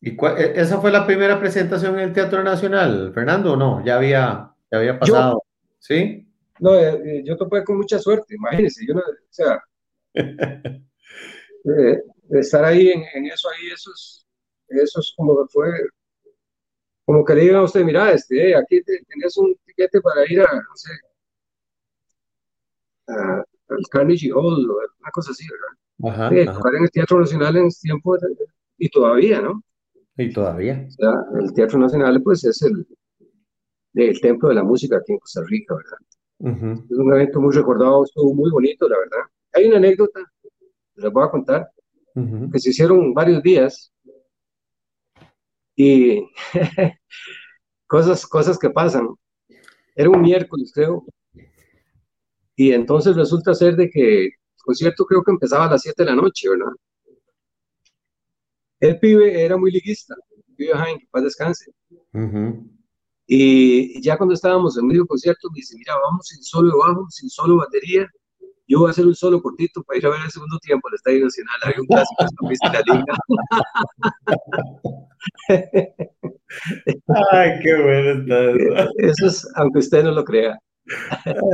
¿Y 0.00 0.10
e, 0.10 0.52
esa 0.60 0.80
fue 0.80 0.90
la 0.92 1.06
primera 1.06 1.38
presentación 1.40 1.94
en 1.94 2.08
el 2.08 2.12
Teatro 2.12 2.42
Nacional, 2.42 3.12
Fernando, 3.14 3.52
o 3.52 3.56
no? 3.56 3.84
Ya 3.84 3.96
había, 3.96 4.52
ya 4.70 4.78
había 4.78 4.98
pasado, 4.98 5.42
¿sí? 5.78 6.28
No, 6.60 6.74
eh, 6.74 7.02
eh, 7.04 7.22
yo 7.24 7.36
topé 7.36 7.64
con 7.64 7.78
mucha 7.78 7.98
suerte, 7.98 8.34
imagínense, 8.36 8.86
yo 8.86 8.94
no, 8.94 9.00
o 9.00 9.28
sea, 9.30 9.60
eh, 10.14 12.02
estar 12.30 12.64
ahí 12.64 12.90
en, 12.90 13.26
eso, 13.26 13.48
ahí, 13.50 13.70
eso 13.72 13.90
es, 13.92 14.26
eso 14.68 15.00
es 15.00 15.12
como 15.16 15.46
fue, 15.48 15.68
como 17.04 17.24
que 17.24 17.34
le 17.34 17.40
digan 17.42 17.56
a 17.56 17.62
usted, 17.62 17.82
mira, 17.82 18.12
este, 18.12 18.54
aquí 18.54 18.82
tenías 18.82 19.36
un 19.36 19.56
tiquete 19.64 20.00
para 20.00 20.30
ir 20.30 20.40
a, 20.40 20.54
no 20.54 20.76
sé, 20.76 20.90
al 23.06 23.82
Carnegie 23.90 24.32
Hall, 24.32 24.70
o 24.70 24.74
una 24.74 25.10
cosa 25.12 25.32
así, 25.32 25.44
¿verdad? 25.48 26.14
Ajá, 26.14 26.34
en 26.76 26.82
el 26.82 26.90
Teatro 26.90 27.20
Nacional 27.20 27.56
en 27.56 27.66
ese 27.66 27.80
tiempo, 27.82 28.16
y 28.78 28.88
todavía, 28.88 29.40
¿no? 29.40 29.62
Y 30.16 30.32
todavía. 30.32 30.84
O 30.86 30.90
sea, 30.90 31.14
el 31.40 31.52
Teatro 31.52 31.78
Nacional, 31.78 32.22
pues, 32.22 32.44
es 32.44 32.62
el, 32.62 32.86
el 33.94 34.20
templo 34.20 34.48
de 34.48 34.56
la 34.56 34.64
música 34.64 34.96
aquí 34.96 35.12
en 35.12 35.18
Costa 35.18 35.42
Rica, 35.46 35.74
¿verdad? 35.74 35.98
Es 36.90 36.98
un 36.98 37.12
evento 37.14 37.40
muy 37.40 37.54
recordado, 37.54 38.04
estuvo 38.04 38.34
muy 38.34 38.50
bonito, 38.50 38.88
la 38.88 38.98
verdad. 38.98 39.30
Hay 39.52 39.66
una 39.66 39.76
anécdota, 39.76 40.20
les 40.96 41.12
voy 41.12 41.24
a 41.24 41.30
contar, 41.30 41.70
que 42.52 42.58
se 42.58 42.70
hicieron 42.70 43.14
varios 43.14 43.42
días 43.42 43.92
y 45.76 46.22
cosas, 47.86 48.26
cosas 48.26 48.58
que 48.58 48.70
pasan. 48.70 49.08
Era 49.94 50.10
un 50.10 50.20
miércoles, 50.20 50.72
creo. 50.74 51.04
Y 52.56 52.72
entonces 52.72 53.16
resulta 53.16 53.54
ser 53.54 53.76
de 53.76 53.90
que 53.90 54.26
el 54.26 54.32
concierto 54.64 55.04
creo 55.04 55.22
que 55.22 55.32
empezaba 55.32 55.66
a 55.66 55.70
las 55.70 55.82
7 55.82 56.04
de 56.04 56.10
la 56.10 56.16
noche, 56.16 56.48
¿verdad? 56.48 56.72
El 58.80 58.98
pibe 58.98 59.44
era 59.44 59.56
muy 59.56 59.70
liguista, 59.70 60.14
el 60.48 60.54
pibe 60.54 60.72
Jaime, 60.74 61.00
que 61.00 61.06
paz 61.10 61.24
descanse. 61.24 61.72
Y 63.26 64.02
ya 64.02 64.16
cuando 64.16 64.34
estábamos 64.34 64.76
en 64.78 64.86
medio 64.86 65.06
concierto, 65.06 65.48
me 65.50 65.56
dice, 65.56 65.76
mira, 65.78 65.94
vamos 66.02 66.26
sin 66.26 66.42
solo 66.42 66.78
bajo, 66.78 67.06
sin 67.10 67.30
solo 67.30 67.56
batería. 67.56 68.06
Yo 68.66 68.80
voy 68.80 68.88
a 68.88 68.90
hacer 68.92 69.06
un 69.06 69.14
solo 69.14 69.42
cortito 69.42 69.82
para 69.82 69.98
ir 69.98 70.06
a 70.06 70.10
ver 70.10 70.20
el 70.24 70.30
segundo 70.30 70.58
tiempo 70.58 70.88
el 70.88 70.94
Estadio 70.94 71.24
Nacional. 71.24 71.56
Hay 71.64 71.74
un 71.80 71.86
clásico 71.86 72.24
de 72.48 72.56
la 72.72 72.82
liga. 72.94 73.14
Ay, 77.32 77.50
qué 77.62 77.82
bueno 77.82 78.20
está 78.20 78.90
eso. 78.98 79.26
es, 79.26 79.48
aunque 79.56 79.80
usted 79.80 80.04
no 80.04 80.12
lo 80.12 80.24
crea. 80.24 80.58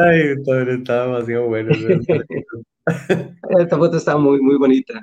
Ay, 0.04 0.34
está 0.38 1.04
demasiado 1.04 1.46
bueno. 1.46 1.70
Esta 3.58 3.78
foto 3.78 3.96
está 3.96 4.16
muy, 4.16 4.40
muy 4.40 4.56
bonita. 4.56 5.00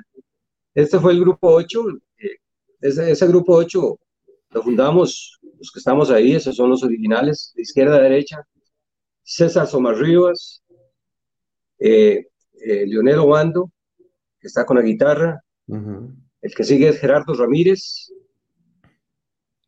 Este 0.74 0.98
fue 0.98 1.12
el 1.12 1.20
grupo 1.20 1.50
8. 1.50 1.84
Eh, 2.18 2.36
ese, 2.80 3.10
ese 3.10 3.26
grupo 3.26 3.54
8 3.54 3.98
lo 4.50 4.62
fundamos 4.62 5.38
los 5.58 5.72
que 5.72 5.78
estamos 5.78 6.10
ahí, 6.10 6.34
esos 6.34 6.56
son 6.56 6.70
los 6.70 6.82
originales, 6.82 7.52
de 7.54 7.62
izquierda 7.62 7.96
a 7.96 8.02
derecha. 8.02 8.46
César 9.22 9.66
Somarribas, 9.66 10.62
eh, 11.78 12.26
eh, 12.60 12.86
Leonel 12.86 13.18
Obando, 13.18 13.70
que 14.40 14.46
está 14.46 14.64
con 14.64 14.76
la 14.76 14.82
guitarra. 14.82 15.42
El 15.66 16.54
que 16.54 16.64
sigue 16.64 16.88
es 16.88 16.98
Gerardo 16.98 17.34
Ramírez. 17.34 18.10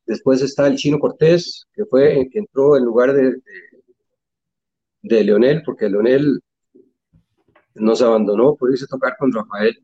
Después 0.07 0.41
está 0.43 0.67
el 0.67 0.77
Chino 0.77 0.99
Cortés, 0.99 1.67
que 1.75 1.85
fue 1.85 2.29
que 2.33 2.39
entró 2.39 2.77
en 2.77 2.85
lugar 2.85 3.13
de, 3.13 3.33
de, 3.33 3.43
Leonel, 5.03 5.63
porque 5.65 5.89
Leonel 5.89 6.41
nos 7.75 8.03
abandonó 8.03 8.57
por 8.57 8.71
irse 8.71 8.85
a 8.85 8.89
tocar 8.89 9.17
con 9.19 9.33
Rafael. 9.33 9.75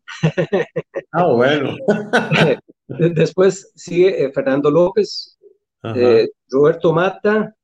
Ah, 1.12 1.32
bueno. 1.32 1.76
Después 2.88 3.72
sigue 3.74 4.24
eh, 4.24 4.32
Fernando 4.32 4.70
López, 4.70 5.38
eh, 5.94 6.28
Roberto 6.50 6.92
Mata, 6.92 7.54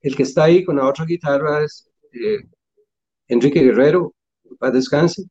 el 0.00 0.14
que 0.14 0.24
está 0.24 0.44
ahí 0.44 0.64
con 0.64 0.76
la 0.76 0.88
otra 0.88 1.04
guitarra 1.04 1.64
es 1.64 1.90
eh, 2.12 2.38
Enrique 3.28 3.60
Guerrero, 3.60 4.14
paz 4.58 4.72
descanse, 4.72 5.24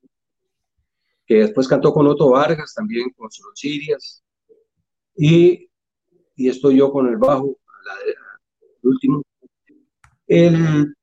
que 1.26 1.36
después 1.36 1.68
cantó 1.68 1.94
con 1.94 2.08
Otto 2.08 2.30
Vargas, 2.30 2.74
también 2.74 3.12
con 3.12 3.32
Solo 3.32 3.52
Sirias, 3.56 4.24
y, 5.16 5.70
y 6.36 6.50
estoy 6.50 6.78
yo 6.78 6.92
con 6.92 7.08
el 7.08 7.18
bajo, 7.18 7.58
el 8.82 8.90
último. 8.90 9.22
El, 10.28 10.96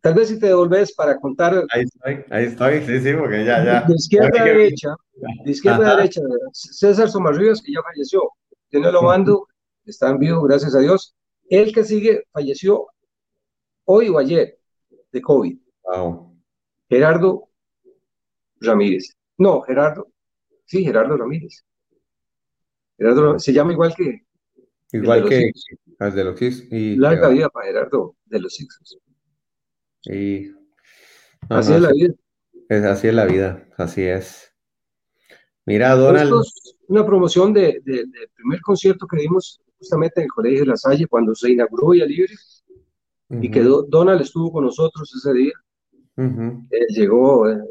tal 0.00 0.14
vez 0.14 0.28
si 0.28 0.38
te 0.38 0.46
devolves 0.46 0.94
para 0.94 1.18
contar. 1.18 1.64
Ahí 1.70 1.82
estoy, 1.82 2.24
ahí 2.30 2.44
estoy, 2.46 2.80
sí, 2.84 3.00
sí, 3.00 3.12
porque 3.14 3.44
ya, 3.44 3.64
ya. 3.64 3.82
De 3.82 3.94
izquierda 3.94 4.40
a 4.40 4.44
derecha, 4.44 4.94
de 5.44 5.50
izquierda 5.50 5.92
a 5.92 5.96
derecha, 5.96 6.20
César 6.52 7.10
Somarrios, 7.10 7.62
que 7.62 7.72
ya 7.72 7.80
falleció, 7.82 8.32
tiene 8.68 8.90
lo 8.90 9.02
mando, 9.02 9.46
están 9.84 10.18
vivos, 10.18 10.44
gracias 10.44 10.74
a 10.74 10.80
Dios. 10.80 11.14
El 11.48 11.72
que 11.74 11.84
sigue 11.84 12.24
falleció 12.32 12.86
hoy 13.84 14.08
o 14.08 14.18
ayer 14.18 14.58
de 15.12 15.20
COVID. 15.20 15.58
Gerardo 16.88 17.48
Ramírez. 18.60 19.16
No, 19.38 19.62
Gerardo. 19.62 20.08
Sí, 20.64 20.84
Gerardo 20.84 21.16
Ramírez. 21.16 21.64
Gerardo 22.96 23.38
se 23.38 23.52
llama 23.52 23.72
igual 23.72 23.94
que. 23.96 24.24
Igual 24.92 25.28
que 25.28 25.50
el 25.98 26.14
de 26.14 26.24
los 26.24 26.40
Y, 26.42 26.96
Larga 26.96 27.28
vida 27.28 27.48
para 27.48 27.66
Gerardo 27.66 28.16
de 28.26 28.40
los 28.40 28.54
Sixos. 28.54 28.98
Y, 30.04 30.50
así 31.48 31.72
es 31.72 31.80
la 31.80 31.92
vida. 31.92 32.14
Es, 32.68 32.84
así 32.84 33.08
es 33.08 33.14
la 33.14 33.26
vida, 33.26 33.68
así 33.76 34.02
es. 34.02 34.52
Mira, 35.66 35.94
Donald. 35.94 36.32
una 36.88 37.04
promoción 37.04 37.52
de, 37.52 37.80
del 37.84 38.10
primer 38.34 38.60
concierto 38.60 39.06
que 39.06 39.18
dimos 39.20 39.60
justamente 39.78 40.20
en 40.20 40.24
el 40.24 40.30
Colegio 40.30 40.60
de 40.60 40.66
La 40.66 40.76
Salle 40.76 41.06
cuando 41.06 41.34
se 41.34 41.50
inauguró 41.50 41.90
Villa 41.90 42.06
Libre 42.06 42.34
y 43.28 43.50
que 43.50 43.62
Donald 43.62 44.20
estuvo 44.20 44.50
con 44.50 44.64
nosotros 44.64 45.12
ese 45.14 45.32
día. 45.32 45.52
Él 46.16 46.86
llegó 46.88 47.48
eh, 47.48 47.62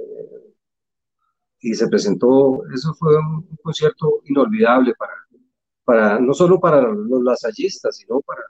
y 1.61 1.73
se 1.75 1.87
presentó. 1.87 2.63
Eso 2.73 2.93
fue 2.95 3.17
un, 3.17 3.47
concierto 3.61 4.21
inolvidable 4.25 4.93
para, 4.95 5.13
para, 5.83 6.19
no 6.19 6.33
solo 6.33 6.59
para 6.59 6.81
los 6.81 7.21
lasallistas, 7.21 7.97
sino 7.97 8.21
para, 8.21 8.41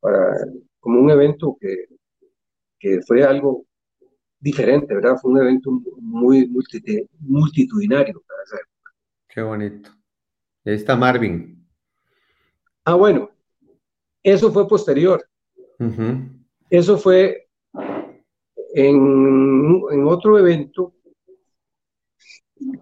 para 0.00 0.36
como 0.80 1.00
un 1.00 1.10
evento 1.10 1.56
que, 1.58 1.86
que 2.78 3.00
fue 3.06 3.22
algo 3.24 3.64
diferente, 4.40 4.94
¿verdad? 4.94 5.16
Fue 5.20 5.32
un 5.32 5.38
evento 5.38 5.70
muy 5.98 6.48
multitudinario. 7.20 8.22
Qué 9.28 9.42
bonito. 9.42 9.90
Ahí 10.64 10.74
está 10.74 10.96
Marvin. 10.96 11.66
Ah, 12.84 12.94
bueno, 12.94 13.30
eso 14.22 14.52
fue 14.52 14.66
posterior. 14.66 15.24
Eso 16.70 16.98
fue 16.98 17.48
en, 18.74 19.82
otro 20.06 20.38
evento 20.38 20.94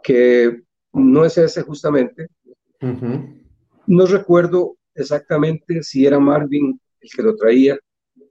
que 0.02 0.62
no 0.92 1.24
es 1.24 1.36
ese 1.38 1.62
justamente. 1.62 2.28
No 3.86 4.06
recuerdo 4.06 4.76
exactamente 4.94 5.82
si 5.82 6.06
era 6.06 6.18
Marvin 6.18 6.80
el 7.00 7.10
que 7.10 7.22
lo 7.22 7.36
traía. 7.36 7.78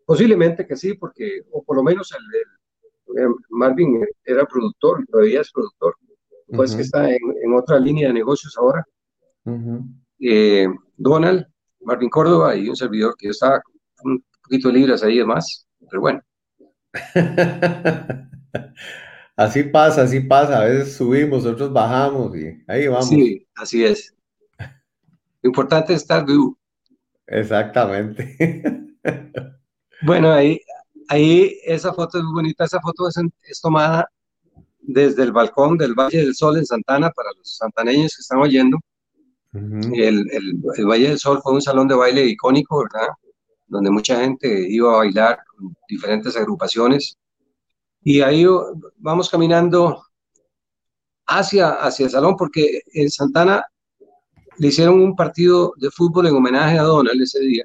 Posiblemente 0.05 0.67
que 0.67 0.75
sí, 0.75 0.93
porque, 0.93 1.41
o 1.51 1.63
por 1.63 1.75
lo 1.75 1.83
menos 1.83 2.11
el, 2.11 3.17
eh, 3.17 3.27
Marvin 3.49 4.05
era 4.23 4.45
productor, 4.45 5.05
todavía 5.07 5.41
es 5.41 5.51
productor, 5.51 5.95
pues 6.47 6.75
que 6.75 6.83
está 6.83 7.09
en, 7.09 7.53
otra 7.55 7.79
línea 7.79 8.07
de 8.09 8.13
negocios 8.13 8.55
ahora. 8.57 8.85
Eh, 10.19 10.67
Donald 10.95 11.45
Marvin 11.81 12.09
Córdoba 12.09 12.55
y 12.55 12.67
un 12.69 12.75
servidor 12.75 13.15
que 13.17 13.29
estaba 13.29 13.61
un 14.03 14.23
poquito 14.43 14.71
libres 14.71 15.03
ahí 15.03 15.17
de 15.17 15.25
más, 15.25 15.67
pero 15.89 16.01
bueno. 16.01 16.21
así 19.35 19.63
pasa, 19.63 20.03
así 20.03 20.19
pasa, 20.21 20.61
a 20.61 20.65
veces 20.65 20.95
subimos, 20.95 21.45
otros 21.45 21.71
bajamos 21.71 22.35
y 22.35 22.63
ahí 22.67 22.87
vamos. 22.87 23.09
Sí, 23.09 23.47
así 23.55 23.85
es. 23.85 24.13
Lo 25.41 25.49
importante 25.49 25.93
es 25.93 26.01
estar 26.01 26.25
vivo. 26.25 26.57
Exactamente. 27.27 28.35
bueno, 30.03 30.31
ahí, 30.31 30.59
ahí 31.07 31.59
esa 31.63 31.93
foto 31.93 32.17
es 32.17 32.23
muy 32.23 32.33
bonita, 32.33 32.65
esa 32.65 32.81
foto 32.81 33.07
es, 33.07 33.15
es 33.43 33.61
tomada 33.61 34.09
desde 34.79 35.23
el 35.23 35.31
balcón 35.31 35.77
del 35.77 35.93
Valle 35.93 36.19
del 36.19 36.35
Sol 36.35 36.57
en 36.57 36.65
Santana 36.65 37.09
para 37.11 37.29
los 37.37 37.57
santaneños 37.57 38.15
que 38.15 38.21
están 38.21 38.39
oyendo 38.39 38.77
el, 39.55 40.29
el, 40.31 40.85
Valle 40.85 41.09
del 41.09 41.19
Sol 41.19 41.39
fue 41.41 41.53
un 41.53 41.61
salón 41.61 41.87
de 41.87 41.95
baile 41.95 42.25
icónico, 42.25 42.79
¿verdad? 42.79 43.07
Donde 43.67 43.89
mucha 43.89 44.19
gente 44.19 44.67
iba 44.69 44.93
a 44.93 44.97
bailar 44.97 45.39
con 45.47 45.75
diferentes 45.87 46.35
agrupaciones. 46.35 47.17
Y 48.03 48.21
ahí 48.21 48.45
vamos 48.97 49.29
caminando 49.29 50.03
hacia, 51.25 51.71
hacia 51.71 52.05
el 52.05 52.11
salón, 52.11 52.35
porque 52.37 52.81
en 52.93 53.09
Santana 53.09 53.63
le 54.57 54.67
hicieron 54.67 55.01
un 55.01 55.15
partido 55.15 55.73
de 55.77 55.89
fútbol 55.89 56.27
en 56.27 56.35
homenaje 56.35 56.77
a 56.77 56.83
Donald 56.83 57.21
ese 57.21 57.39
día. 57.39 57.63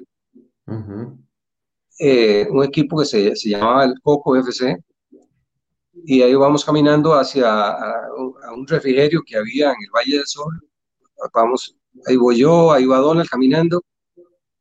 Eh, 2.03 2.47
un 2.49 2.63
equipo 2.63 2.97
que 2.97 3.05
se, 3.05 3.35
se, 3.35 3.49
llamaba 3.49 3.85
el 3.85 3.93
Coco 4.01 4.35
FC. 4.35 4.75
Y 6.03 6.23
ahí 6.23 6.33
vamos 6.33 6.65
caminando 6.65 7.13
hacia 7.13 7.77
un 8.55 8.65
refrigerio 8.65 9.21
que 9.23 9.37
había 9.37 9.67
en 9.67 9.75
el 9.83 9.91
Valle 9.95 10.17
del 10.17 10.25
Sol. 10.25 10.59
Vamos, 11.31 11.77
ahí 12.07 12.15
voy 12.15 12.39
yo, 12.39 12.71
ahí 12.71 12.87
va 12.87 12.97
Donald 12.97 13.29
caminando. 13.29 13.83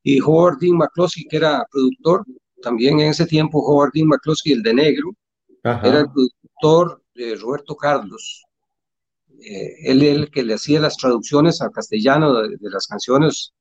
Y 0.03 0.21
Howard 0.21 0.59
Dean 0.59 0.77
McCloskey, 0.77 1.25
que 1.29 1.39
era 1.39 1.67
productor, 1.73 2.27
también 2.61 3.01
en 3.01 3.09
ese 3.09 3.25
tiempo 3.25 3.61
Howard 3.61 3.93
Dean 3.95 4.09
McCloskey, 4.09 4.53
el 4.53 4.63
de 4.63 4.75
negro, 4.75 5.11
era 5.65 6.01
el 6.01 6.11
productor 6.13 7.03
de 7.15 7.37
Roberto 7.37 7.75
Carlos. 7.75 8.45
Eh, 9.43 9.91
él 9.91 10.03
el 10.03 10.31
que 10.31 10.43
le 10.43 10.53
hacía 10.53 10.79
las 10.79 10.99
traducciones 10.99 11.63
al 11.63 11.71
castellano 11.71 12.35
de, 12.35 12.59
las 12.61 12.87
canciones, 12.87 13.55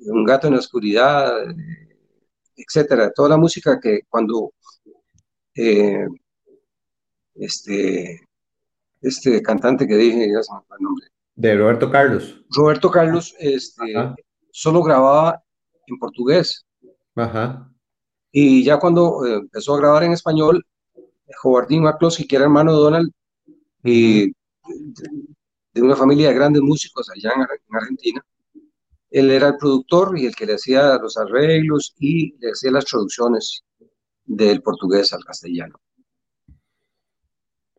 Un 0.00 0.24
gato 0.24 0.48
en 0.48 0.54
la 0.54 0.58
oscuridad, 0.58 1.30
etcétera, 2.62 3.10
toda 3.12 3.30
la 3.30 3.36
música 3.36 3.78
que 3.80 4.00
cuando 4.08 4.52
eh, 5.54 6.06
este, 7.34 8.20
este 9.00 9.42
cantante 9.42 9.86
que 9.86 9.96
dije, 9.96 10.30
ya 10.32 10.42
se 10.42 10.54
me 10.54 10.60
fue 10.66 10.76
el 10.78 10.84
nombre. 10.84 11.06
De 11.34 11.56
Roberto 11.56 11.90
Carlos. 11.90 12.42
Roberto 12.50 12.90
Carlos 12.90 13.34
este, 13.38 13.94
solo 14.50 14.82
grababa 14.82 15.42
en 15.86 15.98
portugués. 15.98 16.66
Ajá. 17.14 17.70
Y 18.32 18.62
ya 18.64 18.78
cuando 18.78 19.26
eh, 19.26 19.34
empezó 19.34 19.74
a 19.74 19.78
grabar 19.78 20.04
en 20.04 20.12
español, 20.12 20.64
Howardín 21.42 21.82
McCloskey, 21.82 22.26
que 22.26 22.36
era 22.36 22.44
hermano 22.44 22.72
de 22.72 22.78
Donald, 22.78 23.12
y 23.82 24.32
de 25.72 25.82
una 25.82 25.96
familia 25.96 26.28
de 26.28 26.34
grandes 26.34 26.62
músicos 26.62 27.08
allá 27.10 27.30
en, 27.34 27.76
Argentina. 27.76 28.24
Él 29.10 29.30
era 29.30 29.48
el 29.48 29.56
productor 29.56 30.16
y 30.18 30.26
el 30.26 30.36
que 30.36 30.46
le 30.46 30.54
hacía 30.54 30.96
los 30.98 31.16
arreglos 31.16 31.94
y 31.98 32.36
le 32.38 32.50
hacía 32.50 32.70
las 32.70 32.84
traducciones 32.84 33.64
del 34.24 34.62
portugués 34.62 35.12
al 35.12 35.24
castellano. 35.24 35.74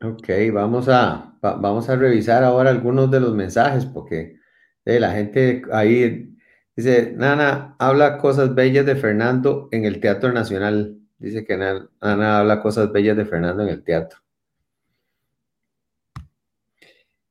Ok, 0.04 0.28
vamos 0.52 0.90
a, 0.90 1.38
vamos 1.42 1.88
a 1.88 1.96
revisar 1.96 2.44
ahora 2.44 2.72
algunos 2.72 3.10
de 3.12 3.20
los 3.20 3.34
mensajes 3.34 3.86
porque 3.86 4.36
eh, 4.84 5.00
la 5.00 5.12
gente 5.12 5.62
ahí 5.72 6.36
dice, 6.76 7.14
Nana 7.16 7.76
habla 7.78 8.18
cosas 8.18 8.54
bellas 8.56 8.86
de 8.86 8.96
Fernando 8.96 9.70
en 9.72 9.86
el 9.86 10.00
Teatro 10.00 10.34
Nacional. 10.34 10.98
Dice 11.20 11.46
que 11.46 11.56
Nana 11.56 12.40
habla 12.40 12.62
cosas 12.62 12.92
bellas 12.92 13.16
de 13.16 13.26
Fernando 13.26 13.62
en 13.62 13.70
el 13.70 13.84
teatro. 13.84 14.20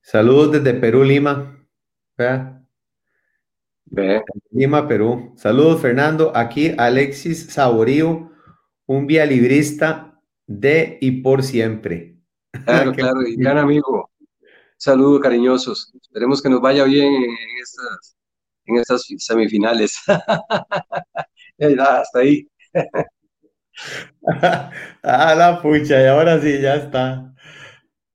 Saludos 0.01 0.53
desde 0.53 0.74
Perú, 0.74 1.03
Lima. 1.03 1.66
Lima, 4.51 4.86
Perú. 4.86 5.32
Saludos, 5.36 5.80
Fernando. 5.80 6.32
Aquí 6.36 6.74
Alexis 6.78 7.53
Saborío, 7.53 8.30
un 8.86 9.07
vialibrista 9.07 10.20
de 10.47 10.99
y 11.01 11.22
por 11.22 11.43
siempre. 11.43 12.16
Claro, 12.64 12.93
claro, 12.93 13.22
y 13.22 13.36
gran 13.36 13.59
amigo. 13.59 14.11
Saludos 14.76 15.20
cariñosos. 15.20 15.93
Esperemos 16.01 16.41
que 16.41 16.49
nos 16.49 16.61
vaya 16.61 16.84
bien 16.84 17.12
en 17.12 17.36
estas, 17.62 18.16
en 18.66 18.76
estas 18.76 19.07
semifinales. 19.18 19.99
Hasta 20.07 22.18
ahí. 22.18 22.49
ah, 25.03 25.34
la 25.36 25.61
pucha, 25.61 26.03
y 26.03 26.07
ahora 26.07 26.41
sí, 26.41 26.61
ya 26.61 26.76
está. 26.76 27.29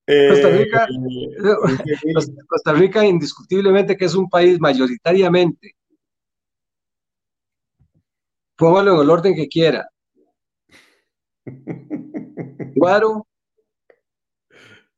Costa 0.08 0.50
Rica, 0.50 0.88
eh, 0.88 2.14
Costa 2.48 2.74
Rica 2.74 3.06
indiscutiblemente 3.06 3.98
que 3.98 4.06
es 4.06 4.14
un 4.14 4.30
país 4.30 4.60
mayoritariamente, 4.60 5.76
póngalo 8.56 8.96
en 8.96 9.02
el 9.02 9.10
orden 9.10 9.36
que 9.36 9.48
quiera. 9.48 9.90
Guaro, 12.76 13.26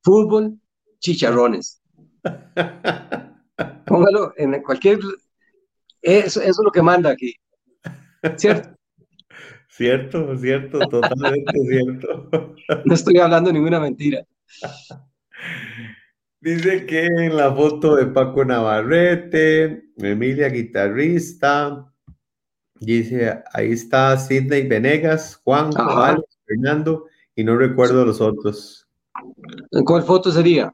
fútbol, 0.04 0.60
chicharrones. 1.00 1.82
Póngalo 3.86 4.34
en 4.38 4.62
cualquier... 4.62 5.00
Eso, 6.02 6.42
eso 6.42 6.50
es 6.50 6.60
lo 6.64 6.72
que 6.72 6.82
manda 6.82 7.10
aquí. 7.10 7.34
¿Cierto? 8.36 8.76
Cierto, 9.70 10.36
cierto, 10.38 10.80
totalmente 10.80 11.54
cierto. 11.70 12.30
No 12.86 12.94
estoy 12.94 13.18
hablando 13.20 13.52
ninguna 13.52 13.80
mentira. 13.80 14.26
Dice 16.40 16.86
que 16.86 17.06
en 17.06 17.36
la 17.36 17.54
foto 17.54 17.96
de 17.96 18.06
Paco 18.08 18.46
Navarrete, 18.46 19.92
Emilia 19.98 20.50
guitarrista, 20.50 21.92
dice 22.80 23.44
ahí 23.54 23.72
está 23.72 24.18
Sidney 24.18 24.68
Venegas, 24.68 25.42
Juan, 25.44 25.72
Fernando, 26.46 27.06
y 27.36 27.44
no 27.44 27.58
recuerdo 27.58 28.06
los 28.06 28.22
otros. 28.22 28.88
¿En 29.72 29.84
cuál 29.84 30.04
foto 30.04 30.32
sería? 30.32 30.72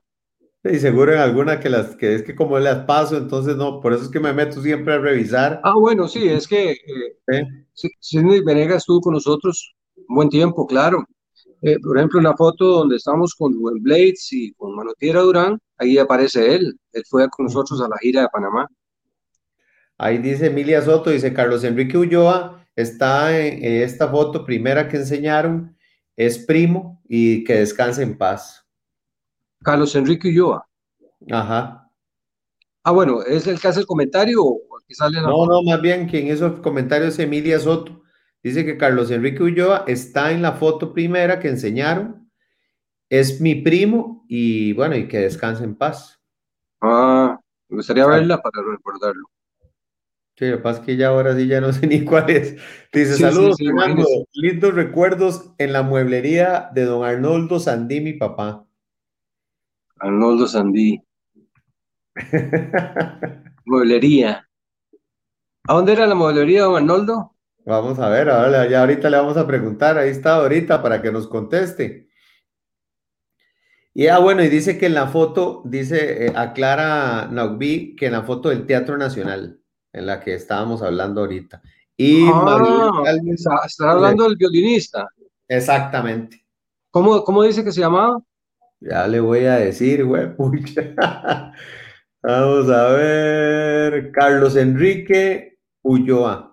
Y 0.65 0.78
seguro 0.80 1.13
en 1.13 1.19
alguna 1.19 1.59
que 1.59 1.69
las 1.69 1.95
que 1.95 2.15
es 2.15 2.24
que 2.24 2.36
como 2.36 2.57
las 2.57 2.86
paso, 2.86 3.17
entonces 3.17 3.57
no, 3.57 3.82
por 3.82 3.93
eso 3.93 4.03
es 4.03 4.09
que 4.09 4.19
me 4.19 4.32
meto 4.32 4.61
siempre 4.61 4.93
a 4.93 4.99
revisar. 4.99 5.59
Ah, 5.63 5.76
bueno, 5.78 6.07
sí, 6.07 6.28
es 6.28 6.47
que 6.47 6.71
eh, 6.71 7.65
Sidney 7.99 8.41
Venegas 8.41 8.78
estuvo 8.78 9.01
con 9.01 9.13
nosotros 9.13 9.76
un 10.07 10.15
buen 10.15 10.30
tiempo, 10.30 10.65
claro. 10.65 11.05
Eh, 11.66 11.80
por 11.80 11.97
ejemplo, 11.97 12.20
en 12.20 12.26
la 12.26 12.36
foto 12.36 12.66
donde 12.66 12.97
estamos 12.97 13.34
con 13.36 13.53
Rubén 13.53 13.82
Blades 13.82 14.34
y 14.34 14.51
con 14.53 14.76
Manotiera 14.76 15.22
Durán, 15.22 15.57
ahí 15.78 15.97
aparece 15.97 16.55
él. 16.55 16.78
Él 16.91 17.03
fue 17.09 17.30
con 17.30 17.45
nosotros 17.45 17.82
a 17.82 17.88
la 17.88 17.97
gira 17.99 18.22
de 18.22 18.28
Panamá. 18.28 18.68
Ahí 19.97 20.18
dice 20.18 20.47
Emilia 20.47 20.82
Soto, 20.82 21.09
dice 21.09 21.34
Carlos 21.34 21.64
Enrique 21.64 21.97
Ulloa, 21.97 22.68
está 22.76 23.39
en 23.39 23.64
esta 23.64 24.09
foto 24.09 24.43
primera 24.43 24.89
que 24.89 24.97
enseñaron, 24.97 25.78
es 26.18 26.38
primo 26.38 27.01
y 27.07 27.45
que 27.45 27.59
descanse 27.59 28.03
en 28.03 28.18
paz. 28.18 28.68
Carlos 29.64 29.95
Enrique 29.95 30.28
Ulloa. 30.28 30.68
Ajá. 31.32 31.89
Ah, 32.84 32.91
bueno, 32.91 33.22
¿es 33.22 33.47
el 33.47 33.61
que 33.61 33.70
hace 33.70 33.80
el 33.80 33.86
comentario 33.86 34.43
o 34.43 34.59
que 34.86 34.95
sale 34.95 35.22
la 35.22 35.30
No, 35.30 35.45
no, 35.45 35.64
más 35.64 35.82
bien 35.82 36.09
quien 36.09 36.28
hizo 36.28 36.47
el 36.47 36.61
comentario 36.61 37.07
es 37.07 37.18
Emilia 37.20 37.57
Soto. 37.57 38.03
Dice 38.43 38.65
que 38.65 38.77
Carlos 38.77 39.09
Enrique 39.09 39.41
Ulloa 39.41 39.85
está 39.87 40.31
en 40.31 40.41
la 40.41 40.51
foto 40.51 40.93
primera 40.93 41.39
que 41.39 41.47
enseñaron. 41.47 42.29
Es 43.09 43.39
mi 43.39 43.55
primo 43.55 44.25
y 44.27 44.73
bueno, 44.73 44.97
y 44.97 45.07
que 45.07 45.19
descanse 45.19 45.63
en 45.63 45.75
paz. 45.75 46.21
Ah, 46.81 47.39
me 47.69 47.77
gustaría 47.77 48.05
verla 48.05 48.41
para 48.41 48.61
recordarlo. 48.69 49.29
Sí, 50.35 50.49
lo 50.49 50.57
que 50.57 50.63
pasa 50.63 50.79
es 50.79 50.85
que 50.85 50.97
ya 50.97 51.09
ahora 51.09 51.35
sí 51.35 51.47
ya 51.47 51.61
no 51.61 51.71
sé 51.71 51.87
ni 51.87 52.03
cuál 52.03 52.29
es. 52.29 52.57
Dice, 52.91 53.17
saludos, 53.17 53.57
Fernando. 53.57 54.05
Lindos 54.33 54.73
recuerdos 54.73 55.51
en 55.57 55.71
la 55.71 55.83
mueblería 55.83 56.69
de 56.73 56.83
don 56.83 57.05
Arnoldo 57.05 57.59
Sandí, 57.59 58.01
mi 58.01 58.13
papá. 58.13 58.65
Arnoldo 59.99 60.47
Sandí. 60.47 61.01
mueblería. 63.65 64.49
¿A 65.65 65.73
dónde 65.73 65.93
era 65.93 66.07
la 66.07 66.15
mueblería, 66.15 66.63
don 66.63 66.75
Arnoldo? 66.75 67.32
Vamos 67.66 67.97
a 67.99 68.09
ver, 68.09 68.30
ahora 68.30 68.68
ya 68.68 68.82
ahorita 68.82 69.09
le 69.09 69.18
vamos 69.18 69.38
a 69.38 69.47
preguntar, 69.47 69.97
ahí 69.97 70.09
está 70.09 70.36
ahorita 70.36 70.82
para 70.82 71.01
que 71.01 71.11
nos 71.11 71.28
conteste. 71.28 72.09
Y 73.93 74.07
ah, 74.07 74.18
bueno, 74.18 74.43
y 74.43 74.49
dice 74.49 74.78
que 74.78 74.88
en 74.88 74.95
la 74.95 75.07
foto, 75.07 75.61
dice, 75.66 76.26
eh, 76.26 76.34
aclara 76.36 77.28
Naugbi 77.32 77.95
que 77.95 78.07
en 78.07 78.14
la 78.14 78.24
foto 78.24 78.49
del 78.49 78.66
Teatro 78.66 78.97
Nacional, 78.97 79.59
en 79.93 80.05
la 80.05 80.20
que 80.20 80.34
estábamos 80.34 80.82
hablando 80.82 81.22
ahorita. 81.22 81.61
Y 81.95 82.26
ah, 82.28 83.03
está, 83.66 83.91
hablando 83.91 84.24
del 84.24 84.36
violinista. 84.36 85.07
Exactamente. 85.47 86.43
¿Cómo, 86.89 87.24
¿Cómo 87.24 87.43
dice 87.43 87.64
que 87.64 87.72
se 87.72 87.82
llamaba? 87.82 88.20
Ya 88.80 89.07
le 89.07 89.20
voy 89.20 89.45
a 89.45 89.55
decir, 89.57 90.03
güey. 90.03 90.28
Vamos 92.24 92.70
a 92.70 92.88
ver. 92.89 94.11
Carlos 94.11 94.55
Enrique 94.55 95.59
Ulloa. 95.84 96.53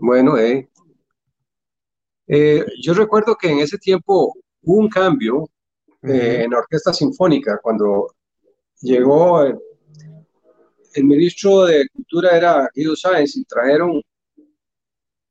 Bueno, 0.00 0.36
eh, 0.38 0.68
eh, 2.26 2.64
yo 2.80 2.94
recuerdo 2.94 3.36
que 3.36 3.50
en 3.50 3.58
ese 3.60 3.78
tiempo 3.78 4.34
hubo 4.62 4.76
un 4.80 4.88
cambio 4.88 5.48
eh, 6.02 6.42
en 6.44 6.50
la 6.50 6.58
orquesta 6.58 6.92
sinfónica 6.92 7.60
cuando 7.62 8.08
llegó 8.80 9.42
el, 9.42 9.58
ministro 11.04 11.64
de 11.64 11.88
Cultura 11.88 12.36
era 12.36 12.68
Guido 12.74 12.94
Sáenz 12.94 13.36
y 13.36 13.44
trajeron 13.44 14.00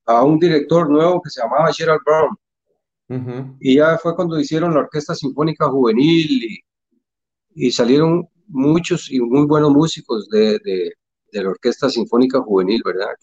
a 0.05 0.23
un 0.23 0.39
director 0.39 0.89
nuevo 0.89 1.21
que 1.21 1.29
se 1.29 1.41
llamaba 1.41 1.71
Gerald 1.73 2.01
Brown. 2.05 2.37
Y 3.59 3.75
ya 3.75 3.97
fue 3.97 4.15
cuando 4.15 4.39
hicieron 4.39 4.73
la 4.73 4.79
Orquesta 4.81 5.13
Sinfónica 5.13 5.69
Juvenil 5.69 6.63
y, 7.53 7.71
salieron 7.71 8.27
muchos 8.47 9.11
y 9.11 9.19
muy 9.19 9.45
buenos 9.45 9.71
músicos 9.71 10.27
de, 10.29 10.59
la 11.31 11.49
Orquesta 11.49 11.89
Sinfónica 11.89 12.41
Juvenil, 12.41 12.81
¿verdad? 12.83 13.13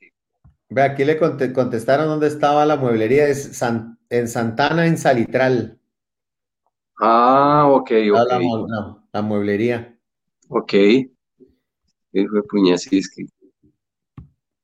Ve, 0.71 0.83
aquí 0.83 1.05
le 1.05 1.19
contestaron 1.19 2.07
dónde 2.07 2.29
estaba 2.29 2.65
la 2.65 2.77
mueblería, 2.77 3.27
es 3.27 3.61
en 4.09 4.29
Santana, 4.29 4.87
en 4.87 4.97
Salitral. 4.97 5.81
Ah, 7.01 7.67
ok, 7.69 7.91
ok. 8.13 8.19
La, 9.13 9.23
mueblería. 9.23 9.99
Ok. 10.49 10.73
Hijo 10.75 12.35
de 12.35 12.43
puñasisqui. 12.49 13.27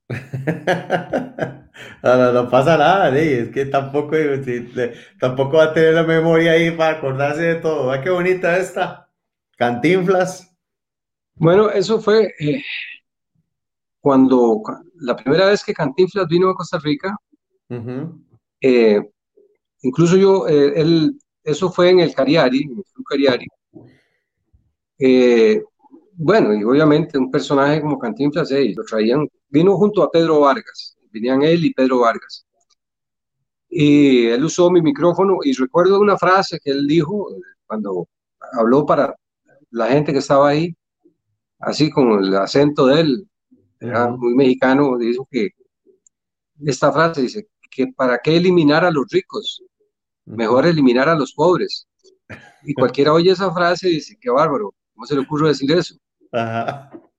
no, 2.03 2.33
no, 2.33 2.49
pasa 2.51 2.77
nada, 2.77 3.19
es 3.19 3.49
que 3.49 3.67
tampoco, 3.67 4.15
tampoco 5.19 5.57
va 5.57 5.65
a 5.65 5.75
tener 5.75 5.95
la 5.95 6.05
memoria 6.05 6.53
ahí 6.53 6.71
para 6.71 6.99
acordarse 6.99 7.43
de 7.43 7.55
todo. 7.57 7.87
¿Va 7.87 8.01
qué 8.01 8.11
bonita 8.11 8.57
esta? 8.57 9.11
Cantinflas. 9.57 10.57
Bueno, 11.35 11.69
eso 11.71 12.01
fue 12.01 12.33
eh, 12.39 12.63
cuando 14.01 14.63
la 15.01 15.17
primera 15.17 15.47
vez 15.47 15.65
que 15.65 15.75
Cantinflas 15.75 16.27
vino 16.29 16.49
a 16.49 16.55
Costa 16.55 16.79
Rica. 16.79 17.17
Eh, 18.61 19.01
incluso 19.83 20.17
yo, 20.17 20.49
eh, 20.49 20.73
él, 20.77 21.19
eso 21.43 21.71
fue 21.71 21.91
en 21.91 22.01
el 22.01 22.15
Cariari, 22.15 22.63
en 22.63 22.79
el 22.79 23.05
Cariari. 23.05 23.47
bueno, 26.15 26.55
y 26.55 26.65
obviamente 26.65 27.19
un 27.19 27.31
personaje 27.31 27.81
como 27.81 27.99
Cantinflas, 27.99 28.51
lo 28.51 28.85
traían, 28.85 29.29
vino 29.49 29.77
junto 29.77 30.03
a 30.03 30.11
Pedro 30.11 30.41
Vargas, 30.41 30.97
venían 31.11 31.43
él 31.43 31.65
y 31.65 31.75
Pedro 31.75 32.01
Vargas. 32.01 32.47
Y 33.69 34.27
él 34.27 34.45
usó 34.45 34.71
mi 34.71 34.81
micrófono 34.81 35.39
y 35.43 35.53
recuerdo 35.53 36.01
una 36.01 36.17
frase 36.17 36.59
que 36.63 36.71
él 36.71 36.87
dijo 36.87 37.29
cuando 37.67 38.09
habló 38.53 38.87
para 38.87 39.15
la 39.71 39.89
gente 39.89 40.13
que 40.13 40.21
estaba 40.21 40.49
ahí, 40.49 40.75
así 41.59 41.91
con 41.91 42.13
el 42.13 42.35
acento 42.37 42.87
de 42.87 43.01
él, 43.01 43.29
era 43.81 44.09
muy 44.09 44.35
mexicano, 44.35 44.97
dijo 44.99 45.29
que 45.31 45.51
esta 46.65 46.93
frase 46.93 47.23
dice 47.23 47.49
que 47.71 47.89
para 47.89 48.19
qué 48.19 48.37
eliminar 48.37 48.85
a 48.85 48.91
los 48.91 49.07
ricos, 49.11 49.63
mejor 50.25 50.67
eliminar 50.67 51.09
a 51.09 51.15
los 51.15 51.33
pobres. 51.33 51.87
Y 52.63 52.75
cualquiera 52.75 53.13
oye 53.13 53.31
esa 53.31 53.53
frase 53.53 53.89
y 53.89 53.95
dice, 53.95 54.17
qué 54.21 54.31
bárbaro, 54.31 54.75
¿cómo 54.95 55.07
se 55.07 55.15
le 55.15 55.21
ocurre 55.21 55.49
decir 55.49 55.71
eso? 55.73 55.95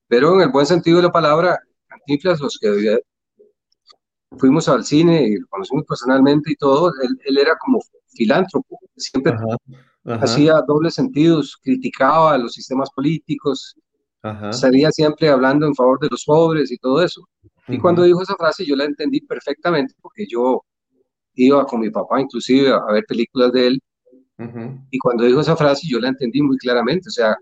Pero 0.08 0.34
en 0.34 0.40
el 0.42 0.50
buen 0.50 0.66
sentido 0.66 0.98
de 0.98 1.04
la 1.04 1.12
palabra, 1.12 1.58
Cantinflas, 1.86 2.40
los 2.40 2.58
que 2.58 2.98
fuimos 4.36 4.68
al 4.68 4.84
cine 4.84 5.28
y 5.28 5.36
lo 5.36 5.46
conocimos 5.48 5.84
personalmente 5.86 6.52
y 6.52 6.56
todo, 6.56 6.92
él, 7.24 7.38
era 7.38 7.56
como 7.58 7.80
filántropo, 8.08 8.78
siempre 8.96 9.34
hacía 10.04 10.54
dobles 10.66 10.94
sentidos, 10.94 11.58
criticaba 11.62 12.34
a 12.34 12.38
los 12.38 12.52
sistemas 12.52 12.90
políticos, 12.90 13.76
estaría 14.22 14.90
siempre 14.90 15.28
hablando 15.28 15.66
en 15.66 15.74
favor 15.74 15.98
de 16.00 16.08
los 16.10 16.24
pobres 16.24 16.70
y 16.70 16.78
todo 16.78 17.02
eso. 17.02 17.26
Y 17.68 17.78
cuando 17.78 18.02
dijo 18.02 18.22
esa 18.22 18.36
frase 18.36 18.64
yo 18.64 18.76
la 18.76 18.84
entendí 18.84 19.20
perfectamente 19.20 19.94
porque 20.00 20.26
yo 20.28 20.64
iba 21.34 21.64
con 21.66 21.80
mi 21.80 21.90
papá 21.90 22.20
inclusive 22.20 22.72
a, 22.72 22.92
ver 22.92 23.04
películas 23.06 23.52
de 23.52 23.66
él 23.68 23.82
y 24.90 24.98
cuando 24.98 25.24
dijo 25.24 25.40
esa 25.40 25.56
frase 25.56 25.86
yo 25.88 25.98
la 25.98 26.08
entendí 26.08 26.40
muy 26.40 26.56
claramente, 26.58 27.08
o 27.08 27.12
sea, 27.12 27.36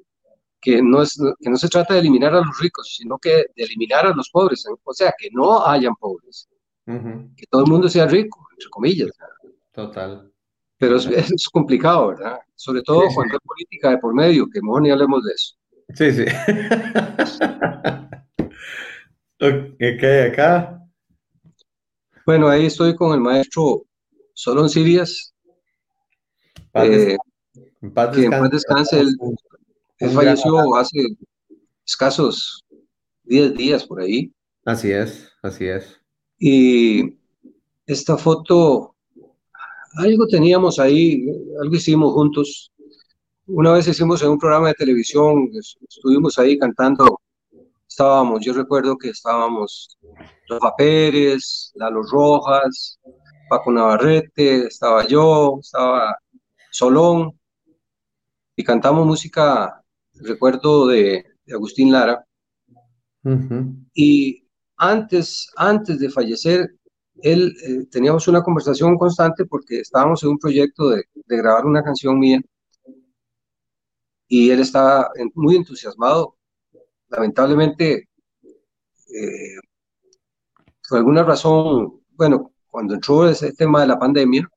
que 0.61 0.83
no, 0.83 1.03
es, 1.03 1.17
que 1.41 1.51
no 1.51 1.57
se 1.57 1.69
trata 1.69 1.95
de 1.95 2.01
eliminar 2.01 2.35
a 2.35 2.41
los 2.41 2.59
ricos, 2.61 2.95
sino 2.97 3.19
que 3.19 3.47
de 3.55 3.63
eliminar 3.63 4.07
a 4.07 4.15
los 4.15 4.31
pobres, 4.31 4.65
o 4.83 4.95
sea, 4.95 5.13
que 5.17 5.29
no 5.33 5.67
hayan 5.67 5.95
pobres, 5.95 6.49
que 6.87 7.47
todo 7.51 7.65
el 7.65 7.71
mundo 7.71 7.89
sea 7.89 8.07
rico, 8.07 8.47
entre 8.53 8.71
comillas. 8.71 9.11
Total. 9.73 10.33
Pero 10.79 10.97
es, 10.97 11.07
es 11.07 11.49
complicado, 11.49 12.09
¿verdad? 12.09 12.39
Sobre 12.55 12.83
todo 12.83 13.03
cuando 13.15 13.35
hay 13.35 13.41
política 13.41 13.91
de 13.91 13.99
por 13.99 14.15
medio, 14.15 14.49
que 14.49 14.63
mejor 14.63 14.83
ni 14.83 14.91
hablemos 14.91 15.23
de 15.25 15.33
eso. 15.33 15.55
Sí, 15.95 16.13
sí. 16.13 16.25
¿Qué 19.39 20.31
acá? 20.33 20.83
Bueno, 22.27 22.49
ahí 22.49 22.67
estoy 22.67 22.97
con 22.97 23.13
el 23.15 23.21
maestro 23.21 23.85
Solón 24.35 24.69
Sirias. 24.69 25.33
Eh, 26.75 27.17
en 27.83 27.93
paz 27.93 28.17
descanse. 28.51 29.01
Él, 29.01 30.13
falleció 30.13 30.75
hace 30.77 30.99
escasos 31.87 32.65
10 33.25 33.55
días 33.55 33.87
por 33.87 34.01
ahí. 34.01 34.33
Así 34.65 34.91
es, 34.91 35.31
así 35.43 35.67
es. 35.67 36.01
Y 36.39 37.17
esta 37.87 38.19
foto, 38.19 38.95
algo 39.97 40.27
teníamos 40.27 40.79
ahí, 40.79 41.27
algo 41.63 41.77
hicimos 41.77 42.13
juntos. 42.13 42.73
Una 43.49 43.73
vez 43.73 43.87
hicimos 43.87 44.21
en 44.23 44.31
un 44.31 44.39
programa 44.39 44.69
de 44.69 44.75
televisión, 44.75 45.49
estuvimos 45.89 46.37
ahí 46.37 46.59
cantando, 46.59 47.21
estábamos, 47.89 48.45
yo 48.45 48.53
recuerdo 48.53 48.97
que 48.99 49.11
estábamos 49.11 49.97
Rafa 50.49 50.75
Pérez, 50.77 51.71
Lalo 51.77 52.03
Rojas, 52.03 52.99
Paco 53.49 53.71
Navarrete, 53.71 54.67
estaba 54.67 55.07
yo, 55.07 55.59
estaba 55.61 56.17
Solón, 56.73 57.39
y 58.57 58.65
cantamos 58.65 59.07
música, 59.07 59.81
recuerdo 60.15 60.89
de, 60.89 61.25
Agustín 61.49 61.93
Lara. 61.93 62.27
Y 63.95 64.45
antes, 64.77 65.49
antes 65.57 66.01
de 66.01 66.11
fallecer, 66.11 66.75
él 67.23 67.55
eh, 67.65 67.87
teníamos 67.93 68.27
una 68.27 68.43
conversación 68.43 68.99
constante 68.99 69.45
porque 69.45 69.79
estábamos 69.79 70.25
en 70.25 70.31
un 70.31 70.39
proyecto 70.39 70.91
de, 70.91 71.05
de 71.15 71.37
grabar 71.37 71.65
una 71.65 71.85
canción 71.85 72.19
mía 72.19 72.41
y 74.29 74.51
él 74.51 74.61
estaba 74.61 75.11
muy 75.35 75.57
entusiasmado. 75.57 76.37
Lamentablemente, 77.09 78.09
eh, 79.15 79.57
por 80.89 80.99
alguna 80.99 81.23
razón, 81.23 82.01
bueno, 82.13 82.53
cuando 82.71 82.95
entró 82.95 83.29
ese 83.29 83.53
tema 83.53 83.81
de 83.81 83.87
la 83.87 83.99
pandemia, 83.99 84.49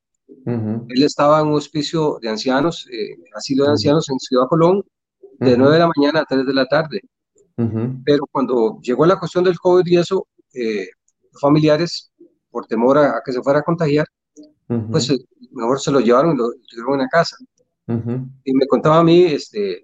él 0.45 1.03
estaba 1.03 1.41
en 1.41 1.47
un 1.47 1.53
hospicio 1.53 2.17
de 2.21 2.29
ancianos, 2.29 2.87
eh, 2.91 3.15
asilo 3.35 3.65
de 3.65 3.71
ancianos 3.71 4.09
en 4.09 4.19
Ciudad 4.19 4.47
Colón, 4.47 4.83
de 5.39 5.57
9 5.57 5.73
de 5.73 5.79
la 5.79 5.91
mañana 5.95 6.21
a 6.21 6.25
3 6.25 6.45
de 6.45 6.53
la 6.53 6.65
tarde. 6.65 7.01
Pero 8.05 8.25
cuando 8.31 8.79
llegó 8.81 9.05
la 9.05 9.19
cuestión 9.19 9.43
del 9.43 9.59
COVID 9.59 9.85
y 9.85 9.97
eso, 9.97 10.27
eh, 10.53 10.87
los 11.31 11.41
familiares, 11.41 12.11
por 12.49 12.65
temor 12.67 12.97
a, 12.97 13.21
que 13.23 13.33
se 13.33 13.41
fuera 13.41 13.59
a 13.59 13.63
contagiar, 13.63 14.07
pues 14.91 15.11
mejor 15.51 15.79
se 15.79 15.91
lo 15.91 15.99
llevaron 15.99 16.35
y 16.35 16.37
lo 16.37 16.51
tuvieron 16.69 16.93
en 16.95 16.99
la 17.01 17.07
casa. 17.07 17.35
Y 18.43 18.53
me 18.53 18.67
contaba 18.67 18.99
a 18.99 19.03
mí, 19.03 19.23
este, 19.23 19.83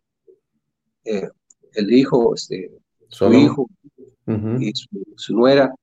eh, 1.05 1.27
el 1.73 1.91
hijo, 1.91 2.35
este, 2.35 2.71
su 3.07 3.33
hijo 3.33 3.67
y 4.59 4.71
su, 5.15 5.35
nuera, 5.35 5.73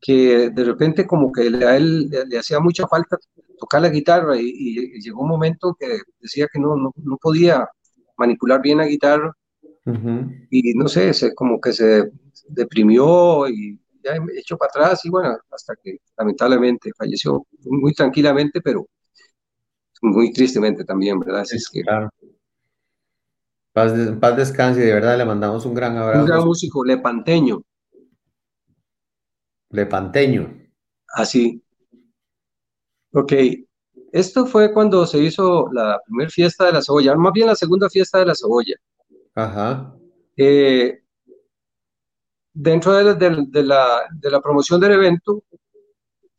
que 0.00 0.50
de 0.50 0.64
repente 0.64 1.06
como 1.06 1.32
que 1.32 1.42
a 1.42 1.76
él 1.76 2.10
le, 2.10 2.38
hacía 2.38 2.60
mucha 2.60 2.86
falta 2.86 3.16
tocar 3.58 3.82
la 3.82 3.88
guitarra 3.88 4.36
y, 4.38 5.00
llegó 5.00 5.22
un 5.22 5.28
momento 5.28 5.76
que 5.78 6.00
decía 6.20 6.48
que 6.52 6.58
no, 6.58 6.76
no, 6.76 7.16
podía 7.16 7.66
manipular 8.16 8.60
bien 8.60 8.78
la 8.78 8.86
guitarra 8.86 9.32
y 10.50 10.74
no 10.74 10.88
sé, 10.88 11.14
se, 11.14 11.34
como 11.34 11.60
que 11.60 11.72
se 11.72 12.10
deprimió 12.48 13.48
y 13.48 13.78
ya 14.02 14.16
echó 14.36 14.56
para 14.58 14.68
atrás 14.68 15.04
y 15.04 15.10
bueno, 15.10 15.36
hasta 15.50 15.74
que 15.82 15.98
lamentablemente 16.16 16.90
falleció 16.96 17.46
muy 17.64 17.92
tranquilamente, 17.94 18.60
pero 18.60 18.86
muy 20.02 20.32
tristemente 20.32 20.84
también, 20.84 21.18
¿verdad? 21.18 21.44
es 21.50 21.68
que, 21.68 21.82
claro. 21.82 22.10
Paz, 23.72 23.92
paz 24.20 24.36
descanse, 24.36 24.80
de 24.80 24.92
verdad 24.92 25.18
le 25.18 25.24
mandamos 25.24 25.66
un 25.66 25.74
gran 25.74 25.96
abrazo. 25.96 26.20
Un 26.20 26.26
gran 26.26 26.44
músico, 26.44 26.84
lepanteño. 26.84 27.62
Lepanteño. 29.70 30.66
Así. 31.14 31.62
Ok, 33.12 33.32
esto 34.12 34.46
fue 34.46 34.72
cuando 34.72 35.06
se 35.06 35.18
hizo 35.18 35.68
la 35.72 36.00
primera 36.06 36.30
fiesta 36.30 36.66
de 36.66 36.72
la 36.72 36.82
cebolla, 36.82 37.14
más 37.16 37.32
bien 37.32 37.48
la 37.48 37.54
segunda 37.54 37.88
fiesta 37.90 38.18
de 38.18 38.26
la 38.26 38.34
cebolla. 38.34 38.76
Ajá. 39.34 39.94
Eh, 40.36 41.02
dentro 42.52 42.92
de, 42.92 43.14
de, 43.14 43.62
la, 43.62 44.06
de, 44.12 44.30
la, 44.30 44.40
promoción 44.40 44.80
del 44.80 44.92
evento, 44.92 45.42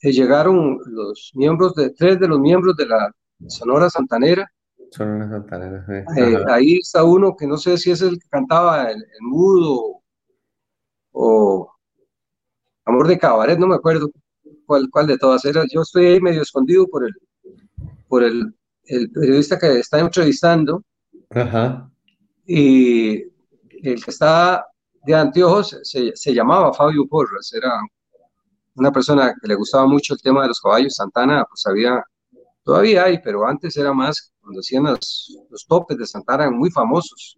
eh, 0.01 0.11
llegaron 0.11 0.79
los 0.85 1.31
miembros 1.35 1.75
de, 1.75 1.91
tres 1.91 2.19
de 2.19 2.27
los 2.27 2.39
miembros 2.39 2.75
de 2.75 2.87
la 2.87 3.11
Sonora 3.47 3.89
Santanera. 3.89 4.49
Sonora 4.91 5.29
Santanera, 5.29 5.85
eh, 6.17 6.37
ahí 6.49 6.77
está 6.77 7.03
uno 7.03 7.35
que 7.35 7.45
no 7.45 7.57
sé 7.57 7.77
si 7.77 7.91
es 7.91 8.01
el 8.01 8.17
que 8.19 8.27
cantaba 8.29 8.89
el, 8.89 9.03
mudo 9.19 10.01
o 11.11 11.71
Amor 12.85 13.07
de 13.07 13.19
Cabaret, 13.19 13.59
no 13.59 13.67
me 13.67 13.75
acuerdo 13.75 14.09
cuál, 14.65 14.89
cuál 14.89 15.07
de 15.07 15.17
todas 15.17 15.43
era. 15.43 15.65
Yo 15.69 15.81
estoy 15.81 16.05
ahí 16.05 16.21
medio 16.21 16.41
escondido 16.41 16.87
por 16.87 17.05
el, 17.05 17.13
por 18.07 18.23
el, 18.23 18.55
el 18.85 19.11
periodista 19.11 19.59
que 19.59 19.79
está 19.79 19.99
entrevistando. 19.99 20.83
Ajá. 21.29 21.89
Y 22.45 23.23
el 23.83 24.03
que 24.03 24.11
está 24.11 24.65
de 25.03 25.15
anteojos 25.15 25.77
se, 25.83 26.15
se, 26.15 26.33
llamaba 26.33 26.73
Fabio 26.73 27.05
Porras, 27.07 27.51
era 27.53 27.71
una 28.75 28.91
persona 28.91 29.33
que 29.41 29.47
le 29.47 29.55
gustaba 29.55 29.85
mucho 29.85 30.13
el 30.13 30.21
tema 30.21 30.43
de 30.43 30.49
los 30.49 30.61
caballos. 30.61 30.95
Santana, 30.95 31.45
pues 31.45 31.65
había 31.65 32.01
Todavía 32.67 33.05
hay, 33.05 33.19
pero 33.19 33.47
antes 33.47 33.77
era 33.77 33.93
más, 33.93 34.33
cuando 34.41 34.59
hacían 34.59 34.83
los, 34.83 35.65
topes 35.69 35.97
de 35.97 36.05
Santana, 36.05 36.43
eran 36.43 36.57
muy 36.57 36.69
famosos. 36.69 37.37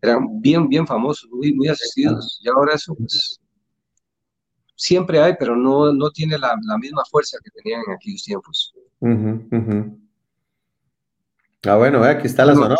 Eran 0.00 0.40
bien, 0.40 0.68
bien 0.68 0.86
famosos, 0.86 1.28
muy, 1.32 1.52
muy 1.52 1.66
asistidos. 1.66 2.38
Y 2.40 2.48
ahora 2.48 2.74
eso, 2.74 2.94
pues, 2.94 3.40
siempre 4.76 5.18
hay, 5.18 5.34
pero 5.36 5.56
no, 5.56 5.92
no 5.92 6.12
tiene 6.12 6.38
la, 6.38 6.56
la 6.62 6.78
misma 6.78 7.02
fuerza 7.10 7.38
que 7.42 7.50
tenían 7.50 7.82
en 7.88 7.94
aquellos 7.94 8.22
tiempos. 8.22 8.72
Ah, 11.66 11.76
bueno, 11.76 12.04
aquí 12.04 12.28
está 12.28 12.44
la 12.44 12.54
Sonora. 12.54 12.76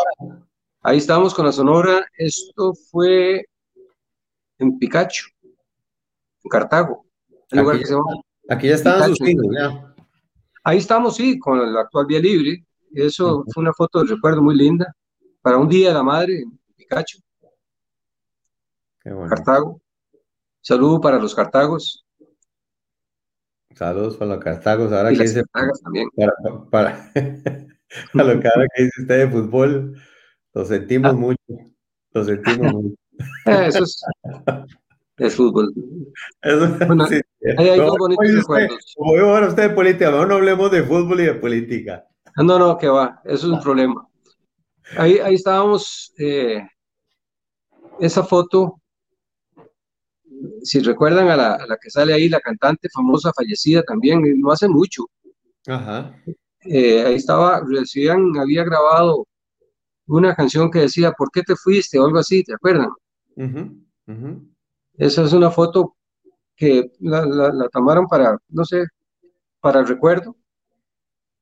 Ahí 0.83 0.99
estamos 0.99 1.35
con 1.35 1.47
la 1.47 1.53
Sonora. 1.53 2.07
Esto 2.17 2.75
fue 2.93 3.45
en 4.61 4.79
Picacho, 4.79 5.25
en 5.43 6.49
Cartago. 6.49 7.05
aquí, 8.49 8.69
ya 8.69 8.75
estaban 8.77 9.09
sus 9.09 9.29
hijos, 9.29 9.47
ya. 9.53 9.94
Ahí 10.65 10.79
estamos, 10.79 11.17
sí, 11.17 11.39
con 11.39 11.61
el 11.61 11.77
actual 11.77 12.07
Vía 12.07 12.21
Libre. 12.21 12.65
Eso 12.95 13.45
fue 13.53 13.63
una 13.63 13.73
foto 13.75 14.03
de 14.03 14.15
recuerdo 14.15 14.43
muy 14.43 14.57
linda 14.57 14.95
para 15.43 15.59
un 15.59 15.69
día 15.69 15.89
de 15.89 15.95
la 15.95 16.03
madre 16.03 16.41
en 16.41 16.59
Picacho. 16.75 17.19
Cartago. 19.03 19.83
Saludo 20.63 21.01
para 21.03 21.19
los 21.19 21.35
cartagos. 21.35 22.07
Saludos 23.75 24.17
para 24.17 24.37
los 24.37 24.45
cartagos. 24.45 24.91
Ahora 24.93 25.11
que 25.11 25.19
dice. 25.19 25.43
También. 25.83 26.09
Para, 26.71 27.13
para, 28.13 28.25
lo 28.25 28.41
que 28.41 28.49
ahora 28.49 28.67
que 28.75 28.85
dice 28.85 29.03
usted 29.03 29.19
de 29.19 29.31
fútbol, 29.31 30.01
lo 30.55 30.65
sentimos 30.65 31.13
ah. 31.13 31.17
mucho. 31.17 31.39
Lo 32.13 32.25
sentimos 32.25 32.73
mucho. 32.73 32.97
Eso 33.45 33.85
es, 33.85 34.03
es 35.19 35.37
fútbol. 35.37 35.73
Bueno, 36.87 37.07
sí. 37.07 37.21
Hay, 37.59 37.69
hay 37.69 37.79
dos 37.79 37.97
bonitos 37.99 38.35
recuerdos. 38.35 38.95
Como 38.97 39.15
digo 39.15 39.27
ahora 39.29 39.49
usted 39.49 39.69
de 39.69 39.75
política, 39.75 40.11
no 40.11 40.35
hablemos 40.35 40.71
de 40.71 40.83
fútbol 40.83 41.21
y 41.21 41.25
de 41.25 41.35
política. 41.35 42.07
Ah, 42.37 42.43
no, 42.43 42.59
no, 42.59 42.77
que 42.79 42.89
va, 42.89 43.21
eso 43.25 43.47
es 43.47 43.53
un 43.53 43.61
problema. 43.61 44.09
Ahí, 44.97 45.19
ahí 45.19 45.35
estábamos, 45.35 46.13
eh, 46.19 46.67
esa 48.01 48.25
foto, 48.25 48.81
si 50.63 50.81
recuerdan 50.81 51.29
a 51.29 51.37
la, 51.37 51.79
que 51.81 51.91
sale 51.91 52.13
ahí, 52.13 52.29
la 52.29 52.41
cantante 52.41 52.89
famosa 52.93 53.33
fallecida 53.35 53.83
también, 53.83 54.21
no 54.41 54.51
hace 54.51 54.69
mucho. 54.69 55.05
Ajá. 55.67 56.15
Eh, 56.65 57.03
ahí 57.03 57.15
estaba, 57.15 57.63
recién 57.67 58.37
había 58.39 58.65
grabado 58.65 59.27
una 60.07 60.35
canción 60.35 60.71
que 60.71 60.81
decía, 60.81 61.13
¿por 61.13 61.31
qué 61.31 61.43
te 61.43 61.57
fuiste? 61.57 61.99
o 61.99 62.07
algo 62.07 62.19
así, 62.19 62.43
¿te 62.43 62.55
acuerdan? 62.55 62.91
Esa 64.97 65.25
es 65.25 65.33
una 65.33 65.51
foto 65.51 65.97
que 66.57 66.93
la, 67.01 67.25
la 67.27 67.69
tomaron 67.69 68.07
para, 68.07 68.39
no 68.49 68.65
sé, 68.65 68.85
para 69.61 69.81
el 69.81 69.89
recuerdo 69.89 70.37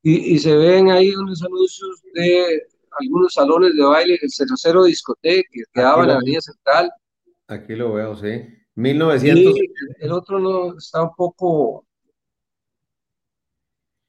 y, 0.05 0.38
se 0.40 0.57
ven 0.57 0.90
ahí 0.90 1.14
unos 1.14 1.42
anuncios 1.42 2.03
de 2.12 2.66
algunos 3.00 3.32
salones 3.32 3.74
de 3.76 3.84
baile, 3.84 4.18
el 4.20 4.30
00 4.30 4.84
Discoteca, 4.84 5.48
que 5.50 5.62
quedaba 5.72 6.03
en 6.03 6.09
la 6.09 6.14
Avenida 6.16 6.40
Central. 6.40 6.90
Aquí 7.46 7.76
lo 7.76 7.92
veo, 7.92 8.16
sí. 8.16 8.42
1900. 8.74 9.55
el 10.00 10.12
otro 10.12 10.40
no 10.40 10.76
está 10.76 11.03
un 11.03 11.14
poco. 11.14 11.86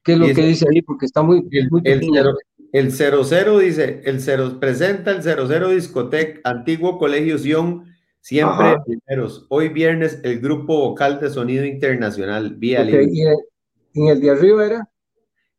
¿Qué 0.02 0.14
es 0.14 0.18
lo 0.18 0.26
que 0.26 0.46
dice 0.46 0.66
ahí? 0.68 0.82
Porque 0.82 1.06
está 1.06 1.22
muy. 1.22 1.46
El, 1.50 1.70
muy 1.70 1.82
el, 1.84 2.92
00 2.92 3.58
dice: 3.58 4.02
el 4.04 4.20
0 4.20 4.58
presenta 4.58 5.12
el 5.12 5.22
00 5.22 5.68
Discoteca, 5.68 6.40
antiguo 6.42 6.98
Colegio 6.98 7.38
Sion, 7.38 7.93
siempre 8.24 8.76
primeros. 8.86 9.46
Hoy 9.50 9.68
viernes, 9.68 10.18
el 10.22 10.40
grupo 10.40 10.78
vocal 10.78 11.20
de 11.20 11.28
sonido 11.28 11.64
internacional, 11.64 12.54
Vía 12.56 12.82
Libre. 12.82 13.06
Y 13.92 14.00
en 14.00 14.08
el 14.08 14.20
de 14.20 14.30
arriba 14.30 14.64
era 14.64 14.88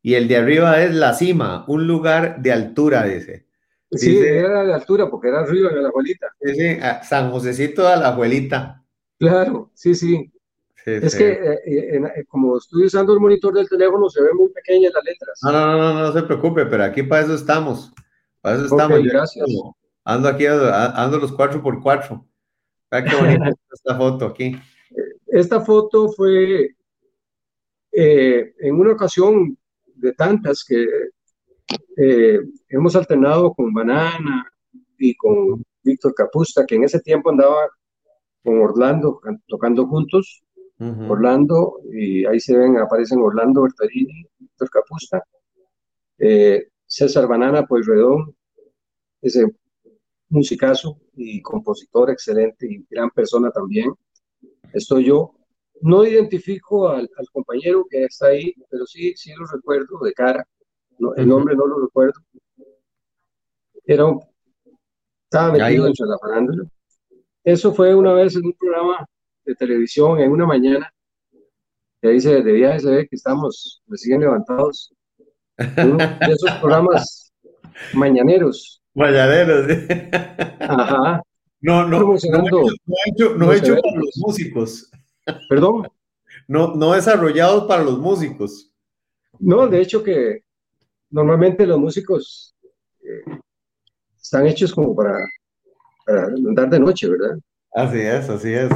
y 0.06 0.14
el 0.14 0.28
de 0.28 0.36
arriba 0.36 0.80
es 0.82 0.94
la 0.94 1.14
cima, 1.14 1.64
un 1.66 1.88
lugar 1.88 2.40
de 2.40 2.52
altura, 2.52 3.02
dice. 3.02 3.46
Sí, 3.90 4.16
era 4.18 4.64
de 4.64 4.72
altura 4.72 5.10
porque 5.10 5.26
era 5.26 5.40
arriba 5.40 5.70
de 5.70 5.82
la 5.82 5.88
abuelita. 5.88 6.28
Sí, 6.40 6.54
sí, 6.54 6.78
San 7.02 7.32
Josecito 7.32 7.88
de 7.88 7.96
la 7.96 8.08
abuelita. 8.10 8.84
Claro, 9.18 9.72
sí, 9.74 9.96
sí. 9.96 10.32
es 10.84 11.12
que 11.12 11.30
eh, 11.30 11.60
eh, 11.66 12.00
eh, 12.18 12.24
como 12.28 12.58
estoy 12.58 12.84
usando 12.84 13.14
el 13.14 13.18
monitor 13.18 13.54
del 13.54 13.68
teléfono 13.68 14.08
se 14.08 14.22
ven 14.22 14.36
muy 14.36 14.48
pequeñas 14.50 14.92
las 14.94 15.02
letras. 15.02 15.40
No, 15.42 15.50
no, 15.50 15.76
no, 15.76 15.94
no, 15.94 16.12
se 16.12 16.22
preocupe, 16.22 16.66
pero 16.66 16.84
aquí 16.84 17.02
para 17.02 17.22
eso 17.22 17.34
estamos. 17.34 17.92
Para 18.40 18.56
eso 18.58 18.66
estamos. 18.66 19.02
gracias. 19.02 19.46
Ando 20.04 20.28
aquí, 20.28 20.46
ando 20.46 21.18
los 21.18 21.32
cuatro 21.32 21.60
por 21.60 21.82
cuatro. 21.82 22.24
Qué 22.90 23.16
bonita 23.16 23.50
esta 23.72 23.96
foto 23.96 24.26
aquí. 24.26 24.56
Esta 25.26 25.60
foto 25.60 26.08
fue 26.08 26.74
en 27.92 28.74
una 28.78 28.92
ocasión 28.92 29.56
de 29.94 30.12
tantas 30.12 30.64
que 30.64 30.86
eh, 31.96 32.40
hemos 32.68 32.94
alternado 32.94 33.52
con 33.54 33.72
Banana 33.72 34.46
y 34.98 35.14
con 35.16 35.64
Víctor 35.82 36.14
Capusta, 36.14 36.64
que 36.66 36.76
en 36.76 36.84
ese 36.84 37.00
tiempo 37.00 37.30
andaba 37.30 37.68
con 38.42 38.58
Orlando 38.60 39.20
tocando 39.46 39.86
juntos. 39.86 40.42
Orlando, 40.78 41.80
y 41.90 42.26
ahí 42.26 42.38
se 42.38 42.54
ven, 42.54 42.76
aparecen 42.76 43.18
Orlando 43.20 43.62
Bertarini, 43.62 44.26
Víctor 44.38 44.68
Capusta, 44.68 45.24
eh, 46.18 46.68
César 46.84 47.26
Banana 47.26 47.66
Redón, 47.66 48.36
ese 49.22 49.46
musicazo 50.28 50.98
y 51.14 51.40
compositor 51.42 52.10
excelente 52.10 52.66
y 52.68 52.84
gran 52.90 53.10
persona 53.10 53.50
también. 53.50 53.92
Estoy 54.72 55.06
yo, 55.06 55.34
no 55.82 56.04
identifico 56.04 56.88
al, 56.88 57.08
compañero 57.32 57.86
que 57.88 58.04
está 58.04 58.28
ahí, 58.28 58.54
pero 58.70 58.86
sí, 58.86 59.14
sí 59.16 59.32
lo 59.38 59.46
recuerdo 59.46 59.98
de 60.02 60.12
cara. 60.12 60.46
el 61.16 61.28
nombre 61.28 61.54
no 61.54 61.66
lo 61.66 61.80
recuerdo. 61.80 62.20
Era 63.84 64.06
un, 64.06 64.20
estaba 65.24 65.52
metido 65.52 65.86
entre 65.86 66.06
la 66.06 66.18
farándula. 66.18 66.64
Eso 67.44 67.72
fue 67.72 67.94
una 67.94 68.12
vez 68.12 68.34
en 68.36 68.46
un 68.46 68.52
programa 68.54 69.06
de 69.44 69.54
televisión, 69.54 70.18
en 70.18 70.32
una 70.32 70.46
mañana, 70.46 70.92
que 72.00 72.08
dice, 72.08 72.42
de 72.42 72.52
viaje 72.52 72.80
se 72.80 72.90
ve 72.90 73.08
que 73.08 73.16
estamos 73.16 73.82
recién 73.86 74.20
levantados. 74.20 74.92
Uno 75.78 75.96
de 75.96 76.32
esos 76.32 76.50
programas 76.60 77.32
mañaneros. 77.94 78.82
Mañaneros, 78.96 79.66
Ajá. 80.60 81.22
No, 81.60 81.86
no, 81.86 82.00
no, 82.00 82.14
he 82.14 83.10
hecho, 83.10 83.34
no 83.34 83.52
he 83.52 83.58
hecho 83.58 83.76
para 83.76 83.96
los 83.96 84.16
músicos. 84.16 84.90
Perdón. 85.50 85.88
No, 86.48 86.74
no 86.74 86.92
desarrollados 86.92 87.64
para 87.64 87.82
los 87.82 87.98
músicos. 87.98 88.72
No, 89.38 89.68
de 89.68 89.82
hecho 89.82 90.02
que 90.02 90.44
normalmente 91.10 91.66
los 91.66 91.78
músicos 91.78 92.56
eh, 93.02 93.38
están 94.18 94.46
hechos 94.46 94.72
como 94.72 94.96
para, 94.96 95.14
andar 96.06 96.70
de 96.70 96.80
noche, 96.80 97.06
¿verdad? 97.06 97.38
Así 97.74 97.98
es, 97.98 98.30
así 98.30 98.54
es. 98.54 98.70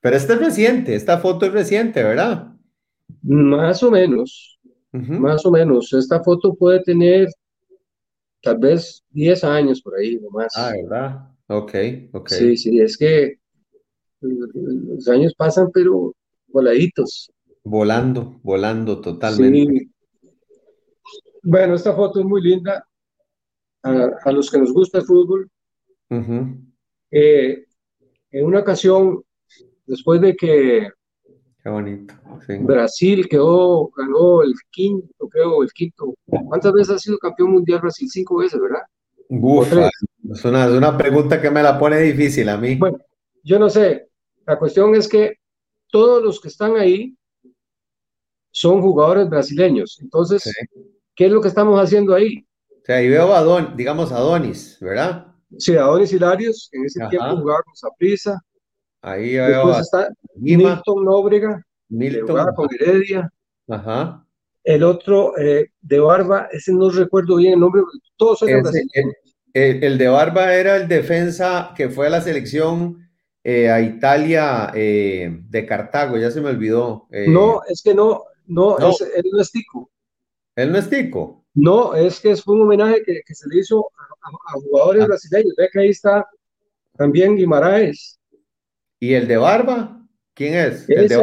Pero 0.00 0.16
esta 0.16 0.34
es 0.34 0.40
reciente, 0.40 0.94
esta 0.94 1.18
foto 1.18 1.46
es 1.46 1.52
reciente, 1.52 2.04
¿verdad? 2.04 2.52
Más 3.22 3.82
o 3.82 3.90
menos, 3.90 4.60
más 4.92 5.44
o 5.44 5.50
menos. 5.50 5.92
Esta 5.92 6.22
foto 6.22 6.54
puede 6.54 6.82
tener 6.82 7.28
tal 8.42 8.58
vez 8.58 9.04
10 9.10 9.44
años 9.44 9.80
por 9.80 9.96
ahí 9.96 10.18
nomás. 10.18 10.52
Ah, 10.56 10.72
¿verdad? 10.74 11.28
Ok, 11.48 11.74
ok. 12.12 12.28
Sí, 12.28 12.56
sí, 12.56 12.80
es 12.80 12.96
que 12.96 13.38
los 14.20 15.08
años 15.08 15.34
pasan, 15.36 15.70
pero 15.72 16.14
voladitos. 16.48 17.30
Volando, 17.64 18.40
volando 18.42 19.00
totalmente. 19.00 19.88
Bueno, 21.42 21.74
esta 21.74 21.94
foto 21.94 22.20
es 22.20 22.26
muy 22.26 22.42
linda. 22.42 22.86
A, 23.82 24.30
los 24.30 24.48
que 24.48 24.58
nos 24.58 24.72
gusta 24.72 24.98
el 24.98 25.04
fútbol. 25.04 25.50
Eh, 27.10 27.64
en 28.30 28.44
una 28.44 28.60
ocasión, 28.60 29.24
después 29.86 30.20
de 30.20 30.36
que 30.36 30.88
Qué 31.62 31.70
bonito. 31.70 32.14
Brasil 32.60 33.28
quedó, 33.28 33.88
ganó 33.96 34.42
el 34.42 34.52
quinto, 34.70 35.28
creo, 35.28 35.62
el 35.62 35.72
quinto. 35.72 36.14
¿Cuántas 36.26 36.72
veces 36.72 36.96
ha 36.96 36.98
sido 36.98 37.18
campeón 37.18 37.52
mundial 37.52 37.80
Brasil? 37.80 38.08
Cinco 38.10 38.38
veces, 38.38 38.60
¿verdad? 38.60 38.82
es 39.28 40.44
una, 40.44 40.66
es 40.66 40.72
una 40.72 40.98
pregunta 40.98 41.40
que 41.40 41.50
me 41.50 41.62
la 41.62 41.78
pone 41.78 42.00
difícil 42.00 42.48
a 42.48 42.56
mí. 42.56 42.74
Bueno, 42.74 42.98
yo 43.44 43.58
no 43.58 43.70
sé, 43.70 44.08
la 44.44 44.58
cuestión 44.58 44.94
es 44.96 45.08
que 45.08 45.38
todos 45.90 46.22
los 46.22 46.40
que 46.40 46.48
están 46.48 46.76
ahí 46.76 47.16
son 48.50 48.82
jugadores 48.82 49.30
brasileños. 49.30 49.98
Entonces, 50.02 50.52
¿qué 51.14 51.26
es 51.26 51.32
lo 51.32 51.40
que 51.40 51.48
estamos 51.48 51.80
haciendo 51.80 52.14
ahí? 52.14 52.44
O 52.70 52.84
sea, 52.84 52.96
ahí 52.96 53.08
veo 53.08 53.32
a 53.32 53.42
Don, 53.42 53.76
digamos 53.76 54.10
a 54.10 54.18
Donis, 54.18 54.78
¿verdad? 54.80 55.28
Sí, 55.58 55.76
Adonis 55.76 56.12
Hilarios, 56.12 56.68
en 56.72 56.84
ese 56.84 57.06
tiempo 57.08 57.36
jugaba 57.36 57.62
con 57.62 57.76
Saprisa. 57.76 58.40
Ahí 59.00 59.34
veo 59.34 59.78
está 59.78 60.08
Milton 60.36 61.04
Nóbrega, 61.04 61.64
Milton. 61.88 62.26
jugaba 62.28 62.54
con 62.54 62.68
Heredia. 62.78 63.30
Ajá. 63.68 64.26
El 64.64 64.84
otro 64.84 65.36
eh, 65.38 65.70
de 65.80 66.00
Barba, 66.00 66.48
ese 66.52 66.72
no 66.72 66.90
recuerdo 66.90 67.36
bien 67.36 67.54
el 67.54 67.60
nombre, 67.60 67.82
todos 68.16 68.42
eran 68.42 68.62
brasileños. 68.62 69.14
El, 69.52 69.84
el, 69.84 69.98
de 69.98 70.08
Barba 70.08 70.54
era 70.54 70.76
el 70.76 70.88
defensa 70.88 71.72
que 71.76 71.88
fue 71.90 72.06
a 72.06 72.10
la 72.10 72.20
selección 72.20 73.08
eh, 73.44 73.68
a 73.70 73.80
Italia 73.80 74.70
eh, 74.74 75.40
de 75.48 75.66
Cartago, 75.66 76.16
ya 76.16 76.30
se 76.30 76.40
me 76.40 76.50
olvidó. 76.50 77.08
No, 77.28 77.62
es 77.68 77.82
que 77.82 77.94
no, 77.94 78.22
no, 78.46 78.78
Es, 78.78 79.00
él 79.00 79.24
no 79.32 79.40
es 79.40 79.50
tico. 79.50 79.90
¿Él 80.54 80.70
no 80.70 80.78
es 80.78 80.88
tico? 80.88 81.44
No, 81.54 81.94
es 81.94 82.20
que 82.20 82.30
es 82.30 82.46
un 82.46 82.62
homenaje 82.62 83.02
que, 83.04 83.20
que 83.26 83.34
se 83.34 83.48
le 83.48 83.60
hizo 83.60 83.90
a, 84.22 84.52
jugadores 84.52 85.02
ah. 85.02 85.06
brasileños. 85.06 85.54
Ve 85.56 85.68
que 85.72 85.80
ahí 85.80 85.88
está 85.88 86.26
también 86.96 87.36
Guimaraes. 87.36 88.20
¿Y 89.00 89.14
el 89.14 89.26
de 89.26 89.36
Barba? 89.36 90.01
¿Quién 90.42 90.54
es? 90.54 90.90
Ese, 90.90 91.04
ese, 91.04 91.20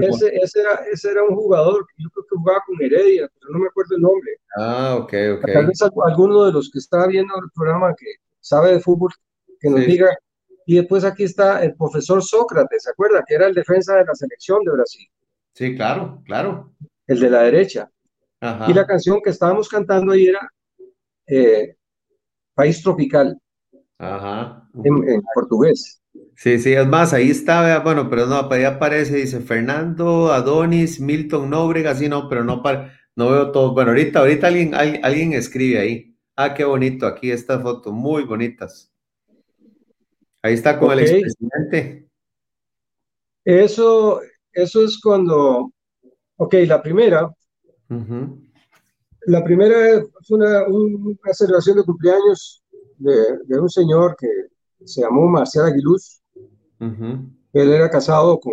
ese, 0.00 0.36
ese, 0.42 0.60
era, 0.60 0.74
ese 0.92 1.10
era 1.12 1.22
un 1.22 1.36
jugador, 1.36 1.86
yo 1.98 2.10
creo 2.10 2.24
que 2.24 2.36
jugaba 2.36 2.60
con 2.66 2.82
Heredia, 2.82 3.30
pero 3.38 3.52
no 3.52 3.58
me 3.60 3.68
acuerdo 3.68 3.94
el 3.94 4.02
nombre. 4.02 4.32
Ah, 4.56 4.96
ok, 4.98 5.12
ok. 5.38 5.52
Tal 5.52 5.66
vez 5.66 5.80
alguno 6.04 6.44
de 6.46 6.52
los 6.52 6.68
que 6.72 6.80
está 6.80 7.06
viendo 7.06 7.32
el 7.36 7.48
programa 7.54 7.94
que 7.96 8.06
sabe 8.40 8.72
de 8.72 8.80
fútbol, 8.80 9.12
que 9.60 9.70
nos 9.70 9.86
diga 9.86 10.18
Y 10.66 10.78
después 10.78 11.04
aquí 11.04 11.22
está 11.22 11.62
el 11.62 11.76
profesor 11.76 12.20
Sócrates, 12.24 12.82
¿se 12.82 12.90
acuerda? 12.90 13.22
Que 13.24 13.36
era 13.36 13.46
el 13.46 13.54
defensa 13.54 13.94
de 13.94 14.04
la 14.04 14.14
selección 14.16 14.64
de 14.64 14.72
Brasil. 14.72 15.06
Sí, 15.52 15.76
claro, 15.76 16.20
claro. 16.24 16.72
El 17.06 17.20
de 17.20 17.30
la 17.30 17.42
derecha. 17.42 17.88
Y 18.66 18.74
la 18.74 18.84
canción 18.84 19.20
que 19.22 19.30
estábamos 19.30 19.68
cantando 19.68 20.12
ahí 20.12 20.26
era 20.26 20.52
eh, 21.28 21.76
País 22.52 22.82
Tropical. 22.82 23.40
Ajá. 23.98 24.68
En, 24.82 25.22
portugués. 25.34 26.02
Sí, 26.36 26.58
sí, 26.58 26.74
es 26.74 26.86
más, 26.86 27.12
ahí 27.14 27.30
está, 27.30 27.80
bueno, 27.80 28.10
pero 28.10 28.26
no, 28.26 28.48
ahí 28.50 28.64
aparece, 28.64 29.16
dice 29.16 29.40
Fernando, 29.40 30.32
Adonis, 30.32 31.00
Milton 31.00 31.48
Nóbrega, 31.48 31.92
así 31.92 32.08
no, 32.08 32.28
pero 32.28 32.44
no, 32.44 32.62
no 33.16 33.30
veo 33.30 33.50
todo. 33.50 33.72
Bueno, 33.72 33.90
ahorita, 33.90 34.20
ahorita 34.20 34.46
alguien, 34.46 34.74
alguien 34.74 35.32
escribe 35.32 35.78
ahí. 35.78 36.16
Ah, 36.36 36.52
qué 36.52 36.64
bonito, 36.64 37.06
aquí 37.06 37.30
estas 37.30 37.62
fotos, 37.62 37.92
muy 37.92 38.24
bonitas. 38.24 38.92
Ahí 40.42 40.54
está 40.54 40.78
con 40.78 40.92
el 40.92 41.00
expresidente. 41.00 42.08
Eso, 43.42 44.20
eso 44.52 44.84
es 44.84 45.00
cuando, 45.00 45.72
ok, 46.36 46.54
la 46.66 46.82
primera, 46.82 47.32
la 49.26 49.42
primera 49.42 50.04
fue 50.26 50.38
una, 50.38 50.66
una, 50.68 51.32
celebración 51.32 51.78
de 51.78 51.84
cumpleaños 51.84 52.62
de, 52.98 53.58
un 53.58 53.68
señor 53.70 54.14
que 54.18 54.28
se 54.84 55.00
llamó 55.00 55.26
Marcial 55.28 55.66
Aguiluz. 55.66 56.20
Él 56.78 57.72
era 57.72 57.90
casado 57.90 58.38
con 58.38 58.52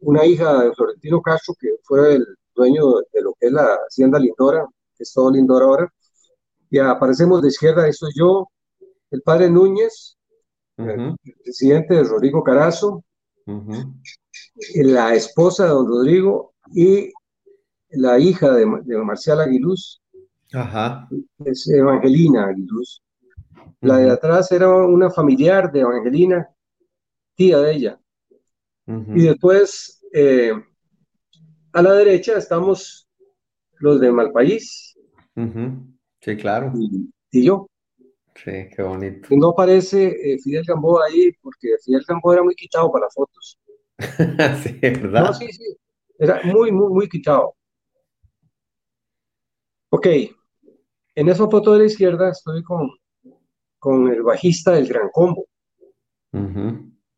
una 0.00 0.24
hija 0.26 0.64
de 0.64 0.72
Florentino 0.74 1.20
Castro, 1.22 1.54
que 1.58 1.68
fue 1.82 2.14
el 2.16 2.26
dueño 2.54 2.84
de 3.12 3.22
lo 3.22 3.34
que 3.34 3.46
es 3.46 3.52
la 3.52 3.78
hacienda 3.88 4.18
Lindora, 4.18 4.66
que 4.96 5.02
es 5.02 5.12
todo 5.12 5.30
Lindora 5.30 5.66
ahora. 5.66 5.92
Y 6.70 6.78
aparecemos 6.78 7.42
de 7.42 7.48
izquierda, 7.48 7.90
soy 7.92 8.12
yo, 8.16 8.48
el 9.10 9.22
padre 9.22 9.50
Núñez, 9.50 10.16
el 11.24 11.34
presidente 11.42 11.94
de 11.94 12.04
Rodrigo 12.04 12.42
Carazo, 12.42 13.04
la 14.74 15.14
esposa 15.14 15.64
de 15.64 15.70
don 15.70 15.86
Rodrigo 15.86 16.54
y 16.72 17.12
la 17.90 18.18
hija 18.18 18.52
de, 18.52 18.66
de 18.84 18.98
Marcial 18.98 19.40
Aguiluz, 19.40 20.00
es 21.44 21.68
Evangelina 21.68 22.46
Aguiluz. 22.46 23.02
La 23.80 23.98
de 23.98 24.10
atrás 24.10 24.50
era 24.52 24.68
una 24.68 25.10
familiar 25.10 25.70
de 25.72 25.80
Evangelina, 25.80 26.48
tía 27.34 27.58
de 27.58 27.72
ella. 27.74 28.00
Y 28.86 29.22
después, 29.22 30.04
eh, 30.12 30.52
a 31.72 31.82
la 31.82 31.92
derecha 31.94 32.36
estamos 32.36 33.08
los 33.78 34.00
de 34.00 34.12
Malpaís. 34.12 34.98
Sí, 36.20 36.36
claro. 36.36 36.72
Y, 37.30 37.44
yo. 37.44 37.66
Sí, 38.34 38.68
qué 38.74 38.82
bonito. 38.82 39.28
No 39.30 39.50
aparece 39.50 40.06
eh, 40.06 40.38
Fidel 40.38 40.64
Gamboa 40.66 41.06
ahí 41.06 41.32
porque 41.40 41.76
Fidel 41.84 42.04
Gamboa 42.06 42.34
era 42.34 42.42
muy 42.42 42.54
quitado 42.54 42.92
para 42.92 43.06
fotos. 43.10 43.58
sí, 44.62 44.78
¿verdad? 44.80 45.26
No, 45.26 45.34
sí, 45.34 45.50
sí. 45.50 45.76
Era 46.18 46.42
muy, 46.44 46.70
muy, 46.70 46.92
muy 46.92 47.08
quitado. 47.08 47.54
Ok. 49.90 50.06
En 51.14 51.28
esa 51.28 51.48
foto 51.48 51.72
de 51.72 51.78
la 51.80 51.86
izquierda 51.86 52.30
estoy 52.30 52.62
con 52.62 52.90
con 53.84 54.08
el 54.08 54.22
bajista 54.22 54.72
del 54.72 54.86
Gran 54.88 55.10
Combo. 55.12 55.44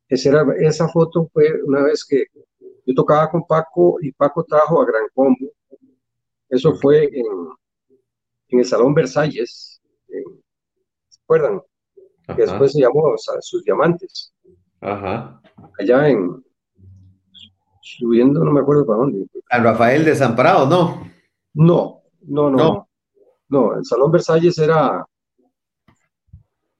Esa, 0.09 0.45
esa 0.61 0.89
foto 0.89 1.29
fue 1.33 1.63
una 1.65 1.83
vez 1.83 2.05
que 2.05 2.27
yo 2.87 2.95
tocaba 2.95 3.31
con 3.31 3.47
Paco 3.47 3.99
y 4.01 4.13
Paco 4.13 4.45
trajo 4.45 4.81
a 4.81 4.87
Gran 4.87 5.05
Combo. 5.15 5.51
Eso 6.49 6.75
fue 6.77 7.05
en, 7.05 7.27
en, 8.49 8.59
el 8.61 8.65
Salón 8.65 8.95
Versalles. 8.95 9.83
¿Se 10.07 11.21
acuerdan? 11.25 11.61
Que 12.29 12.43
después 12.43 12.73
se 12.73 12.81
llamó 12.81 13.15
Sus 13.41 13.65
Diamantes. 13.65 14.33
Ajá. 14.81 15.41
Allá 15.79 16.09
en. 16.09 16.45
Subiendo, 17.81 18.45
no 18.45 18.53
me 18.53 18.61
acuerdo 18.61 18.87
para 18.87 18.99
dónde. 18.99 19.27
Al 19.51 19.63
Rafael 19.63 20.05
Desamparado, 20.05 20.69
¿no? 20.69 21.11
No, 21.55 22.03
no, 22.23 22.51
no. 22.51 22.57
No, 22.57 22.89
no 23.49 23.75
el 23.77 23.85
Salón 23.85 24.11
Versalles 24.11 24.59
era 24.59 25.05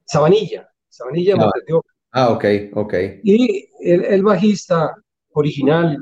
Sabanilla, 0.05 0.69
Sabanilla 0.89 1.37
ah, 1.39 1.51
ah, 2.17 2.31
ok, 2.31 2.45
ok. 2.75 2.95
Y 3.23 3.69
el, 3.81 4.23
bajista 4.23 4.95
original, 5.33 5.99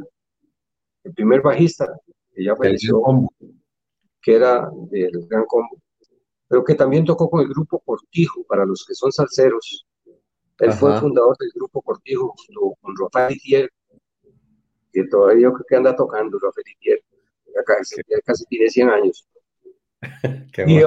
el 1.04 1.14
primer 1.14 1.42
bajista, 1.42 1.86
que 2.32 2.44
ya 2.44 2.56
falleció, 2.56 3.02
que 4.22 4.36
era 4.36 4.70
del 4.90 5.26
Gran 5.28 5.44
Combo, 5.46 5.76
pero 6.48 6.64
que 6.64 6.74
también 6.74 7.04
tocó 7.04 7.28
con 7.28 7.40
el 7.42 7.48
grupo 7.48 7.80
Cortijo, 7.80 8.44
para 8.44 8.64
los 8.64 8.84
que 8.86 8.94
son 8.94 9.12
salseros. 9.12 9.86
Él 10.60 10.72
fue 10.72 10.94
el 10.94 11.00
fundador 11.00 11.36
del 11.38 11.50
grupo 11.54 11.82
Cortijo 11.82 12.32
junto 12.36 12.76
con 12.80 12.94
Rafael 12.96 13.34
Itier, 13.34 13.68
que 14.92 15.04
todavía 15.08 15.48
creo 15.50 15.66
que 15.68 15.76
anda 15.76 15.96
tocando 15.96 16.38
Rafael 16.38 16.64
Itier, 16.78 17.00
ya 17.46 17.62
casi, 17.64 17.96
ya 18.08 18.18
casi 18.24 18.44
tiene 18.46 18.68
100 18.68 18.88
años. 18.88 19.26
y 20.66 20.80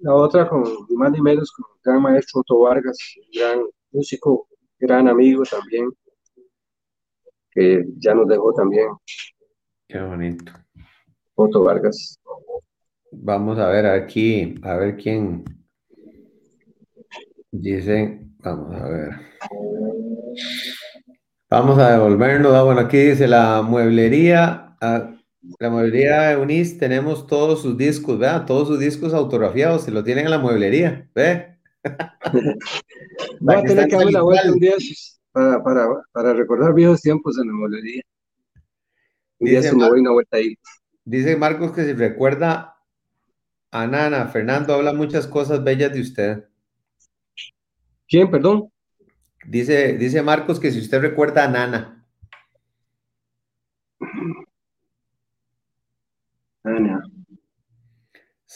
la 0.00 0.14
otra 0.14 0.48
con 0.48 0.64
ni 0.88 0.96
más 0.96 1.12
ni 1.12 1.20
menos 1.20 1.50
con 1.52 1.64
el 1.74 1.80
gran 1.82 2.02
maestro 2.02 2.40
Otto 2.40 2.58
Vargas, 2.60 2.98
gran 3.32 3.60
músico, 3.92 4.46
gran 4.86 5.08
amigo 5.08 5.42
también, 5.44 5.90
que 7.50 7.84
ya 7.98 8.14
nos 8.14 8.28
dejó 8.28 8.52
también. 8.52 8.88
Qué 9.88 10.00
bonito. 10.00 10.52
Otto 11.34 11.62
Vargas. 11.62 12.18
Vamos 13.10 13.58
a 13.58 13.68
ver 13.68 13.86
aquí, 13.86 14.54
a 14.62 14.76
ver 14.76 14.96
quién 14.96 15.44
dice, 17.50 18.20
vamos 18.38 18.74
a 18.74 18.88
ver. 18.88 19.10
Vamos 21.48 21.78
a 21.78 21.92
devolvernos. 21.92 22.52
Ah, 22.52 22.62
bueno, 22.64 22.80
aquí 22.80 22.98
dice 22.98 23.28
la 23.28 23.62
mueblería. 23.62 24.76
Ah, 24.80 25.14
la 25.58 25.70
mueblería 25.70 26.22
de 26.22 26.36
Unis 26.38 26.78
tenemos 26.78 27.26
todos 27.26 27.62
sus 27.62 27.76
discos, 27.76 28.18
¿verdad? 28.18 28.46
Todos 28.46 28.68
sus 28.68 28.80
discos 28.80 29.14
autografiados, 29.14 29.82
se 29.82 29.90
lo 29.90 30.02
tienen 30.02 30.24
en 30.24 30.30
la 30.30 30.38
mueblería, 30.38 31.08
¿ve? 31.14 31.53
Voy 33.40 33.54
a 33.54 33.62
tener 33.62 33.88
que 33.88 33.96
darme 33.96 34.12
la 34.12 34.22
vuelta 34.22 34.52
un 34.52 34.58
día 34.58 34.74
para, 35.32 35.62
para, 35.62 35.88
para, 36.12 36.32
recordar 36.32 36.72
viejos 36.74 37.00
tiempos 37.02 37.38
en 37.38 37.48
la 37.48 37.52
mueblería. 37.52 38.02
Un 39.38 39.50
día 39.50 39.62
se 39.62 39.76
me 39.76 39.88
voy 39.88 40.00
una 40.00 40.12
vuelta 40.12 40.36
ahí. 40.38 40.56
Dice 41.04 41.36
Marcos 41.36 41.72
que 41.72 41.84
si 41.84 41.92
recuerda 41.92 42.76
a 43.70 43.86
Nana, 43.86 44.28
Fernando 44.28 44.72
habla 44.72 44.92
muchas 44.92 45.26
cosas 45.26 45.62
bellas 45.62 45.92
de 45.92 46.00
usted. 46.00 46.44
¿Quién, 48.08 48.30
perdón? 48.30 48.70
Dice, 49.46 49.98
dice 49.98 50.22
Marcos 50.22 50.58
que 50.58 50.70
si 50.70 50.80
usted 50.80 51.00
recuerda 51.00 51.44
a 51.44 51.48
Nana. 51.48 52.06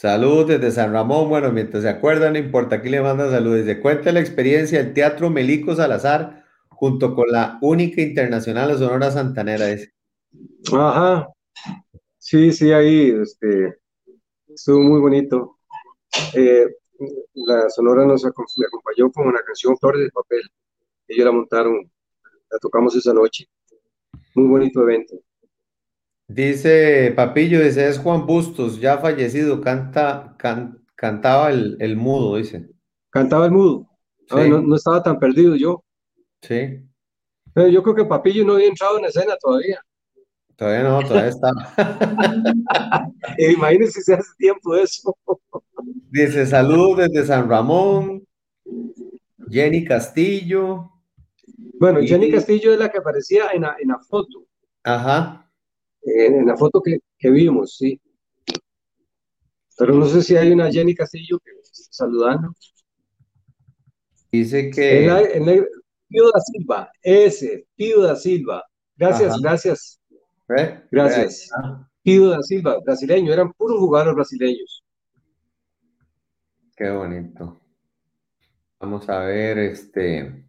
Saludos 0.01 0.47
desde 0.47 0.71
San 0.71 0.93
Ramón. 0.93 1.29
Bueno, 1.29 1.51
mientras 1.51 1.83
se 1.83 1.89
acuerdan, 1.89 2.35
no 2.35 2.39
importa, 2.39 2.77
aquí 2.77 2.89
le 2.89 3.03
manda 3.03 3.29
saludos. 3.33 3.67
Dice, 3.67 3.81
cuenta 3.81 4.13
la 4.13 4.21
experiencia 4.21 4.81
del 4.81 4.95
Teatro 4.95 5.29
Melico 5.29 5.75
Salazar 5.75 6.45
junto 6.69 7.17
con 7.17 7.33
la 7.33 7.59
única 7.63 8.01
internacional 8.01 8.69
de 8.69 8.79
Sonora 8.79 9.11
Santanera. 9.11 9.67
Ajá. 10.73 11.27
Sí, 12.17 12.53
sí, 12.53 12.71
ahí 12.71 13.11
este, 13.11 13.81
estuvo 14.47 14.79
muy 14.83 15.01
bonito. 15.01 15.59
Eh, 16.33 16.77
la 17.35 17.69
Sonora 17.69 18.07
nos 18.07 18.25
acompañó 18.25 19.11
con 19.13 19.27
una 19.27 19.41
canción 19.41 19.77
Flores 19.79 20.03
de 20.03 20.11
Papel. 20.13 20.43
Ellos 21.09 21.25
la 21.25 21.33
montaron, 21.33 21.91
la 22.49 22.59
tocamos 22.61 22.95
esa 22.95 23.13
noche. 23.13 23.49
Muy 24.37 24.47
bonito 24.47 24.81
evento. 24.83 25.17
Dice 26.29 27.15
Papillo, 27.17 27.63
dice, 27.63 27.89
es 27.89 27.99
Juan 27.99 28.27
Bustos, 28.27 28.79
ya 28.79 28.99
fallecido, 28.99 29.63
canta, 29.63 30.37
cantaba 30.95 31.51
el, 31.51 31.97
mudo, 31.97 32.37
dice. 32.37 32.69
Cantaba 33.09 33.47
el 33.47 33.53
mudo. 33.53 33.89
no, 34.31 34.77
estaba 34.77 35.03
tan 35.03 35.19
perdido 35.19 35.57
yo. 35.57 35.83
Sí. 36.43 36.87
Pero 37.55 37.69
yo 37.69 37.83
creo 37.83 37.95
que 37.95 38.05
Papillo 38.05 38.45
no 38.45 38.55
había 38.55 38.69
entrado 38.69 38.99
en 38.99 39.07
escena 39.07 39.37
todavía. 39.41 39.81
Todavía 40.55 40.83
no, 40.83 41.01
todavía 41.01 41.31
está. 41.31 41.51
Imagínense 43.39 44.03
si 44.03 44.13
hace 44.13 44.31
tiempo 44.37 44.77
eso. 44.77 45.17
Dice, 46.11 46.45
saludos 46.45 47.09
desde 47.09 47.27
San 47.27 47.49
Ramón. 47.49 48.23
Jenny 49.49 49.83
Castillo. 49.83 50.91
Bueno, 51.81 52.01
Jenny 52.03 52.31
Castillo 52.31 52.75
es 52.75 52.79
la 52.79 52.91
que 52.91 52.99
aparecía 52.99 53.45
en 53.55 53.63
la, 53.63 53.77
en 53.81 53.89
la 53.89 53.99
foto. 53.99 54.45
Ajá 54.85 55.48
en, 56.15 56.47
la 56.47 56.57
foto 56.57 56.81
que, 56.81 56.99
que, 57.19 57.31
vimos, 57.31 57.77
sí. 57.77 58.01
Pero 59.77 59.95
no 59.95 60.07
sé 60.07 60.23
si 60.23 60.37
hay 60.37 60.51
una 60.51 60.71
Jenny 60.71 60.95
Castillo 60.95 61.39
que 61.39 61.53
saludando. 61.99 62.53
Dice 64.31 64.71
que. 64.71 65.09
Pío 66.11 66.25
da 66.33 66.41
Silva, 66.41 66.91
ese, 67.03 67.67
Pío 67.77 68.01
da 68.01 68.17
Silva. 68.17 68.65
Gracias, 68.97 69.39
gracias. 69.43 70.01
¿Eh? 70.57 70.83
Gracias. 70.91 71.51
Pío 72.03 72.31
da 72.31 72.43
Silva, 72.43 72.79
brasileño, 72.83 73.33
eran 73.33 73.53
puros 73.53 73.79
jugadores 73.79 74.15
brasileños. 74.15 74.83
Qué 76.75 76.89
bonito. 76.91 77.61
Vamos 78.81 79.09
a 79.09 79.21
ver, 79.21 79.59
este. 79.59 80.48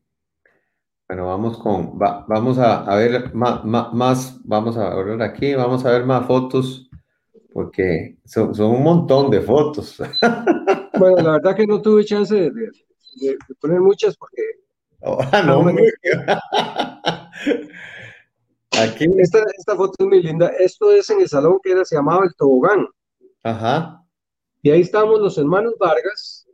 Bueno, 1.10 1.26
vamos 1.26 1.58
con, 1.58 1.98
vamos 1.98 2.60
a, 2.60 2.96
ver 2.96 3.34
más, 3.34 3.66
más, 3.66 4.40
vamos 4.44 4.78
a 4.78 4.94
ver 4.94 5.20
aquí, 5.24 5.56
vamos 5.56 5.84
a 5.84 5.90
ver 5.90 6.06
más 6.06 6.28
fotos, 6.28 6.88
porque 7.52 8.20
son, 8.26 8.52
un 8.62 8.84
montón 8.84 9.32
de 9.32 9.42
fotos. 9.42 10.00
Bueno, 11.00 11.22
la 11.22 11.32
verdad 11.34 11.56
que 11.56 11.66
no 11.66 11.82
tuve 11.82 12.04
chance 12.04 12.36
de, 12.36 12.52
poner 13.62 13.80
muchas 13.80 14.18
porque... 14.18 14.42
Ah, 15.02 15.42
no, 15.46 15.62
aquí... 18.72 19.06
Esta, 19.18 19.40
esta 19.58 19.78
foto 19.78 19.94
es 19.98 20.06
muy 20.06 20.22
linda. 20.22 20.52
Esto 20.60 20.92
es 20.92 21.10
en 21.10 21.22
el 21.22 21.30
salón 21.30 21.58
que 21.64 21.72
era, 21.72 21.86
se 21.86 21.96
llamaba 21.96 22.26
el 22.26 22.36
Tobogán. 22.36 22.86
Ajá. 23.44 24.04
Y 24.62 24.72
ahí 24.72 24.82
estamos 24.82 25.22
los 25.22 25.38
hermanos 25.38 25.76
Vargas. 25.80 26.46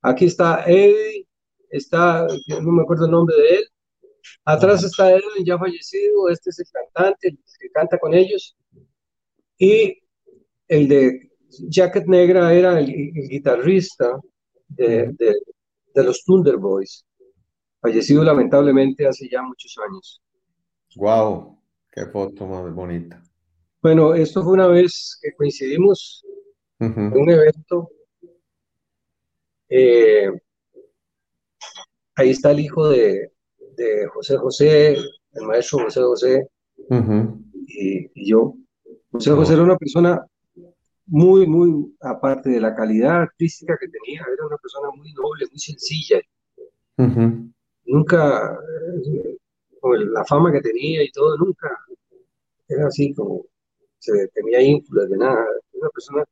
Aquí 0.00 0.24
está 0.24 0.64
Eddie, 0.64 1.26
está, 1.70 2.26
no 2.48 2.72
me 2.72 2.82
acuerdo 2.82 3.06
el 3.06 3.12
nombre 3.12 3.36
de 3.36 3.48
él. 3.56 3.64
Atrás 4.44 4.82
está 4.84 5.10
Edwin, 5.10 5.44
ya 5.44 5.58
fallecido, 5.58 6.28
este 6.28 6.50
es 6.50 6.58
el 6.60 6.66
cantante, 6.72 7.28
el 7.28 7.38
que 7.60 7.70
canta 7.70 7.98
con 7.98 8.14
ellos. 8.14 8.56
Y 9.58 9.98
el 10.68 10.88
de 10.88 11.30
Jacket 11.68 12.06
Negra 12.06 12.52
era 12.52 12.78
el, 12.78 12.86
guitarrista 12.86 14.20
de, 14.68 15.12
de, 15.12 16.04
los 16.04 16.24
Thunder 16.24 16.56
Boys, 16.56 17.04
fallecido 17.80 18.22
lamentablemente 18.24 19.06
hace 19.06 19.28
ya 19.30 19.42
muchos 19.42 19.76
años. 19.88 20.22
¡Wow! 20.96 21.62
¡Qué 21.92 22.06
foto 22.06 22.46
más 22.46 22.72
bonita! 22.74 23.22
Bueno, 23.80 24.14
esto 24.14 24.42
fue 24.42 24.52
una 24.54 24.66
vez 24.66 25.18
que 25.22 25.32
coincidimos 25.34 26.24
en 26.80 27.12
un 27.12 27.30
evento. 27.30 27.90
Eh, 29.68 30.30
ahí 32.16 32.30
está 32.30 32.50
el 32.50 32.60
hijo 32.60 32.88
de, 32.88 33.30
José 34.12 34.36
José, 34.38 34.96
el 35.32 35.46
maestro 35.46 35.80
José 35.84 36.00
José, 36.00 36.48
y, 37.66 38.30
yo. 38.30 38.54
José 39.12 39.30
José 39.32 39.52
era 39.54 39.62
una 39.62 39.76
persona 39.76 40.26
muy, 41.06 41.46
muy, 41.46 41.94
aparte 42.00 42.50
de 42.50 42.60
la 42.60 42.74
calidad 42.74 43.22
artística 43.22 43.76
que 43.78 43.88
tenía, 43.88 44.22
era 44.32 44.46
una 44.46 44.56
persona 44.56 44.88
muy 44.96 45.12
noble, 45.12 45.46
muy 45.50 45.58
sencilla. 45.58 46.20
Nunca, 47.84 48.58
con 49.80 50.12
la 50.12 50.24
fama 50.24 50.50
que 50.50 50.60
tenía 50.60 51.04
y 51.04 51.10
todo, 51.12 51.36
nunca 51.36 51.70
era 52.68 52.88
así 52.88 53.14
como 53.14 53.44
se 53.98 54.28
tenía 54.28 54.60
ínfulas 54.62 55.08
de 55.08 55.18
nada. 55.18 55.46
Una 55.72 55.88
persona 55.90 56.24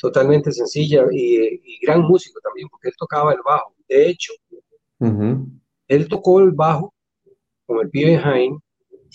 totalmente 0.00 0.52
sencilla 0.52 1.06
y, 1.10 1.78
gran 1.82 2.02
músico 2.02 2.40
también, 2.40 2.68
porque 2.68 2.88
él 2.88 2.94
tocaba 2.98 3.32
el 3.32 3.40
bajo. 3.44 3.74
De 3.90 4.08
hecho, 4.08 4.32
él 5.88 6.08
tocó 6.08 6.40
el 6.40 6.52
bajo 6.52 6.94
con 7.66 7.80
el 7.80 7.90
pibe 7.90 8.16
Jaime 8.16 8.58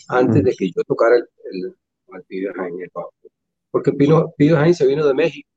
antes 0.10 0.44
de 0.44 0.54
que 0.54 0.68
yo 0.68 0.84
tocara 0.86 1.16
el, 1.16 1.76
con 2.06 2.18
el 2.18 2.24
pibe 2.24 2.54
Jaime 2.54 2.84
el 2.84 2.92
bajo. 2.94 3.14
Porque 3.72 3.92
el 3.92 3.98
pibe 4.38 4.56
Jaime 4.56 4.74
se 4.74 4.86
vino 4.86 5.08
de 5.08 5.14
México. 5.14 5.50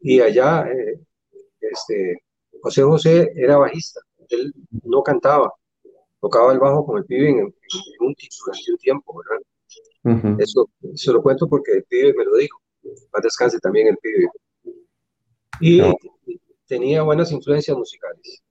Y 0.00 0.20
allá, 0.20 0.66
eh, 0.70 1.00
este, 1.60 2.22
José 2.60 2.82
José 2.82 3.32
era 3.34 3.56
bajista, 3.56 4.00
él 4.28 4.52
no 4.82 5.02
cantaba, 5.02 5.50
tocaba 6.20 6.52
el 6.52 6.58
bajo 6.58 6.84
con 6.84 6.98
el 6.98 7.06
pibe 7.06 7.30
en, 7.30 7.36
un, 7.44 7.54
durante 7.98 8.72
un 8.72 8.78
tiempo, 8.78 9.18
¿verdad? 9.18 10.38
Eso 10.38 10.68
se 10.94 11.12
lo 11.12 11.22
cuento 11.22 11.48
porque 11.48 11.72
el 11.72 11.84
pibe 11.84 12.12
me 12.14 12.26
lo 12.26 12.36
dijo 12.36 12.60
más 13.12 13.22
descanse 13.22 13.58
también 13.60 13.88
el 13.88 13.96
pibe. 13.96 14.28
Y 15.60 15.80
tenía 16.66 17.02
buenas 17.02 17.30
influencias 17.32 17.76
musicales. 17.76 18.42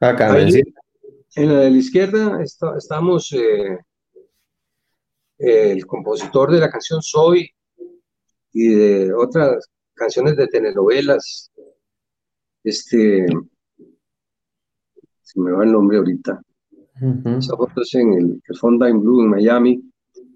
Acá, 0.00 0.38
en 0.38 1.48
la 1.48 1.60
de 1.60 1.70
la 1.70 1.76
izquierda 1.76 2.42
estamos 2.42 3.32
eh, 3.32 3.78
el 5.38 5.86
compositor 5.86 6.50
de 6.50 6.60
la 6.60 6.70
canción 6.70 7.02
Soy 7.02 7.50
y 8.52 8.68
de 8.68 9.14
otras 9.14 9.68
canciones 9.94 10.36
de 10.36 10.46
telenovelas. 10.48 11.50
Este, 12.62 13.26
se 15.22 15.40
me 15.40 15.52
va 15.52 15.64
el 15.64 15.72
nombre 15.72 15.98
ahorita. 15.98 16.42
Esa 17.38 17.56
foto 17.56 17.82
es 17.82 17.94
en 17.94 18.12
el, 18.14 18.42
el 18.46 18.56
Fondine 18.56 18.98
Blue 18.98 19.22
en 19.22 19.28
Miami 19.28 19.82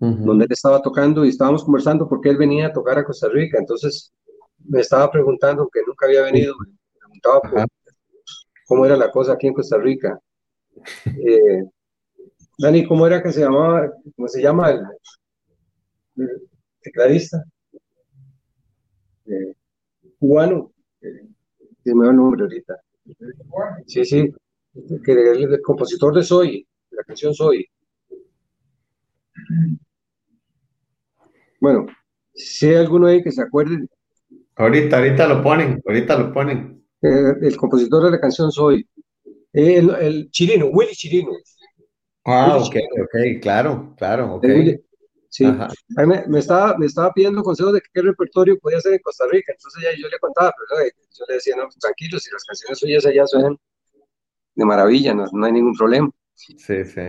donde 0.01 0.47
él 0.47 0.53
estaba 0.53 0.81
tocando 0.81 1.25
y 1.25 1.29
estábamos 1.29 1.63
conversando 1.63 2.09
porque 2.09 2.31
él 2.31 2.39
venía 2.39 2.69
a 2.69 2.73
tocar 2.73 2.99
a 2.99 3.05
Costa 3.05 3.29
Rica. 3.29 3.59
Entonces 3.59 4.13
me 4.71 4.81
estaba 4.81 5.11
preguntando, 5.11 5.69
que 5.69 5.81
nunca 5.85 6.07
había 6.07 6.23
venido, 6.23 6.55
me 6.61 6.69
preguntaba 6.99 7.67
cómo 8.67 8.87
era 8.87 8.97
la 8.97 9.11
cosa 9.11 9.33
aquí 9.33 9.49
en 9.49 9.55
Costa 9.55 9.77
Rica. 9.79 10.19
Eh, 11.27 11.65
Dani, 12.57 12.87
¿cómo 12.87 13.07
era 13.07 13.23
que 13.23 13.33
se 13.33 13.41
llamaba, 13.41 13.91
cómo 14.17 14.29
se 14.29 14.41
llama 14.41 14.71
el, 14.71 16.49
tecladista? 16.81 17.45
Eh, 19.27 19.55
cubano, 20.19 20.73
eh, 21.03 21.27
me 21.85 22.09
el 22.09 22.17
nombre 22.17 22.43
ahorita. 22.43 22.81
Sí, 23.87 24.05
sí, 24.05 24.33
que 25.05 25.13
el, 25.13 25.53
el 25.53 25.61
compositor 25.63 26.15
de 26.15 26.23
Soy, 26.23 26.67
de 26.91 26.97
la 26.97 27.05
canción 27.05 27.35
Soy. 27.35 27.69
Bueno, 31.61 31.87
si 32.33 32.69
hay 32.69 32.77
alguno 32.77 33.07
ahí 33.07 33.23
que 33.23 33.33
se 33.33 33.43
acuerde. 33.43 33.87
Ahorita, 34.57 34.99
ahorita 34.99 35.27
lo 35.27 35.43
ponen, 35.43 35.83
ahorita 35.87 36.19
lo 36.19 36.33
ponen. 36.33 36.85
Eh, 37.03 37.33
el 37.43 37.57
compositor 37.57 38.05
de 38.05 38.11
la 38.11 38.21
canción 38.21 38.53
Soy. 38.53 38.87
El, 39.53 39.91
el 39.91 40.31
Chirino, 40.31 40.67
Willy 40.67 40.93
Chirino. 40.93 41.33
Ah, 42.25 42.57
ok, 42.59 42.77
ok, 43.03 43.41
claro, 43.41 43.95
claro, 43.97 44.35
ok. 44.35 44.47
Sí, 45.29 45.45
me, 45.45 46.25
me, 46.27 46.39
estaba, 46.41 46.77
me 46.77 46.87
estaba 46.87 47.13
pidiendo 47.13 47.43
consejos 47.43 47.75
de 47.75 47.81
qué 47.93 48.03
repertorio 48.03 48.59
podía 48.59 48.79
hacer 48.79 48.95
en 48.95 48.99
Costa 48.99 49.25
Rica, 49.31 49.53
entonces 49.53 49.83
ya 49.83 49.91
yo 49.97 50.09
le 50.09 50.19
contaba, 50.19 50.53
pero 50.59 50.91
yo 51.17 51.25
le 51.29 51.35
decía, 51.35 51.55
no, 51.57 51.69
tranquilo, 51.81 52.19
si 52.19 52.33
las 52.33 52.43
canciones 52.45 52.79
suyas 52.79 53.07
allá 53.07 53.27
suenan 53.27 53.57
de 54.57 54.65
maravilla, 54.65 55.15
no, 55.15 55.27
no 55.33 55.47
hay 55.47 55.53
ningún 55.53 55.75
problema. 55.75 56.11
Sí, 56.35 56.85
sí. 56.85 57.01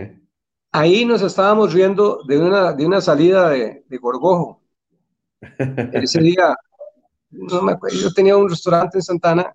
Ahí 0.70 1.04
nos 1.04 1.22
estábamos 1.22 1.72
riendo 1.74 2.22
de 2.26 2.38
una, 2.38 2.72
de 2.72 2.86
una 2.86 3.00
salida 3.00 3.50
de, 3.50 3.84
de 3.88 3.98
Gorgojo. 3.98 4.62
Ese 5.92 6.20
día, 6.20 6.54
no 7.32 7.62
me 7.62 7.72
acuerdo, 7.72 7.96
yo 7.98 8.12
tenía 8.12 8.36
un 8.36 8.48
restaurante 8.48 8.98
en 8.98 9.02
Santana 9.02 9.54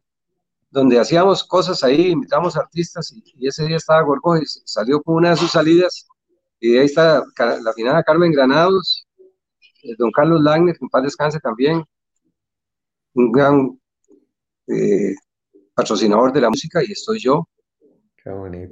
donde 0.70 0.99
hacíamos 0.99 1.44
cosas 1.44 1.84
ahí, 1.84 2.08
invitamos 2.08 2.58
artistas 2.58 3.14
y, 3.14 3.48
ese 3.48 3.66
día 3.66 3.78
estaba 3.78 4.02
Gorgojo 4.02 4.38
y 4.38 4.45
salió 4.45 5.02
con 5.02 5.16
una 5.16 5.32
de 5.32 5.38
sus 5.38 5.52
salidas 5.52 6.08
y 6.60 6.78
ahí 6.78 6.86
está 6.86 7.24
la 7.38 7.74
finada 7.74 8.04
Carmen 8.04 8.32
Granados, 8.32 9.08
eh, 9.84 9.95
don 9.98 10.12
Carlos 10.12 10.41
Lagner, 10.41 10.76
que 10.76 10.84
en 10.84 10.90
paz 10.90 11.04
descanse 11.04 11.40
también, 11.40 11.84
un 13.14 13.32
gran 13.32 13.80
eh, 14.68 15.16
patrocinador 15.74 16.34
de 16.34 16.41
la 16.41 16.49
música 16.49 16.84
y 16.84 16.91
estoy 16.91 17.20
yo, 17.20 17.48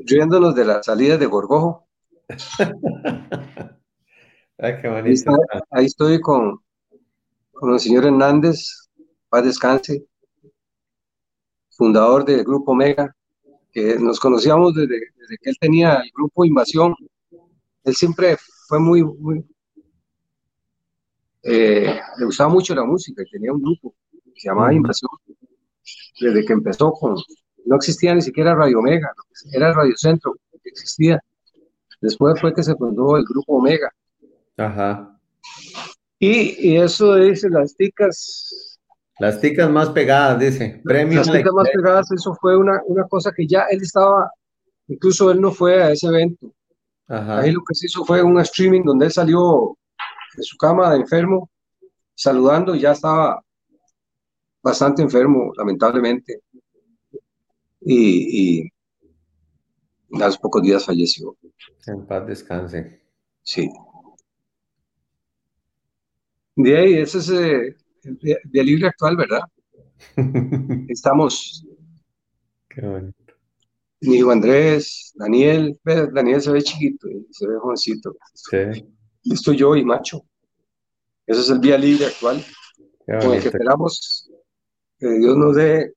riéndonos 0.05 0.55
de 0.55 0.65
las 0.65 0.85
salidas 0.85 1.19
de 1.19 1.25
Gorgojo. 1.27 1.87
Ahí, 4.57 5.85
estoy 5.85 6.19
con, 6.21 6.59
con 7.51 7.73
el 7.73 7.79
señor 7.79 8.05
Hernández, 8.05 8.84
paz 9.29 9.43
descanse, 9.43 10.05
fundador 11.71 12.25
del 12.25 12.43
grupo 12.43 12.71
Omega, 12.71 13.15
que 13.71 13.99
nos 13.99 14.19
conocíamos 14.19 14.73
desde, 14.73 14.99
que 15.41 15.49
él 15.49 15.57
tenía 15.59 15.95
el 15.95 16.11
grupo 16.15 16.45
Invasión. 16.45 16.95
Él 17.83 17.95
siempre 17.95 18.37
fue 18.67 18.79
muy, 18.79 19.03
muy 19.03 19.45
eh, 21.47 21.99
le 22.17 22.25
gustaba 22.25 22.49
mucho 22.49 22.73
la 22.73 22.83
música 22.83 23.21
y 23.21 23.29
tenía 23.29 23.53
un 23.53 23.61
grupo 23.61 23.93
que 24.33 24.39
se 24.41 24.49
llamaba 24.49 24.73
Invasión. 24.73 25.11
Desde 26.19 26.43
que 26.43 26.53
empezó 26.53 26.91
con, 26.91 27.15
no 27.65 27.75
existía 27.75 28.15
ni 28.15 28.21
siquiera 28.21 28.55
Radio 28.55 28.79
Omega, 28.79 29.13
era 29.51 29.71
Radio 29.71 29.95
Centro 29.95 30.35
que 30.63 30.69
existía. 30.69 31.21
Después 32.01 32.39
fue 32.41 32.53
que 32.53 32.63
se 32.63 32.75
fundó 32.75 33.15
el 33.17 33.25
grupo 33.25 33.57
Omega. 33.57 33.93
Ajá. 34.57 35.19
Y, 36.17 36.69
y 36.69 36.77
eso 36.77 37.15
dice 37.15 37.49
las 37.49 37.75
ticas. 37.75 38.64
Las 39.19 39.39
ticas 39.39 39.69
más 39.69 39.89
pegadas, 39.89 40.39
dice. 40.39 40.81
Premios 40.83 41.27
las 41.27 41.37
ticas 41.37 41.53
más 41.53 41.69
pegadas, 41.69 42.11
eso 42.11 42.35
fue 42.35 42.57
una, 42.57 42.81
una 42.85 43.07
cosa 43.07 43.31
que 43.35 43.47
ya 43.47 43.63
él 43.69 43.81
estaba, 43.81 44.29
incluso 44.87 45.31
él 45.31 45.39
no 45.39 45.51
fue 45.51 45.81
a 45.81 45.91
ese 45.91 46.07
evento. 46.07 46.53
Ajá. 47.07 47.39
Ahí 47.39 47.51
lo 47.51 47.61
que 47.67 47.75
se 47.75 47.85
hizo 47.85 48.03
fue 48.03 48.21
un 48.21 48.39
streaming 48.41 48.83
donde 48.83 49.05
él 49.05 49.11
salió 49.11 49.77
de 50.35 50.43
su 50.43 50.57
cama 50.57 50.91
de 50.91 50.97
enfermo, 50.97 51.49
saludando, 52.13 52.75
y 52.75 52.81
ya 52.81 52.91
estaba 52.91 53.41
bastante 54.61 55.01
enfermo, 55.01 55.53
lamentablemente. 55.55 56.41
Y, 57.81 58.63
y 58.63 58.71
a 60.21 60.25
los 60.25 60.37
pocos 60.37 60.61
días 60.61 60.85
falleció. 60.85 61.37
En 61.87 62.05
paz 62.05 62.25
descanse. 62.25 63.01
Sí. 63.43 63.69
De 66.55 66.77
ahí, 66.77 66.93
ese 66.95 67.17
es 67.19 67.29
eh, 67.29 67.75
de, 68.05 68.63
libre 68.63 68.87
actual, 68.87 69.17
¿verdad? 69.17 69.41
Estamos 70.89 71.65
Qué 72.69 72.81
bonito. 72.81 73.15
Mi 74.01 74.17
hijo 74.17 74.31
Andrés, 74.31 75.13
Daniel, 75.15 75.79
Daniel 75.83 76.41
se 76.41 76.51
ve 76.51 76.61
chiquito, 76.61 77.07
se 77.31 77.47
ve 77.47 77.57
jovencito. 77.57 78.15
Sí. 78.33 78.85
Estoy 79.23 79.57
yo 79.57 79.75
y 79.75 79.83
Macho. 79.83 80.25
Ese 81.25 81.41
es 81.41 81.49
el 81.49 81.59
vía 81.59 81.77
libre 81.77 82.05
actual, 82.05 82.43
con 83.05 83.33
el 83.33 83.41
que 83.41 83.47
esperamos 83.47 84.29
que 84.99 85.09
Dios 85.09 85.35
nos 85.37 85.55
dé 85.55 85.93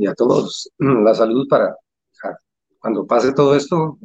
y 0.00 0.06
a 0.06 0.14
todos 0.14 0.70
la 0.78 1.14
salud 1.14 1.46
para 1.48 1.76
cuando 2.78 3.06
pase 3.06 3.32
todo 3.32 3.56
esto, 3.56 3.98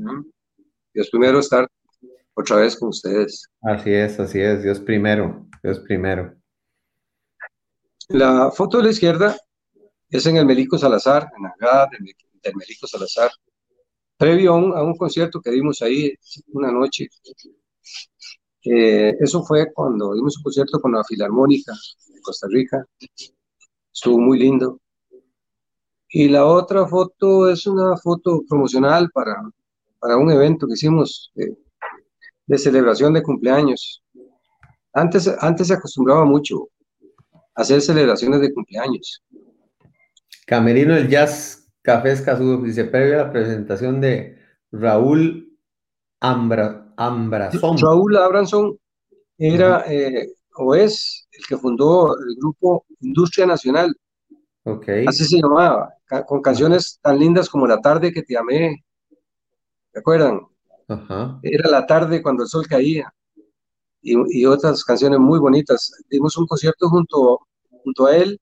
Dios 0.94 1.10
primero 1.12 1.40
estar 1.40 1.70
otra 2.34 2.57
vez 2.57 2.77
con 2.77 2.89
ustedes. 2.89 3.47
Así 3.61 3.91
es, 3.93 4.19
así 4.19 4.39
es, 4.39 4.64
Dios 4.64 4.80
primero, 4.80 5.47
Dios 5.61 5.80
primero. 5.80 6.35
La 8.10 8.51
foto 8.51 8.77
de 8.77 8.84
la 8.84 8.89
izquierda 8.89 9.38
es 10.10 10.26
en 10.26 10.38
el 10.38 10.45
Melico 10.45 10.77
Salazar, 10.77 11.30
en 11.38 11.43
la 11.60 11.88
del, 11.91 12.14
del 12.41 12.55
Melico 12.55 12.88
Salazar, 12.88 13.31
previo 14.18 14.53
a 14.53 14.84
un, 14.84 14.95
concierto 14.97 15.41
que 15.41 15.51
dimos 15.51 15.81
ahí 15.81 16.14
una 16.53 16.72
noche. 16.72 17.07
eso 18.61 19.43
fue 19.43 19.72
cuando 19.73 20.14
dimos 20.14 20.38
un 20.38 20.43
concierto 20.43 20.80
con 20.80 20.93
la 20.93 21.03
Filarmónica 21.03 21.73
de 22.07 22.22
Costa 22.22 22.47
Rica. 22.49 22.85
Estuvo 23.93 24.19
muy 24.19 24.39
lindo. 24.39 24.80
Y 26.10 26.30
la 26.30 26.45
otra 26.45 26.85
foto 26.88 27.49
es 27.49 27.65
una 27.65 27.97
foto 27.97 28.43
promocional 28.47 29.10
para, 29.11 29.35
para 29.99 30.18
un 30.18 30.31
evento 30.31 30.68
que 30.68 30.73
hicimos 30.73 31.31
de, 32.48 32.57
celebración 32.57 33.14
de 33.14 33.24
cumpleaños. 33.24 34.03
Antes, 34.94 35.28
antes 35.40 35.68
se 35.68 35.74
acostumbraba 35.74 36.26
mucho 36.26 36.70
a 37.56 37.61
hacer 37.61 37.82
celebraciones 37.82 38.41
de 38.41 38.53
cumpleaños. 38.53 39.24
Camerino 40.45 40.95
del 40.95 41.10
Jazz 41.10 41.72
Café 41.82 42.11
Escazú 42.11 42.61
dice, 42.64 42.86
previo 42.86 43.15
a 43.15 43.26
la 43.26 43.32
presentación 43.32 44.02
de 44.02 44.38
Raúl 44.72 45.57
Ambra, 46.20 46.94
Ambrazón. 46.98 47.78
Raúl 47.78 48.15
Abranson 48.18 48.78
era 49.38 49.84
eh, 49.88 50.28
o 50.56 50.76
es 50.76 51.28
el 51.32 51.45
que 51.45 51.57
fundó 51.57 52.15
el 52.18 52.36
grupo 52.38 52.86
Industria 53.02 53.45
Nacional. 53.45 53.94
Okay. 54.64 55.06
Así 55.06 55.26
se 55.26 55.41
llamaba 55.41 55.94
con 56.26 56.41
canciones 56.41 56.99
tan 57.02 57.20
lindas 57.20 57.49
como 57.49 57.68
La 57.68 57.80
tarde 57.80 58.14
que 58.14 58.22
te 58.22 58.38
amé. 58.38 58.84
¿Se 59.91 59.99
acuerdan? 59.99 60.41
Era 61.41 61.69
la 61.69 61.85
tarde 61.85 62.22
cuando 62.22 62.43
el 62.43 62.49
sol 62.49 62.68
caía. 62.68 63.14
Y, 64.01 64.45
otras 64.45 64.84
canciones 64.84 65.19
muy 65.19 65.39
bonitas. 65.39 65.91
Dimos 66.10 66.35
un 66.38 66.45
concierto 66.45 66.89
junto, 66.89 67.39
junto 67.84 68.05
a 68.07 68.15
él 68.18 68.39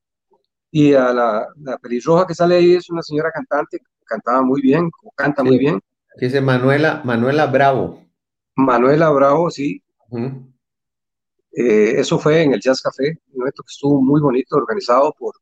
y 0.72 0.94
a 0.94 1.14
la, 1.14 1.48
la 1.58 1.78
pelirroja 1.78 2.26
que 2.26 2.34
sale 2.34 2.56
ahí 2.56 2.74
es 2.74 2.90
una 2.90 3.04
señora 3.04 3.30
cantante, 3.32 3.80
cantaba 4.06 4.42
muy 4.42 4.62
bien, 4.62 4.90
canta 5.16 5.44
muy 5.44 5.60
bien. 5.60 5.80
Dice 6.18 6.42
Manuela, 6.42 7.02
Manuela 7.06 7.46
Bravo. 7.46 8.02
Manuela 8.56 9.10
Bravo, 9.10 9.52
sí. 9.52 9.84
Eh, 11.54 11.94
eso 11.98 12.18
fue 12.18 12.42
en 12.42 12.54
el 12.54 12.62
Jazz 12.62 12.82
Café, 12.82 13.20
un 13.34 13.42
evento 13.42 13.64
que 13.64 13.72
estuvo 13.72 14.02
muy 14.02 14.20
bonito, 14.20 14.56
organizado 14.56 15.14
por 15.18 15.36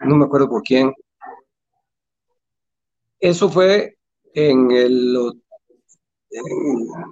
no 0.00 0.16
me 0.16 0.24
acuerdo 0.24 0.48
por 0.48 0.62
quién. 0.62 0.92
Eso 3.18 3.50
fue 3.50 3.98
en 4.34 4.70
el, 4.70 5.42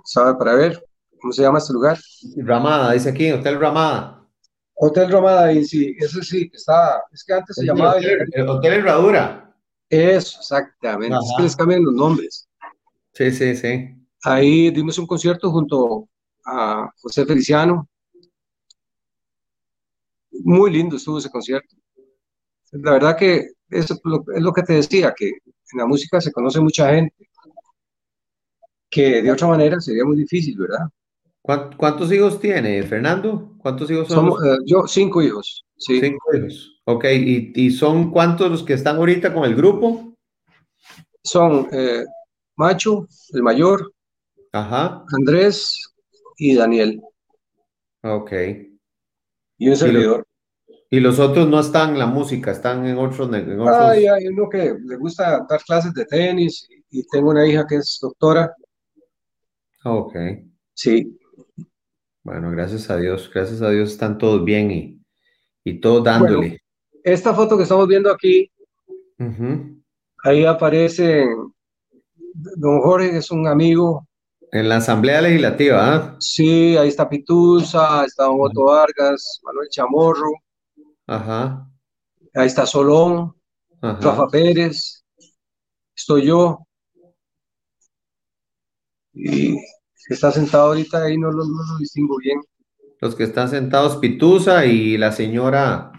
¿sabe? 0.04 0.34
Para 0.38 0.54
ver, 0.54 0.84
¿cómo 1.20 1.32
se 1.32 1.42
llama 1.42 1.58
este 1.58 1.72
lugar? 1.72 1.98
Ramada, 2.36 2.92
dice 2.92 3.10
aquí, 3.10 3.30
Hotel 3.32 3.58
Ramada. 3.58 4.26
Hotel 4.74 5.10
Ramada, 5.10 5.52
y 5.52 5.64
sí, 5.64 5.96
ese 5.98 6.22
sí, 6.22 6.50
está, 6.52 7.02
es 7.12 7.24
que 7.24 7.32
antes 7.32 7.56
se 7.56 7.66
llamaba... 7.66 7.96
El, 7.98 8.48
Hotel 8.48 8.74
Herradura. 8.74 9.54
Eso, 9.90 10.38
exactamente, 10.38 11.16
es 11.16 11.32
que 11.36 11.42
les 11.42 11.56
cambian 11.56 11.84
los 11.84 11.94
nombres. 11.94 12.48
Sí, 13.12 13.30
sí, 13.32 13.56
sí. 13.56 13.94
Ahí 14.22 14.70
dimos 14.70 14.98
un 14.98 15.06
concierto 15.06 15.50
junto 15.50 16.08
a 16.44 16.90
José 17.00 17.24
Feliciano. 17.26 17.88
Muy 20.44 20.70
lindo 20.70 20.96
estuvo 20.96 21.18
ese 21.18 21.30
concierto 21.30 21.74
la 22.72 22.92
verdad 22.92 23.16
que 23.16 23.48
es 23.70 23.92
lo, 24.04 24.52
que 24.52 24.62
te 24.62 24.74
decía, 24.74 25.14
que 25.16 25.28
en 25.28 25.78
la 25.78 25.86
música 25.86 26.20
se 26.20 26.32
conoce 26.32 26.60
mucha 26.60 26.90
gente, 26.94 27.27
que 28.90 29.22
de 29.22 29.30
otra 29.30 29.48
manera 29.48 29.80
sería 29.80 30.04
muy 30.04 30.16
difícil, 30.16 30.56
¿verdad? 30.58 30.88
¿Cuántos 31.76 32.12
hijos 32.12 32.40
tiene 32.40 32.82
Fernando? 32.82 33.54
¿Cuántos 33.58 33.90
hijos 33.90 34.08
son? 34.08 34.16
Somos, 34.16 34.44
eh, 34.44 34.58
yo, 34.66 34.86
cinco 34.86 35.22
hijos. 35.22 35.64
Sí. 35.76 36.00
Cinco 36.00 36.36
hijos. 36.36 36.80
Ok, 36.84 37.04
¿Y, 37.04 37.70
son 37.70 38.10
cuántos 38.10 38.50
los 38.50 38.62
que 38.62 38.74
están 38.74 38.96
ahorita 38.96 39.32
con 39.32 39.44
el 39.44 39.54
grupo? 39.54 40.14
Son 41.22 41.68
eh, 41.72 42.04
Macho, 42.56 43.06
el 43.32 43.42
mayor, 43.42 43.92
Ajá. 44.52 45.04
Andrés 45.16 45.94
y 46.36 46.54
Daniel. 46.54 47.00
Ok. 48.02 48.32
Y 49.58 49.68
un 49.68 49.76
servidor. 49.76 50.26
Y 50.90 51.00
los 51.00 51.18
otros 51.18 51.46
no 51.48 51.60
están 51.60 51.90
en 51.90 51.98
la 51.98 52.06
música, 52.06 52.50
están 52.50 52.86
en 52.86 52.96
otros. 52.96 53.28
En 53.32 53.60
hay 53.60 54.26
uno 54.28 54.48
que 54.48 54.74
le 54.82 54.96
gusta 54.96 55.44
dar 55.48 55.62
clases 55.62 55.92
de 55.92 56.06
tenis 56.06 56.66
y 56.90 57.06
tengo 57.08 57.30
una 57.30 57.46
hija 57.46 57.66
que 57.66 57.76
es 57.76 57.98
doctora. 58.00 58.54
Ok. 59.84 60.14
Sí. 60.74 61.18
Bueno, 62.22 62.50
gracias 62.50 62.90
a 62.90 62.96
Dios, 62.96 63.30
gracias 63.32 63.62
a 63.62 63.70
Dios 63.70 63.92
están 63.92 64.18
todos 64.18 64.44
bien 64.44 64.70
y, 64.70 65.00
y 65.64 65.80
todos 65.80 66.04
dándole. 66.04 66.60
esta 67.02 67.32
foto 67.32 67.56
que 67.56 67.62
estamos 67.62 67.88
viendo 67.88 68.12
aquí, 68.12 68.50
ahí 70.24 70.44
aparece 70.44 71.26
don 72.56 72.80
Jorge, 72.80 73.10
que 73.10 73.16
es 73.18 73.30
un 73.30 73.46
amigo. 73.46 74.06
En 74.52 74.68
la 74.68 74.76
Asamblea 74.76 75.20
Legislativa, 75.22 75.94
¿ah? 75.94 76.16
Sí, 76.20 76.76
ahí 76.76 76.88
está 76.88 77.08
Pitusa, 77.08 78.04
está 78.04 78.24
Don 78.24 78.36
Otto 78.40 78.64
Vargas, 78.64 79.40
Manuel 79.42 79.68
Chamorro. 79.70 80.32
Ajá. 81.06 81.66
Ahí 82.34 82.46
está 82.46 82.66
Solón, 82.66 83.34
Rafa 83.80 84.26
Pérez, 84.28 85.04
estoy 85.96 86.26
yo. 86.26 86.67
Y 89.18 89.56
está 90.08 90.30
sentado 90.30 90.68
ahorita 90.68 91.02
ahí 91.02 91.18
no 91.18 91.30
lo, 91.32 91.44
distingo 91.78 92.16
bien. 92.18 92.40
Los 93.00 93.14
que 93.14 93.24
están 93.24 93.48
sentados, 93.48 93.96
Pitusa 93.96 94.64
y 94.64 94.96
la 94.96 95.12
señora, 95.12 95.92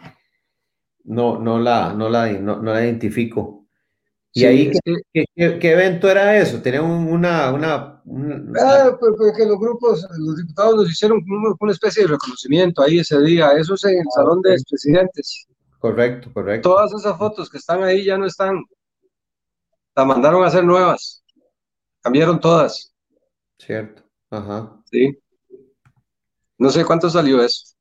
no, 1.03 1.39
no, 1.39 1.59
la, 1.59 1.93
no, 1.93 2.09
la, 2.09 2.31
no, 2.31 2.61
la 2.61 2.83
identifico. 2.83 3.67
¿Y 4.31 4.45
ahí 4.45 4.71
¿qué, 5.13 5.25
qué, 5.35 5.71
evento 5.71 6.09
era 6.09 6.37
eso? 6.37 6.61
¿Tenía 6.61 6.81
una... 6.81 7.51
una, 7.51 8.01
Ah, 8.59 8.95
pues, 8.99 9.13
pues, 9.17 9.37
que 9.37 9.45
los 9.45 9.59
grupos, 9.59 10.05
los 10.17 10.37
diputados 10.37 10.75
nos 10.75 10.91
hicieron 10.91 11.23
una 11.59 11.71
especie 11.71 12.03
de 12.03 12.09
reconocimiento 12.09 12.81
ahí 12.81 12.99
ese 12.99 13.19
día, 13.21 13.51
eso 13.51 13.75
es 13.75 13.83
en 13.85 13.97
el 13.97 14.05
ah, 14.07 14.15
Salón 14.15 14.41
de 14.41 14.53
Expresidentes. 14.53 15.47
Correcto, 15.79 16.29
correcto. 16.33 16.69
Todas 16.69 16.93
esas 16.93 17.17
fotos 17.17 17.49
que 17.49 17.57
están 17.57 17.83
ahí 17.83 18.03
ya 18.03 18.17
no 18.17 18.25
están. 18.25 18.63
Las 19.95 20.05
mandaron 20.05 20.43
a 20.43 20.47
hacer 20.47 20.63
nuevas. 20.63 21.23
Cambiaron 22.01 22.39
todas. 22.39 22.93
Cierto. 23.59 24.03
Ajá. 24.31 24.81
Sí. 24.85 25.17
No 26.57 26.69
sé 26.69 26.83
cuánto 26.83 27.09
salió 27.09 27.43
eso. 27.43 27.75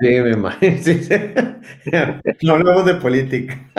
Sí, 0.00 0.20
me 0.20 0.32
imagino. 0.32 0.76
No 2.42 2.52
hablamos 2.52 2.84
de 2.84 2.94
política. 2.96 3.72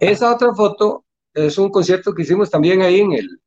Esa 0.00 0.34
otra 0.34 0.54
foto 0.54 1.04
es 1.34 1.58
un 1.58 1.70
concierto 1.70 2.14
que 2.14 2.22
hicimos 2.22 2.50
también 2.50 2.82
ahí 2.82 3.00
en 3.00 3.12
el, 3.12 3.40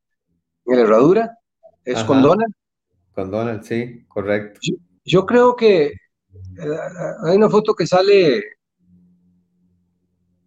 en 0.66 0.78
Herradura, 0.78 1.38
es 1.84 2.02
con 2.04 2.22
Donald. 2.22 2.52
Con 3.14 3.30
Donald, 3.30 3.62
sí, 3.62 4.04
correcto. 4.08 4.60
Yo, 5.04 5.26
creo 5.26 5.56
que 5.56 5.86
eh, 5.86 6.78
hay 7.24 7.36
una 7.36 7.50
foto 7.50 7.74
que 7.74 7.86
sale 7.86 8.42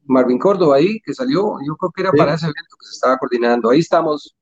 Marvin 0.05 0.39
Córdoba 0.39 0.77
ahí, 0.77 0.99
que 1.01 1.13
salió, 1.13 1.57
yo 1.65 1.75
creo 1.75 1.91
que 1.91 2.01
era 2.01 2.11
para 2.11 2.33
ese 2.35 2.45
evento 2.45 2.75
que 2.79 2.87
se 2.87 2.93
estaba 2.93 3.17
coordinando. 3.17 3.69
Ahí 3.69 3.79
estamos, 3.79 4.35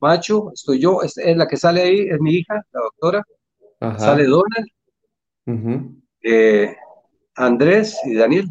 Macho, 0.00 0.52
estoy 0.52 0.80
yo, 0.80 1.02
es, 1.02 1.16
la 1.16 1.46
que 1.46 1.56
sale 1.56 1.82
ahí, 1.82 2.00
es 2.08 2.20
mi 2.20 2.34
hija, 2.34 2.54
la 2.72 2.80
doctora. 2.80 3.24
Sale 3.98 4.24
Donald, 4.24 6.02
eh, 6.22 6.76
Andrés 7.36 7.96
y 8.04 8.14
Daniel. 8.14 8.50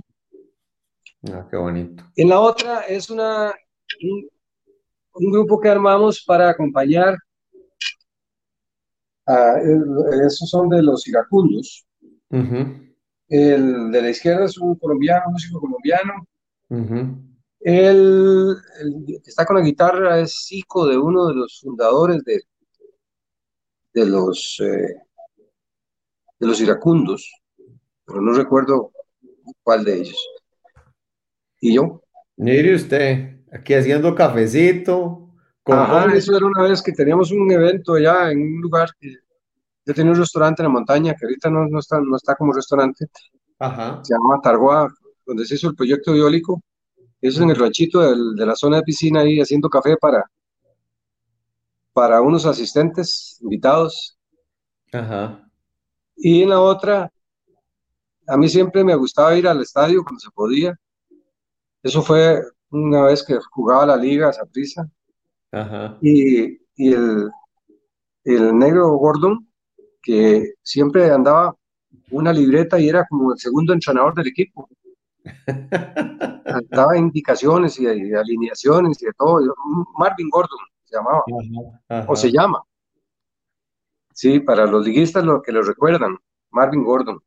Ah, 1.32 1.45
qué 1.49 1.57
bonito. 1.57 2.03
En 2.15 2.30
la 2.30 2.40
otra 2.40 2.82
es 2.82 3.10
una, 3.10 3.53
un, 4.02 5.32
grupo 5.32 5.60
que 5.60 5.68
armamos 5.68 6.24
para 6.26 6.49
acompañar 6.49 7.18
a, 9.26 9.60
esos 10.26 10.49
son 10.49 10.69
de 10.69 10.82
los 10.82 11.06
iracundos. 11.07 11.86
El 12.30 13.91
de 13.91 14.02
la 14.02 14.10
izquierda 14.10 14.45
es 14.45 14.57
un 14.57 14.76
colombiano, 14.76 15.30
músico 15.32 15.60
colombiano. 15.60 16.14
El, 17.59 18.55
que 19.05 19.29
está 19.29 19.45
con 19.45 19.57
la 19.57 19.63
guitarra 19.63 20.19
es 20.19 20.51
hijo 20.51 20.85
de 20.88 20.97
uno 20.97 21.27
de 21.27 21.35
los 21.35 21.59
fundadores 21.61 22.23
de, 22.23 22.41
de 23.93 24.05
los 24.05 24.57
eh, 24.59 24.95
de 26.39 26.47
los 26.47 26.61
iracundos, 26.61 27.31
pero 28.05 28.21
no 28.21 28.34
recuerdo 28.34 28.91
cuál 29.63 29.84
de 29.84 30.01
ellos. 30.01 30.29
¿Y 31.59 31.73
yo? 31.73 32.01
Mire 32.35 32.75
usted, 32.75 33.41
aquí 33.51 33.73
haciendo 33.73 34.13
cafecito. 34.13 35.34
Ajá, 35.65 36.13
eso 36.13 36.38
era 36.38 36.45
una 36.45 36.63
vez 36.63 36.81
que 36.81 36.93
teníamos 36.93 37.31
un 37.31 37.51
evento 37.51 37.95
allá 37.95 38.31
en 38.31 38.39
un 38.39 38.61
lugar 38.61 38.89
que 38.99 39.15
yo 39.85 39.93
tenía 39.93 40.11
un 40.11 40.17
restaurante 40.17 40.61
en 40.61 40.67
la 40.67 40.73
montaña 40.73 41.15
que 41.15 41.25
ahorita 41.25 41.49
no, 41.49 41.65
no, 41.67 41.79
está, 41.79 41.99
no 41.99 42.15
está 42.15 42.35
como 42.35 42.53
restaurante. 42.53 43.07
Ajá. 43.59 44.01
Se 44.03 44.13
llama 44.13 44.39
Targoa, 44.41 44.88
donde 45.25 45.45
se 45.45 45.55
hizo 45.55 45.69
el 45.69 45.75
proyecto 45.75 46.13
eólico. 46.13 46.61
Eso 47.22 47.39
es 47.39 47.44
en 47.44 47.49
el 47.49 47.56
ranchito 47.56 47.99
del, 48.02 48.35
de 48.35 48.45
la 48.45 48.56
zona 48.56 48.77
de 48.77 48.84
piscina 48.84 49.22
ahí 49.22 49.39
haciendo 49.39 49.69
café 49.69 49.98
para, 49.98 50.23
para 51.94 52.22
unos 52.22 52.45
asistentes 52.45 53.39
invitados. 53.41 54.18
Ajá. 54.94 55.49
Y 56.15 56.44
en 56.44 56.49
la 56.49 56.61
otra, 56.61 57.11
a 58.27 58.38
mí 58.38 58.48
siempre 58.49 58.84
me 58.84 58.95
gustaba 58.95 59.35
ir 59.35 59.48
al 59.48 59.61
estadio 59.61 60.03
cuando 60.03 60.19
se 60.19 60.30
podía. 60.31 60.80
Eso 61.81 62.02
fue 62.02 62.41
una 62.69 63.03
vez 63.03 63.23
que 63.23 63.39
jugaba 63.52 63.85
la 63.85 63.98
liga 63.98 64.30
a 64.30 64.45
prisa. 64.45 64.88
Ajá. 65.52 65.98
Y, 66.02 66.60
y 66.76 66.94
el, 66.94 67.31
el 68.26 68.57
negro 68.57 68.89
Gordon, 68.98 69.48
que 70.02 70.53
siempre 70.61 71.10
andaba 71.10 71.56
una 72.11 72.31
libreta 72.31 72.80
y 72.80 72.89
era 72.89 73.06
como 73.07 73.34
el 73.34 73.39
segundo 73.39 73.73
entrenador 73.73 74.14
del 74.14 74.27
equipo. 74.27 74.69
Daba 76.69 76.97
indicaciones 76.97 77.79
y, 77.79 77.87
alineaciones 77.87 79.01
y 79.01 79.05
de 79.05 79.13
todo. 79.13 79.39
Marvin 79.97 80.29
Gordon 80.29 80.59
se 80.85 80.95
llamaba, 80.95 81.23
o 82.07 82.15
se 82.15 82.31
llama. 82.31 82.61
Sí, 84.13 84.39
para 84.39 84.65
los 84.65 84.85
liguistas 84.85 85.23
lo 85.23 85.41
que 85.41 85.51
lo 85.51 85.61
recuerdan, 85.61 86.17
Marvin 86.49 86.83
Gordon. 86.83 87.19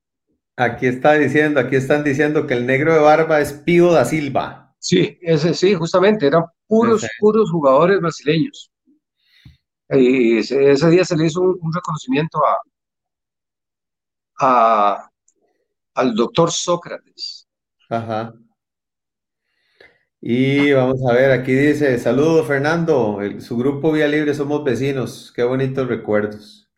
Aquí 0.57 0.87
está 0.87 1.13
diciendo, 1.15 1.61
aquí 1.61 1.77
están 1.77 2.03
diciendo 2.05 2.47
que 2.47 2.55
el 2.55 2.67
negro 2.67 2.93
de 2.93 3.01
barba 3.01 3.41
es 3.41 3.53
Pío 3.53 3.93
da 3.93 4.05
Silva. 4.05 4.75
Sí, 4.79 5.19
ese 5.23 5.55
sí, 5.55 5.75
justamente, 5.75 6.27
eran 6.27 6.45
puros, 6.67 7.07
puros 7.19 7.51
jugadores 7.51 8.01
brasileños. 8.01 8.71
Y 9.91 10.39
ese, 10.39 10.91
día 10.91 11.05
se 11.05 11.17
le 11.17 11.27
hizo 11.27 11.41
un, 11.41 11.73
reconocimiento 11.73 12.41
a, 14.39 15.09
al 15.95 16.15
doctor 16.15 16.51
Sócrates. 16.51 17.40
Ajá. 17.91 18.33
Y 20.21 20.73
vamos 20.73 21.01
a 21.09 21.13
ver, 21.13 21.33
aquí 21.33 21.53
dice, 21.53 21.99
saludos 21.99 22.47
Fernando, 22.47 23.19
su 23.39 23.57
grupo 23.57 23.91
Vía 23.91 24.07
Libre 24.07 24.33
somos 24.33 24.63
vecinos, 24.63 25.33
qué 25.35 25.43
bonitos 25.43 25.89
recuerdos. 25.89 26.71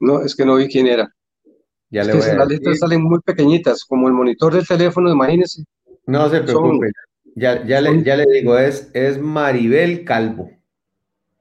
No, 0.00 0.22
es 0.22 0.34
que 0.34 0.44
no 0.44 0.56
vi 0.56 0.68
quién 0.68 0.86
era. 0.88 1.14
Ya 1.90 2.02
le 2.02 2.14
voy 2.14 2.22
a 2.22 2.34
las 2.34 2.48
letras 2.48 2.78
salen 2.78 3.02
muy 3.02 3.20
pequeñitas, 3.20 3.84
como 3.84 4.08
el 4.08 4.14
monitor 4.14 4.54
del 4.54 4.66
teléfono, 4.66 5.12
imagínese. 5.12 5.62
No 6.06 6.28
se 6.28 6.40
preocupe, 6.40 6.90
ya, 7.36 7.64
ya, 7.64 7.80
le, 7.80 8.02
ya 8.02 8.16
le 8.16 8.24
digo, 8.26 8.58
es, 8.58 8.90
es 8.94 9.18
Maribel 9.18 10.04
Calvo. 10.04 10.50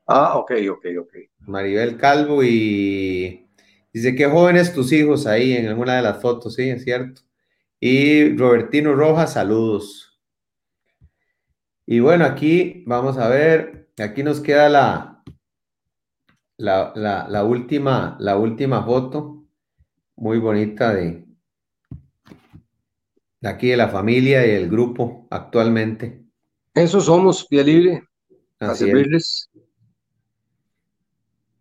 Ah, 0.06 0.38
ok, 0.38 0.52
ok, 0.72 0.86
ok. 1.02 1.14
Maribel 1.40 1.98
Calvo 1.98 2.44
y 2.44 3.48
dice, 3.91 4.14
qué 4.16 4.26
jóvenes 4.26 4.74
tus 4.74 4.91
hijos 4.91 5.26
ahí 5.26 5.53
en 5.53 5.68
alguna 5.68 5.95
de 5.95 6.02
las 6.03 6.22
fotos, 6.22 6.53
sí, 6.56 6.70
es 6.70 6.84
cierto. 6.84 7.22
Y 7.80 8.35
Robertino 8.35 8.93
Rojas, 8.93 9.34
saludos. 9.34 10.19
Y 11.85 12.01
bueno, 12.01 12.26
aquí 12.26 12.84
vamos 12.85 13.18
a 13.18 13.30
ver, 13.30 13.89
aquí 13.97 14.22
nos 14.22 14.41
queda 14.41 14.69
la, 14.69 15.23
la, 16.57 17.43
última, 17.45 18.18
la 18.19 18.38
última 18.38 18.84
foto, 18.84 19.45
muy 20.18 20.39
bonita 20.39 20.93
de, 20.93 21.26
aquí 23.43 23.69
de 23.69 23.77
la 23.77 23.88
familia 23.88 24.45
y 24.45 24.51
el 24.51 24.69
grupo 24.69 25.26
actualmente. 25.31 26.22
Eso 26.73 26.99
somos, 26.99 27.47
Vía 27.49 27.64
Libre, 27.64 28.03
a 28.60 28.76
servirles. 28.76 29.49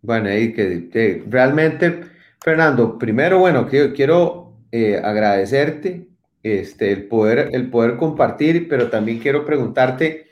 Bueno, 0.02 0.30
ahí 0.30 0.52
que, 0.52 1.24
realmente, 1.28 2.02
Fernando, 2.42 2.98
primero, 2.98 3.38
bueno, 3.38 3.68
quiero, 3.68 3.94
quiero 3.94 4.58
eh, 4.72 5.00
agradecerte 5.02 6.07
este, 6.52 6.92
el, 6.92 7.04
poder, 7.04 7.50
el 7.52 7.70
poder 7.70 7.96
compartir, 7.96 8.68
pero 8.68 8.88
también 8.90 9.18
quiero 9.18 9.44
preguntarte 9.44 10.26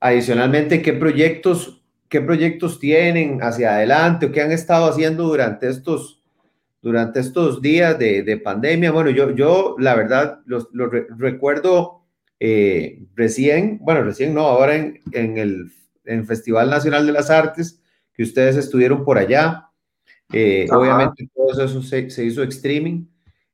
adicionalmente 0.00 0.82
qué 0.82 0.92
proyectos, 0.92 1.82
qué 2.08 2.20
proyectos 2.20 2.78
tienen 2.78 3.42
hacia 3.42 3.74
adelante 3.74 4.26
o 4.26 4.32
qué 4.32 4.42
han 4.42 4.52
estado 4.52 4.88
haciendo 4.88 5.24
durante 5.24 5.68
estos, 5.68 6.22
durante 6.82 7.20
estos 7.20 7.60
días 7.60 7.98
de, 7.98 8.40
pandemia. 8.42 8.92
Bueno, 8.92 9.10
yo, 9.10 9.34
yo 9.34 9.76
la 9.78 9.94
verdad 9.94 10.40
los, 10.46 10.68
recuerdo 11.18 12.02
eh, 12.38 13.02
recién, 13.14 13.78
bueno, 13.82 14.02
recién 14.02 14.34
no, 14.34 14.42
ahora 14.46 14.76
en, 14.76 15.00
en 15.12 15.36
el 15.38 15.70
en 16.10 16.26
Festival 16.26 16.68
Nacional 16.70 17.06
de 17.06 17.12
las 17.12 17.30
Artes, 17.30 17.80
que 18.12 18.22
ustedes 18.22 18.56
estuvieron 18.56 19.04
por 19.04 19.18
allá. 19.18 19.68
Eh, 20.32 20.66
obviamente 20.70 21.28
todo 21.34 21.64
eso 21.64 21.82
se, 21.82 22.10
se 22.10 22.24
hizo 22.24 22.42
streaming. 22.42 23.04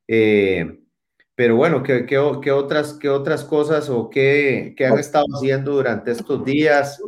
Eh, 0.07 0.79
pero 1.37 1.55
bueno, 1.55 1.83
¿qué, 1.83 2.07
qué, 2.07 2.19
qué, 2.41 2.51
otras, 2.51 2.93
qué 2.93 3.09
otras 3.09 3.43
cosas 3.43 3.91
o 3.91 4.09
qué, 4.09 4.73
qué, 4.75 4.87
han 4.87 4.97
estado 4.97 5.27
haciendo 5.35 5.73
durante 5.73 6.09
estos 6.09 6.43
días? 6.43 6.99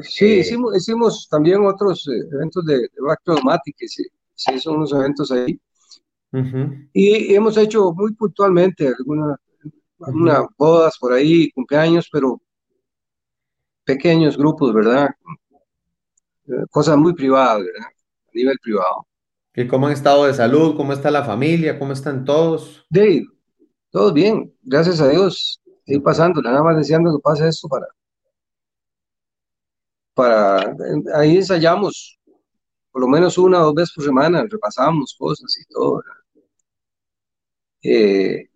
Sí, 0.00 0.24
eh, 0.24 0.38
hicimos, 0.38 0.74
hicimos, 0.74 1.28
también 1.28 1.62
otros 1.66 2.08
eh, 2.08 2.26
eventos 2.32 2.64
de, 2.64 2.78
de 2.78 2.88
Back 2.98 3.20
que 3.76 3.86
sí, 3.86 4.02
sí, 4.34 4.58
son 4.58 4.76
unos 4.76 4.92
eventos 4.94 5.30
ahí. 5.30 5.60
y, 6.94 7.34
hemos 7.34 7.58
hecho 7.58 7.92
muy 7.92 8.14
puntualmente 8.14 8.88
algunas 8.88 9.38
una 9.98 10.46
bodas 10.56 10.96
por 10.98 11.12
ahí, 11.12 11.50
cumpleaños, 11.50 12.08
pero 12.10 12.40
pequeños 13.84 14.38
grupos, 14.38 14.72
¿verdad? 14.72 15.10
Eh, 16.46 16.64
cosas 16.70 16.96
muy 16.96 17.12
privadas, 17.12 17.58
¿verdad? 17.58 17.88
A 18.28 18.30
nivel 18.32 18.58
privado. 18.62 19.06
¿Y 19.54 19.66
cómo 19.66 19.88
han 19.88 19.92
estado 19.92 20.24
de 20.24 20.32
salud? 20.32 20.74
¿Cómo 20.74 20.94
está 20.94 21.10
la 21.10 21.22
familia? 21.22 21.78
¿Cómo 21.78 21.92
están 21.92 22.24
todos? 22.24 22.86
Dave, 22.88 23.26
todo 23.94 24.12
bien, 24.12 24.52
gracias 24.64 25.00
a 25.00 25.08
Dios. 25.08 25.62
Ir 25.86 26.02
pasando, 26.02 26.42
nada 26.42 26.64
más 26.64 26.76
deseando 26.76 27.16
que 27.16 27.22
pase 27.22 27.46
esto 27.46 27.68
para. 27.68 27.86
Para. 30.14 30.74
Ahí 31.14 31.36
ensayamos, 31.36 32.18
por 32.90 33.02
lo 33.02 33.08
menos 33.08 33.38
una 33.38 33.60
o 33.60 33.66
dos 33.66 33.74
veces 33.74 33.92
por 33.94 34.04
semana, 34.04 34.44
repasamos 34.50 35.14
cosas 35.16 35.56
y 35.60 35.64
todo. 35.72 36.02
Eh, 37.84 38.48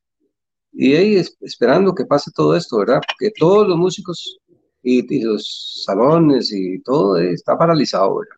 y 0.73 0.97
ahí 0.97 1.23
esperando 1.43 1.95
que 1.95 2.05
pase 2.05 2.33
todo 2.35 2.57
esto, 2.57 2.79
¿verdad? 2.79 3.01
Porque 3.07 3.33
todos 3.39 3.69
los 3.69 3.77
músicos 3.77 4.41
y, 4.83 5.23
los 5.23 5.85
salones 5.85 6.51
y 6.53 6.83
todo 6.83 7.17
eh, 7.17 7.31
está 7.31 7.57
paralizado, 7.57 8.19
¿verdad? 8.19 8.37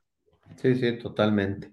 Sí, 0.61 0.75
sí, 0.75 0.99
totalmente. 0.99 1.73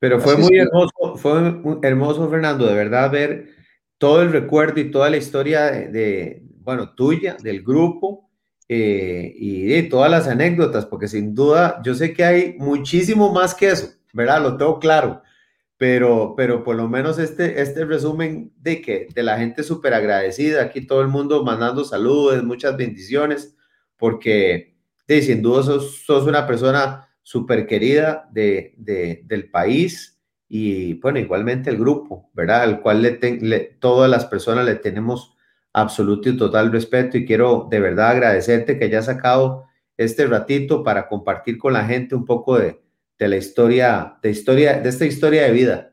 Pero 0.00 0.18
fue 0.18 0.36
muy 0.36 0.58
hermoso, 0.58 1.16
fue 1.16 1.62
hermoso, 1.82 2.28
Fernando, 2.28 2.66
de 2.66 2.74
verdad 2.74 3.12
ver 3.12 3.55
todo 3.98 4.22
el 4.22 4.32
recuerdo 4.32 4.80
y 4.80 4.90
toda 4.90 5.10
la 5.10 5.16
historia 5.16 5.70
de, 5.70 6.42
bueno, 6.60 6.94
tuya, 6.94 7.36
del 7.42 7.62
grupo 7.62 8.30
eh, 8.68 9.32
y 9.36 9.62
de 9.66 9.84
todas 9.84 10.10
las 10.10 10.26
anécdotas, 10.28 10.86
porque 10.86 11.08
sin 11.08 11.34
duda 11.34 11.80
yo 11.84 11.94
sé 11.94 12.12
que 12.12 12.24
hay 12.24 12.56
muchísimo 12.58 13.32
más 13.32 13.54
que 13.54 13.70
eso, 13.70 13.88
¿verdad? 14.12 14.42
Lo 14.42 14.56
tengo 14.56 14.78
claro, 14.78 15.22
pero, 15.76 16.34
pero 16.36 16.64
por 16.64 16.76
lo 16.76 16.88
menos 16.88 17.18
este, 17.18 17.60
este 17.60 17.84
resumen 17.84 18.52
de 18.58 18.82
que 18.82 19.08
de 19.14 19.22
la 19.22 19.38
gente 19.38 19.62
súper 19.62 19.94
agradecida, 19.94 20.62
aquí 20.62 20.86
todo 20.86 21.00
el 21.00 21.08
mundo 21.08 21.44
mandando 21.44 21.84
saludos, 21.84 22.42
muchas 22.42 22.76
bendiciones, 22.76 23.56
porque 23.96 24.76
de, 25.06 25.22
sin 25.22 25.42
duda 25.42 25.62
sos, 25.62 26.02
sos 26.04 26.26
una 26.26 26.46
persona 26.46 27.08
súper 27.22 27.66
querida 27.66 28.28
de, 28.32 28.74
de, 28.76 29.22
del 29.24 29.50
país 29.50 30.15
y 30.48 30.94
bueno, 30.94 31.18
igualmente 31.18 31.70
el 31.70 31.78
grupo, 31.78 32.30
¿verdad? 32.32 32.62
Al 32.62 32.80
cual 32.80 33.02
le, 33.02 33.58
todas 33.80 34.10
las 34.10 34.26
personas 34.26 34.64
le 34.64 34.76
tenemos 34.76 35.36
absoluto 35.72 36.28
y 36.28 36.36
total 36.36 36.72
respeto 36.72 37.18
y 37.18 37.26
quiero 37.26 37.66
de 37.70 37.80
verdad 37.80 38.10
agradecerte 38.10 38.78
que 38.78 38.84
hayas 38.86 39.06
sacado 39.06 39.64
este 39.96 40.26
ratito 40.26 40.84
para 40.84 41.08
compartir 41.08 41.58
con 41.58 41.72
la 41.72 41.84
gente 41.84 42.14
un 42.14 42.24
poco 42.24 42.58
de, 42.58 42.80
de 43.18 43.28
la 43.28 43.36
historia, 43.36 44.18
de 44.22 44.30
historia, 44.30 44.80
de 44.80 44.88
esta 44.88 45.04
historia 45.04 45.44
de 45.44 45.52
vida. 45.52 45.92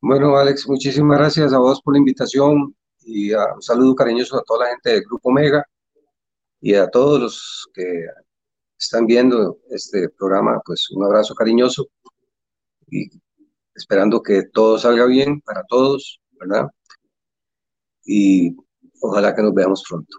Bueno, 0.00 0.36
Alex, 0.36 0.68
muchísimas 0.68 1.18
gracias 1.18 1.52
a 1.52 1.58
vos 1.58 1.80
por 1.82 1.94
la 1.94 1.98
invitación 1.98 2.74
y 3.00 3.32
un 3.32 3.62
saludo 3.62 3.94
cariñoso 3.94 4.36
a 4.36 4.42
toda 4.42 4.66
la 4.66 4.70
gente 4.70 4.90
del 4.90 5.02
Grupo 5.02 5.30
Mega 5.30 5.64
y 6.60 6.74
a 6.74 6.88
todos 6.88 7.20
los 7.20 7.68
que 7.74 8.06
están 8.78 9.06
viendo 9.06 9.58
este 9.70 10.08
programa, 10.10 10.60
pues 10.64 10.90
un 10.90 11.04
abrazo 11.04 11.34
cariñoso 11.34 11.88
esperando 13.74 14.22
que 14.22 14.42
todo 14.44 14.78
salga 14.78 15.06
bien 15.06 15.40
para 15.40 15.62
todos, 15.64 16.20
¿verdad? 16.32 16.68
Y 18.04 18.56
ojalá 19.00 19.34
que 19.34 19.42
nos 19.42 19.54
veamos 19.54 19.84
pronto. 19.88 20.18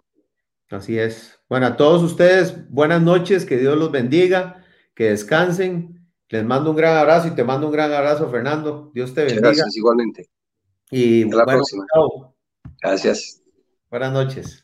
Así 0.70 0.98
es. 0.98 1.40
Bueno, 1.50 1.68
a 1.68 1.78
todos 1.78 2.02
ustedes, 2.04 2.70
buenas 2.70 3.02
noches, 3.02 3.46
que 3.46 3.58
Dios 3.58 3.78
los 3.78 3.92
bendiga, 3.92 4.64
que 4.96 5.10
descansen. 5.10 6.10
Les 6.30 6.44
mando 6.44 6.72
un 6.72 6.78
gran 6.78 6.98
abrazo 6.98 7.28
y 7.28 7.36
te 7.36 7.44
mando 7.44 7.68
un 7.68 7.74
gran 7.74 7.94
abrazo, 7.94 8.28
Fernando. 8.30 8.92
Dios 8.94 9.14
te 9.14 9.22
bendiga. 9.24 9.50
Gracias, 9.50 9.78
igualmente. 9.78 10.30
Y 10.90 11.24
Hasta 11.26 11.36
la 11.36 11.44
bueno, 11.46 11.58
próxima. 11.60 11.86
chao. 11.94 12.36
Gracias. 12.82 13.44
Buenas 13.90 14.14
noches. 14.14 14.63